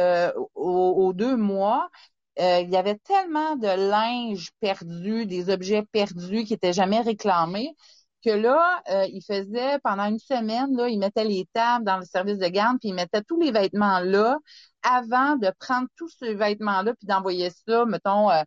aux, 0.55 1.12
deux 1.14 1.37
mois, 1.37 1.88
il 2.38 2.68
y 2.70 2.77
avait 2.77 2.97
tellement 2.99 3.57
de 3.57 3.68
linge 3.68 4.51
perdu, 4.61 5.27
des 5.27 5.51
objets 5.51 5.83
perdus 5.92 6.44
qui 6.44 6.55
étaient 6.55 6.73
jamais 6.75 7.01
réclamés, 7.01 7.75
que 8.24 8.30
là, 8.30 8.82
euh, 8.90 9.06
il 9.12 9.22
faisait 9.22 9.78
pendant 9.80 10.04
une 10.04 10.18
semaine, 10.18 10.74
là, 10.76 10.88
il 10.88 10.98
mettait 10.98 11.24
les 11.24 11.46
tables 11.52 11.84
dans 11.84 11.98
le 11.98 12.04
service 12.04 12.38
de 12.38 12.46
garde, 12.48 12.78
puis 12.80 12.88
il 12.88 12.94
mettait 12.94 13.22
tous 13.22 13.38
les 13.38 13.52
vêtements 13.52 14.00
là 14.00 14.38
avant 14.82 15.37
de 15.37 15.52
prendre 15.58 15.88
tous 15.96 16.08
ces 16.18 16.34
vêtements-là, 16.34 16.94
puis 16.94 17.06
d'envoyer 17.06 17.50
ça, 17.50 17.84
mettons, 17.84 18.30
euh, 18.30 18.42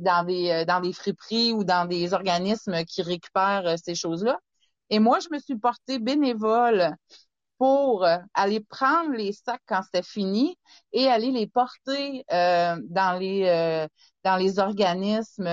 dans 0.00 0.24
des 0.24 0.50
euh, 0.50 0.64
dans 0.64 0.80
des 0.80 0.92
friperies 0.92 1.52
ou 1.52 1.64
dans 1.64 1.86
des 1.86 2.12
organismes 2.14 2.84
qui 2.84 3.02
récupèrent 3.02 3.76
ces 3.82 3.94
choses-là. 3.94 4.38
Et 4.90 5.00
moi, 5.00 5.18
je 5.20 5.28
me 5.32 5.38
suis 5.40 5.56
portée 5.56 5.98
bénévole 5.98 6.94
pour 7.58 8.06
aller 8.34 8.60
prendre 8.60 9.12
les 9.12 9.32
sacs 9.32 9.62
quand 9.66 9.80
c'était 9.82 10.02
fini 10.06 10.56
et 10.92 11.08
aller 11.08 11.30
les 11.32 11.46
porter 11.46 12.24
dans 12.28 13.18
les 13.18 13.88
dans 14.24 14.36
les 14.36 14.58
organismes 14.58 15.48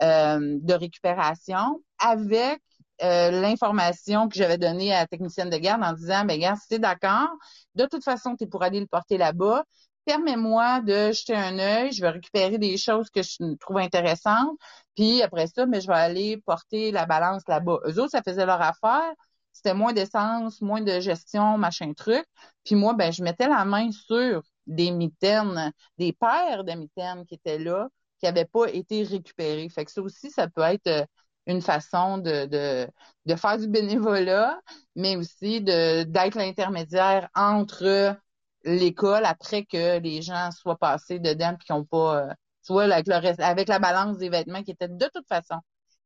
de 0.00 0.72
récupération 0.74 1.82
avec 2.00 2.60
euh, 3.02 3.30
l'information 3.30 4.28
que 4.28 4.36
j'avais 4.36 4.58
donnée 4.58 4.92
à 4.94 5.00
la 5.00 5.06
technicienne 5.06 5.50
de 5.50 5.56
garde 5.56 5.82
en 5.82 5.92
disant, 5.92 6.24
ben 6.24 6.38
gars, 6.38 6.56
si 6.56 6.68
t'es 6.68 6.78
d'accord, 6.78 7.28
de 7.74 7.86
toute 7.86 8.04
façon, 8.04 8.36
tu 8.36 8.44
es 8.44 8.46
pour 8.46 8.62
aller 8.62 8.80
le 8.80 8.86
porter 8.86 9.18
là-bas. 9.18 9.64
Permets-moi 10.04 10.80
de 10.80 11.12
jeter 11.12 11.34
un 11.34 11.58
œil, 11.58 11.92
je 11.92 12.00
vais 12.02 12.10
récupérer 12.10 12.58
des 12.58 12.76
choses 12.76 13.08
que 13.10 13.22
je 13.22 13.54
trouve 13.60 13.78
intéressantes, 13.78 14.58
puis 14.96 15.22
après 15.22 15.46
ça, 15.46 15.64
mais 15.66 15.78
ben, 15.78 15.82
je 15.82 15.86
vais 15.86 15.94
aller 15.94 16.36
porter 16.44 16.90
la 16.90 17.06
balance 17.06 17.42
là-bas. 17.46 17.78
Eux 17.86 18.00
autres, 18.00 18.10
ça 18.10 18.22
faisait 18.22 18.46
leur 18.46 18.60
affaire, 18.60 19.12
c'était 19.52 19.74
moins 19.74 19.92
d'essence, 19.92 20.60
moins 20.60 20.80
de 20.80 20.98
gestion, 21.00 21.58
machin 21.58 21.92
truc. 21.94 22.24
Puis 22.64 22.74
moi, 22.74 22.94
ben, 22.94 23.12
je 23.12 23.22
mettais 23.22 23.48
la 23.48 23.64
main 23.64 23.90
sur 23.92 24.42
des 24.66 24.90
mitaines, 24.90 25.72
des 25.98 26.12
paires 26.12 26.64
de 26.64 26.72
mitaines 26.72 27.24
qui 27.26 27.34
étaient 27.34 27.58
là, 27.58 27.88
qui 28.18 28.26
n'avaient 28.26 28.44
pas 28.46 28.66
été 28.70 29.02
récupérées. 29.04 29.68
Fait 29.68 29.84
que 29.84 29.90
ça 29.92 30.02
aussi, 30.02 30.30
ça 30.30 30.48
peut 30.48 30.62
être 30.62 30.86
euh, 30.86 31.04
une 31.46 31.62
façon 31.62 32.18
de, 32.18 32.46
de, 32.46 32.88
de 33.26 33.34
faire 33.36 33.58
du 33.58 33.68
bénévolat, 33.68 34.60
mais 34.94 35.16
aussi 35.16 35.60
de 35.60 36.04
d'être 36.04 36.36
l'intermédiaire 36.36 37.28
entre 37.34 38.16
l'école 38.64 39.24
après 39.24 39.64
que 39.64 39.98
les 39.98 40.22
gens 40.22 40.50
soient 40.52 40.78
passés 40.78 41.18
dedans 41.18 41.54
puis 41.56 41.66
qu'ils 41.66 41.76
n'ont 41.76 41.84
pas, 41.84 42.22
euh, 42.22 42.32
tu 42.64 42.72
vois, 42.72 42.84
avec, 42.84 43.08
le, 43.08 43.42
avec 43.42 43.68
la 43.68 43.78
balance 43.78 44.18
des 44.18 44.28
vêtements 44.28 44.62
qui 44.62 44.70
étaient 44.70 44.88
de 44.88 45.10
toute 45.12 45.26
façon 45.26 45.56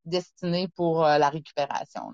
destinés 0.05 0.67
pour 0.69 1.05
euh, 1.05 1.17
la 1.17 1.29
récupération. 1.29 2.13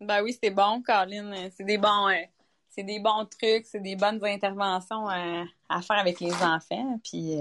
Ben 0.00 0.22
oui, 0.22 0.36
c'est 0.42 0.50
bon, 0.50 0.82
Caroline. 0.82 1.50
C'est 1.56 1.64
des 1.64 1.78
bons, 1.78 2.08
euh, 2.08 2.24
c'est 2.68 2.82
des 2.82 3.00
bons 3.00 3.26
trucs, 3.26 3.66
c'est 3.66 3.80
des 3.80 3.96
bonnes 3.96 4.22
interventions 4.24 5.06
à 5.08 5.82
faire 5.82 5.98
avec 5.98 6.20
les 6.20 6.32
enfants. 6.32 6.98
Puis, 7.02 7.36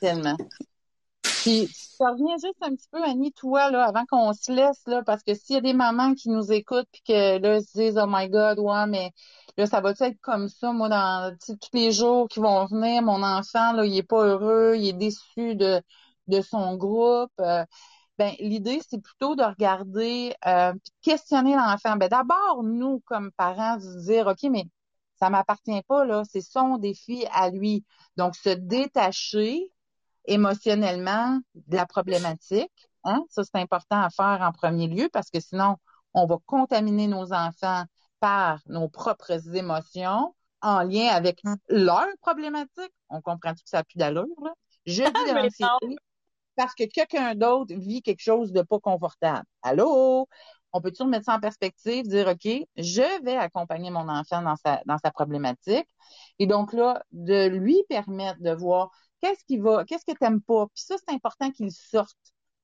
Tellement. 0.00 0.36
Puis, 1.42 1.68
ça 1.72 2.10
revient 2.10 2.34
juste 2.40 2.62
un 2.62 2.70
petit 2.74 2.86
peu, 2.90 3.02
Annie, 3.02 3.32
toi, 3.32 3.70
là, 3.70 3.84
avant 3.84 4.04
qu'on 4.06 4.32
se 4.32 4.52
laisse, 4.52 4.80
là, 4.86 5.02
parce 5.04 5.22
que 5.24 5.34
s'il 5.34 5.56
y 5.56 5.58
a 5.58 5.60
des 5.60 5.72
mamans 5.72 6.14
qui 6.14 6.28
nous 6.30 6.52
écoutent 6.52 6.86
puis 6.92 7.02
que 7.06 7.38
là, 7.38 7.60
se 7.60 7.72
disent, 7.78 7.98
oh 8.00 8.06
my 8.08 8.28
God, 8.28 8.60
ouais, 8.60 8.86
mais 8.86 9.10
là, 9.56 9.66
ça 9.66 9.80
va-tu 9.80 10.04
être 10.04 10.20
comme 10.20 10.48
ça, 10.48 10.72
moi, 10.72 10.88
dans 10.88 11.36
tous 11.44 11.58
les 11.72 11.90
jours 11.90 12.28
qui 12.28 12.38
vont 12.40 12.64
venir, 12.66 13.02
mon 13.02 13.22
enfant, 13.24 13.72
là, 13.72 13.84
il 13.84 13.96
est 13.96 14.02
pas 14.04 14.24
heureux, 14.24 14.74
il 14.76 14.88
est 14.88 14.92
déçu 14.92 15.56
de, 15.56 15.82
de 16.28 16.40
son 16.42 16.76
groupe. 16.76 17.32
Euh, 17.40 17.64
ben, 18.18 18.32
l'idée, 18.38 18.80
c'est 18.88 19.00
plutôt 19.02 19.34
de 19.34 19.42
regarder, 19.42 20.34
euh, 20.46 20.72
puis 20.72 20.80
de 20.80 21.10
questionner 21.12 21.56
l'enfant. 21.56 21.96
Ben, 21.96 22.08
d'abord, 22.08 22.62
nous, 22.62 23.00
comme 23.06 23.32
parents, 23.32 23.78
de 23.78 24.04
dire, 24.04 24.28
OK, 24.28 24.44
mais 24.44 24.64
ça 25.18 25.28
m'appartient 25.30 25.82
pas, 25.88 26.04
là, 26.04 26.22
c'est 26.30 26.40
son 26.42 26.78
défi 26.78 27.26
à 27.32 27.50
lui. 27.50 27.84
Donc, 28.16 28.36
se 28.36 28.50
détacher, 28.50 29.71
émotionnellement 30.26 31.40
de 31.54 31.76
la 31.76 31.86
problématique. 31.86 32.88
Hein? 33.04 33.24
Ça, 33.30 33.42
c'est 33.44 33.60
important 33.60 34.00
à 34.00 34.10
faire 34.10 34.38
en 34.42 34.52
premier 34.52 34.86
lieu 34.86 35.08
parce 35.12 35.30
que 35.30 35.40
sinon, 35.40 35.76
on 36.14 36.26
va 36.26 36.36
contaminer 36.46 37.08
nos 37.08 37.32
enfants 37.32 37.84
par 38.20 38.60
nos 38.66 38.88
propres 38.88 39.56
émotions 39.56 40.34
en 40.60 40.82
lien 40.82 41.08
avec 41.08 41.42
leur 41.68 42.06
problématique. 42.20 42.92
On 43.08 43.20
comprend 43.20 43.50
tout 43.50 43.62
que 43.64 43.70
ça 43.70 43.78
n'a 43.78 43.84
plus 43.84 43.98
d'allure, 43.98 44.26
là? 44.42 44.52
Je 44.86 45.02
dis 45.02 45.30
de 45.30 45.34
l'anxiété 45.34 45.96
parce 46.56 46.74
que 46.74 46.84
quelqu'un 46.84 47.34
d'autre 47.34 47.74
vit 47.74 48.02
quelque 48.02 48.22
chose 48.22 48.52
de 48.52 48.62
pas 48.62 48.78
confortable. 48.78 49.44
Allô? 49.62 50.28
On 50.72 50.80
peut 50.80 50.90
toujours 50.90 51.08
mettre 51.08 51.26
ça 51.26 51.34
en 51.34 51.40
perspective, 51.40 52.06
dire, 52.06 52.28
OK, 52.28 52.48
je 52.76 53.24
vais 53.24 53.36
accompagner 53.36 53.90
mon 53.90 54.08
enfant 54.08 54.40
dans 54.42 54.56
sa, 54.56 54.80
dans 54.86 54.96
sa 54.98 55.10
problématique? 55.10 55.86
Et 56.38 56.46
donc 56.46 56.72
là, 56.72 57.02
de 57.12 57.46
lui 57.46 57.82
permettre 57.88 58.40
de 58.40 58.52
voir 58.52 58.90
Qu'est-ce 59.22 59.44
qui 59.44 59.58
va, 59.58 59.84
qu'est-ce 59.84 60.04
que 60.04 60.18
t'aimes 60.18 60.42
pas? 60.42 60.66
Puis 60.74 60.84
ça, 60.84 60.96
c'est 60.98 61.14
important 61.14 61.50
qu'il 61.52 61.70
sorte, 61.72 62.16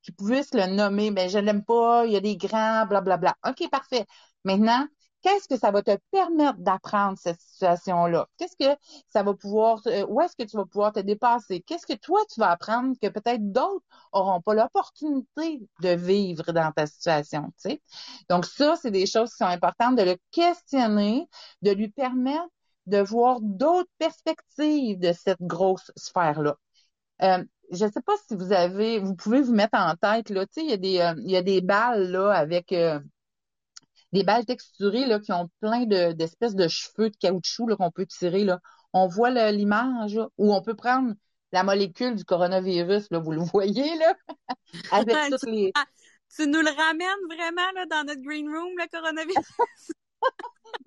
qu'il 0.03 0.15
puisse 0.15 0.53
le 0.55 0.67
nommer. 0.67 1.11
Ben, 1.13 1.31
je 1.31 1.39
l'aime 1.39 1.65
pas, 1.65 2.05
il 2.07 2.13
y 2.13 2.17
a 2.17 2.21
des 2.21 2.37
grands, 2.37 2.85
blablabla. 2.87 3.17
Bla, 3.17 3.37
bla. 3.43 3.53
OK, 3.53 3.71
parfait. 3.71 4.07
Maintenant, 4.45 4.87
qu'est-ce 5.23 5.49
que 5.49 5.57
ça 5.57 5.71
va 5.71 5.83
te 5.83 5.97
permettre 6.11 6.59
d'apprendre 6.59 7.19
cette 7.19 7.41
situation-là? 7.41 8.27
Qu'est-ce 8.37 8.57
que 8.57 8.77
ça 9.09 9.23
va 9.23 9.35
pouvoir, 9.35 9.81
euh, 9.87 10.05
où 10.09 10.21
est-ce 10.21 10.35
que 10.37 10.43
tu 10.49 10.57
vas 10.57 10.65
pouvoir 10.65 10.93
te 10.93 11.01
dépasser? 11.01 11.61
Qu'est-ce 11.63 11.87
que 11.87 11.95
toi, 11.95 12.21
tu 12.33 12.41
vas 12.41 12.51
apprendre 12.51 12.97
que 13.01 13.09
peut-être 13.09 13.53
d'autres 13.53 13.85
auront 14.13 14.41
pas 14.41 14.55
l'opportunité 14.55 15.69
de 15.81 15.91
vivre 15.91 16.53
dans 16.53 16.73
ta 16.73 16.87
situation, 16.87 17.53
tu 17.63 17.71
sais? 17.71 17.83
Donc 18.29 18.47
ça, 18.47 18.77
c'est 18.77 18.91
des 18.91 19.07
choses 19.07 19.31
qui 19.31 19.37
sont 19.37 19.45
importantes 19.45 19.97
de 19.97 20.03
le 20.03 20.17
questionner, 20.31 21.29
de 21.63 21.71
lui 21.71 21.89
permettre 21.89 22.49
de 22.89 22.99
voir 22.99 23.41
d'autres 23.41 23.91
perspectives 23.99 24.99
de 24.99 25.13
cette 25.13 25.41
grosse 25.41 25.93
sphère-là. 25.97 26.57
Euh, 27.23 27.45
je 27.71 27.85
ne 27.85 27.91
sais 27.91 28.01
pas 28.01 28.15
si 28.27 28.35
vous 28.35 28.53
avez, 28.53 28.99
vous 28.99 29.15
pouvez 29.15 29.43
vous 29.43 29.53
mettre 29.53 29.79
en 29.79 29.95
tête, 29.97 30.31
là, 30.31 30.47
tu 30.47 30.61
sais, 30.61 30.65
il 30.65 30.71
y 30.71 30.73
a 30.73 30.77
des, 30.77 31.01
euh, 31.01 31.21
il 31.25 31.31
y 31.31 31.37
a 31.37 31.43
des 31.43 31.61
balles, 31.61 32.11
là, 32.11 32.31
avec 32.33 32.73
euh, 32.73 33.01
des 34.13 34.25
balles 34.25 34.47
texturées, 34.47 35.07
là, 35.07 35.19
qui 35.21 35.33
ont 35.33 35.51
plein 35.61 35.85
de, 35.85 36.13
d'espèces 36.13 36.55
de 36.55 36.69
cheveux 36.69 37.11
de 37.11 37.17
caoutchouc, 37.17 37.77
qu'on 37.77 37.91
peut 37.91 38.07
tirer, 38.07 38.45
là. 38.45 38.61
On 38.95 39.07
voit 39.07 39.31
l'image, 39.53 40.19
où 40.39 40.55
on 40.55 40.63
peut 40.63 40.75
prendre 40.75 41.13
la 41.53 41.63
molécule 41.63 42.15
du 42.15 42.25
coronavirus, 42.25 43.11
là, 43.11 43.19
vous 43.19 43.33
le 43.33 43.41
voyez, 43.41 43.97
là, 43.97 44.15
avec 44.93 45.17
toutes 45.31 45.51
les... 45.51 45.73
tu 46.37 46.47
nous 46.47 46.61
le 46.61 46.75
ramènes 46.75 47.37
vraiment, 47.37 47.73
là, 47.75 47.87
dans 47.87 48.05
notre 48.07 48.23
green 48.23 48.49
room, 48.49 48.73
le 48.79 48.89
coronavirus? 48.89 49.47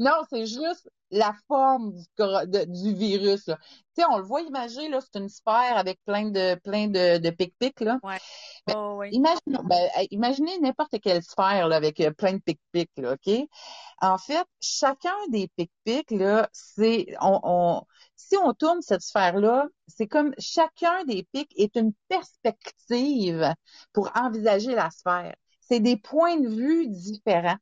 Non, 0.02 0.14
c'est 0.30 0.48
juste 0.48 0.90
la 1.12 1.34
forme 1.48 1.94
du, 1.94 2.68
du 2.68 2.94
virus. 2.96 3.46
Tu 3.46 3.54
sais, 3.96 4.04
on 4.10 4.18
le 4.18 4.24
voit 4.24 4.42
imaginer, 4.42 4.90
là, 4.90 5.00
c'est 5.02 5.20
une 5.20 5.30
sphère 5.30 5.78
avec 5.78 6.00
plein 6.06 6.30
de 6.30 6.56
plein 6.56 6.88
de, 6.88 7.20
de 7.20 7.30
pic-pic, 7.30 7.80
là. 7.82 8.00
Ouais. 8.02 8.18
Ben, 8.66 8.74
oh, 8.78 8.96
oui. 9.00 9.10
Imaginez, 9.12 9.58
ben, 9.64 9.90
imaginez 10.10 10.60
n'importe 10.60 11.00
quelle 11.02 11.22
sphère, 11.22 11.68
là, 11.68 11.76
avec 11.76 12.00
euh, 12.00 12.12
plein 12.12 12.34
de 12.34 12.40
pic-pic, 12.40 12.90
là, 12.98 13.14
OK? 13.14 13.48
En 14.02 14.18
fait, 14.18 14.46
chacun 14.60 15.16
des 15.30 15.50
pic-pics, 15.56 16.12
là, 16.12 16.50
c'est, 16.52 17.06
on, 17.22 17.40
on, 17.44 17.84
si 18.16 18.38
on 18.38 18.54
tourne 18.54 18.82
cette 18.82 19.02
sphère-là, 19.02 19.68
c'est 19.88 20.08
comme 20.08 20.34
chacun 20.40 21.04
des 21.06 21.28
pics 21.32 21.54
est 21.58 21.76
une 21.76 21.94
perspective 22.08 23.54
pour 23.94 24.10
envisager 24.16 24.74
la 24.74 24.90
sphère. 24.90 25.36
C'est 25.60 25.80
des 25.80 25.98
points 25.98 26.38
de 26.40 26.48
vue 26.48 26.88
différents. 26.88 27.58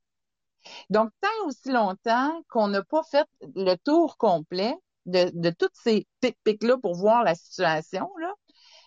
Donc, 0.89 1.09
tant 1.21 1.47
aussi 1.47 1.71
longtemps 1.71 2.41
qu'on 2.49 2.67
n'a 2.67 2.83
pas 2.83 3.03
fait 3.03 3.27
le 3.55 3.75
tour 3.75 4.17
complet 4.17 4.75
de, 5.05 5.31
de 5.33 5.49
toutes 5.49 5.75
ces 5.75 6.07
pics-pics-là 6.21 6.77
pour 6.77 6.95
voir 6.95 7.23
la 7.23 7.35
situation, 7.35 8.09
là, 8.19 8.33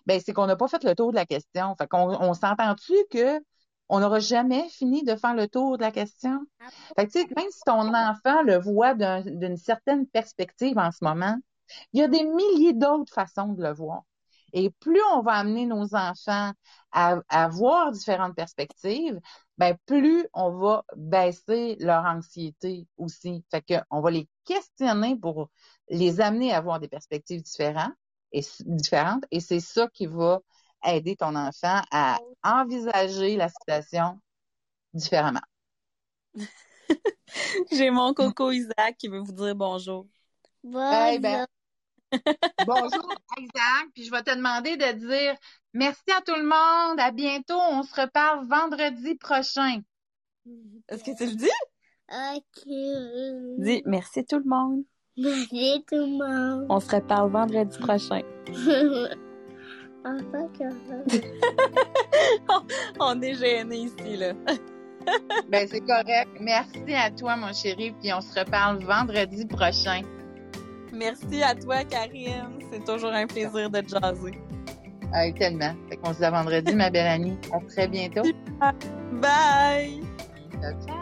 ben, 0.07 0.21
c'est 0.25 0.33
qu'on 0.33 0.47
n'a 0.47 0.57
pas 0.57 0.69
fait 0.69 0.85
le 0.85 0.95
tour 0.95 1.11
de 1.13 1.17
la 1.17 1.27
question. 1.27 1.75
Fait 1.77 1.87
qu'on 1.87 2.17
on 2.21 2.35
s'entend-tu 2.35 2.95
que 3.11 3.41
on 3.89 4.01
n'aura 4.01 4.21
jamais 4.21 4.69
fini 4.71 5.03
de 5.03 5.17
faire 5.17 5.35
le 5.35 5.49
tour 5.49 5.77
de 5.77 5.83
la 5.83 5.93
question? 5.93 6.41
Fait 6.97 7.07
que, 7.07 7.13
tu 7.13 7.21
sais, 7.21 7.27
même 7.37 7.51
si 7.51 7.61
ton 7.67 7.95
enfant 7.95 8.43
le 8.43 8.59
voit 8.59 8.95
d'une 8.95 9.57
certaine 9.57 10.07
perspective 10.07 10.79
en 10.79 10.91
ce 10.91 11.05
moment, 11.05 11.37
il 11.93 12.01
y 12.01 12.03
a 12.03 12.09
des 12.09 12.25
milliers 12.25 12.73
d'autres 12.73 13.13
façons 13.13 13.49
de 13.49 13.63
le 13.63 13.73
voir. 13.73 14.03
Et 14.55 14.71
plus 14.71 15.01
on 15.15 15.23
va 15.23 15.33
amener 15.33 15.67
nos 15.67 15.95
enfants 15.95 16.53
à, 16.93 17.17
à 17.29 17.49
voir 17.49 17.91
différentes 17.91 18.35
perspectives, 18.35 19.19
ben 19.63 19.77
plus 19.87 20.27
on 20.35 20.51
va 20.59 20.85
baisser 20.97 21.77
leur 21.79 22.05
anxiété 22.05 22.89
aussi. 22.97 23.45
Fait 23.49 23.63
que 23.63 23.75
on 23.91 24.01
va 24.01 24.11
les 24.11 24.29
questionner 24.45 25.15
pour 25.15 25.51
les 25.89 26.21
amener 26.21 26.53
à 26.53 26.57
avoir 26.57 26.81
des 26.81 26.89
perspectives 26.89 27.43
différentes 27.43 27.95
et 28.33 28.43
différentes. 28.61 29.25
Et 29.31 29.39
c'est 29.39 29.61
ça 29.61 29.87
qui 29.95 30.07
va 30.07 30.41
aider 30.85 31.15
ton 31.15 31.37
enfant 31.37 31.81
à 31.93 32.19
envisager 32.43 33.37
la 33.37 33.49
situation 33.49 34.21
différemment. 34.95 35.47
J'ai 37.71 37.91
mon 37.91 38.15
coco 38.15 38.51
Isaac 38.51 38.97
qui 38.99 39.07
veut 39.07 39.21
vous 39.21 39.31
dire 39.31 39.55
bonjour. 39.55 40.09
Eh 40.65 41.19
ben, 41.21 41.47
bonjour 42.67 43.09
Isaac, 43.39 43.87
puis 43.95 44.05
je 44.05 44.11
vais 44.11 44.23
te 44.23 44.35
demander 44.35 44.77
de 44.77 44.93
dire 44.93 45.35
merci 45.73 46.11
à 46.17 46.21
tout 46.21 46.35
le 46.35 46.45
monde, 46.45 47.01
à 47.01 47.11
bientôt, 47.11 47.59
on 47.59 47.83
se 47.83 47.99
reparle 48.01 48.47
vendredi 48.47 49.15
prochain. 49.17 49.81
Est-ce 50.89 51.05
que 51.05 51.17
tu 51.17 51.27
le 51.27 51.37
dis? 51.37 51.49
Ok. 52.11 52.65
Dis 53.65 53.83
merci 53.87 54.25
tout 54.25 54.39
le 54.39 54.49
monde. 54.49 54.85
Merci 55.17 55.85
tout 55.89 55.97
le 55.97 56.19
monde. 56.19 56.67
On 56.69 56.81
se 56.81 56.95
reparle 56.95 57.31
vendredi 57.31 57.79
prochain. 57.79 58.21
Enfin, 60.05 60.49
On 62.99 63.23
est 63.23 63.35
gênés 63.35 63.83
ici, 63.83 64.17
là. 64.17 64.33
Ben, 65.49 65.69
c'est 65.69 65.81
correct. 65.81 66.29
Merci 66.41 66.93
à 66.93 67.09
toi, 67.13 67.37
mon 67.37 67.53
chéri, 67.53 67.93
puis 68.01 68.13
on 68.13 68.21
se 68.21 68.37
reparle 68.39 68.83
vendredi 68.83 69.47
prochain. 69.47 70.03
Merci 70.93 71.43
à 71.43 71.55
toi, 71.55 71.85
Karine. 71.85 72.59
C'est 72.71 72.85
toujours 72.85 73.13
un 73.13 73.27
plaisir 73.27 73.71
de 73.71 73.81
te 73.81 73.89
jaser. 73.89 74.39
Ah, 75.13 75.31
tellement. 75.33 75.75
Fait 75.89 75.97
qu'on 75.97 76.13
se 76.13 76.19
dit 76.19 76.25
à 76.25 76.31
vendredi, 76.31 76.75
ma 76.75 76.91
belle 76.91 77.07
Annie. 77.07 77.39
À 77.53 77.59
très 77.69 77.89
bientôt. 77.89 78.23
Bye! 79.21 80.03
Ciao, 80.61 80.73
ciao. 80.87 81.02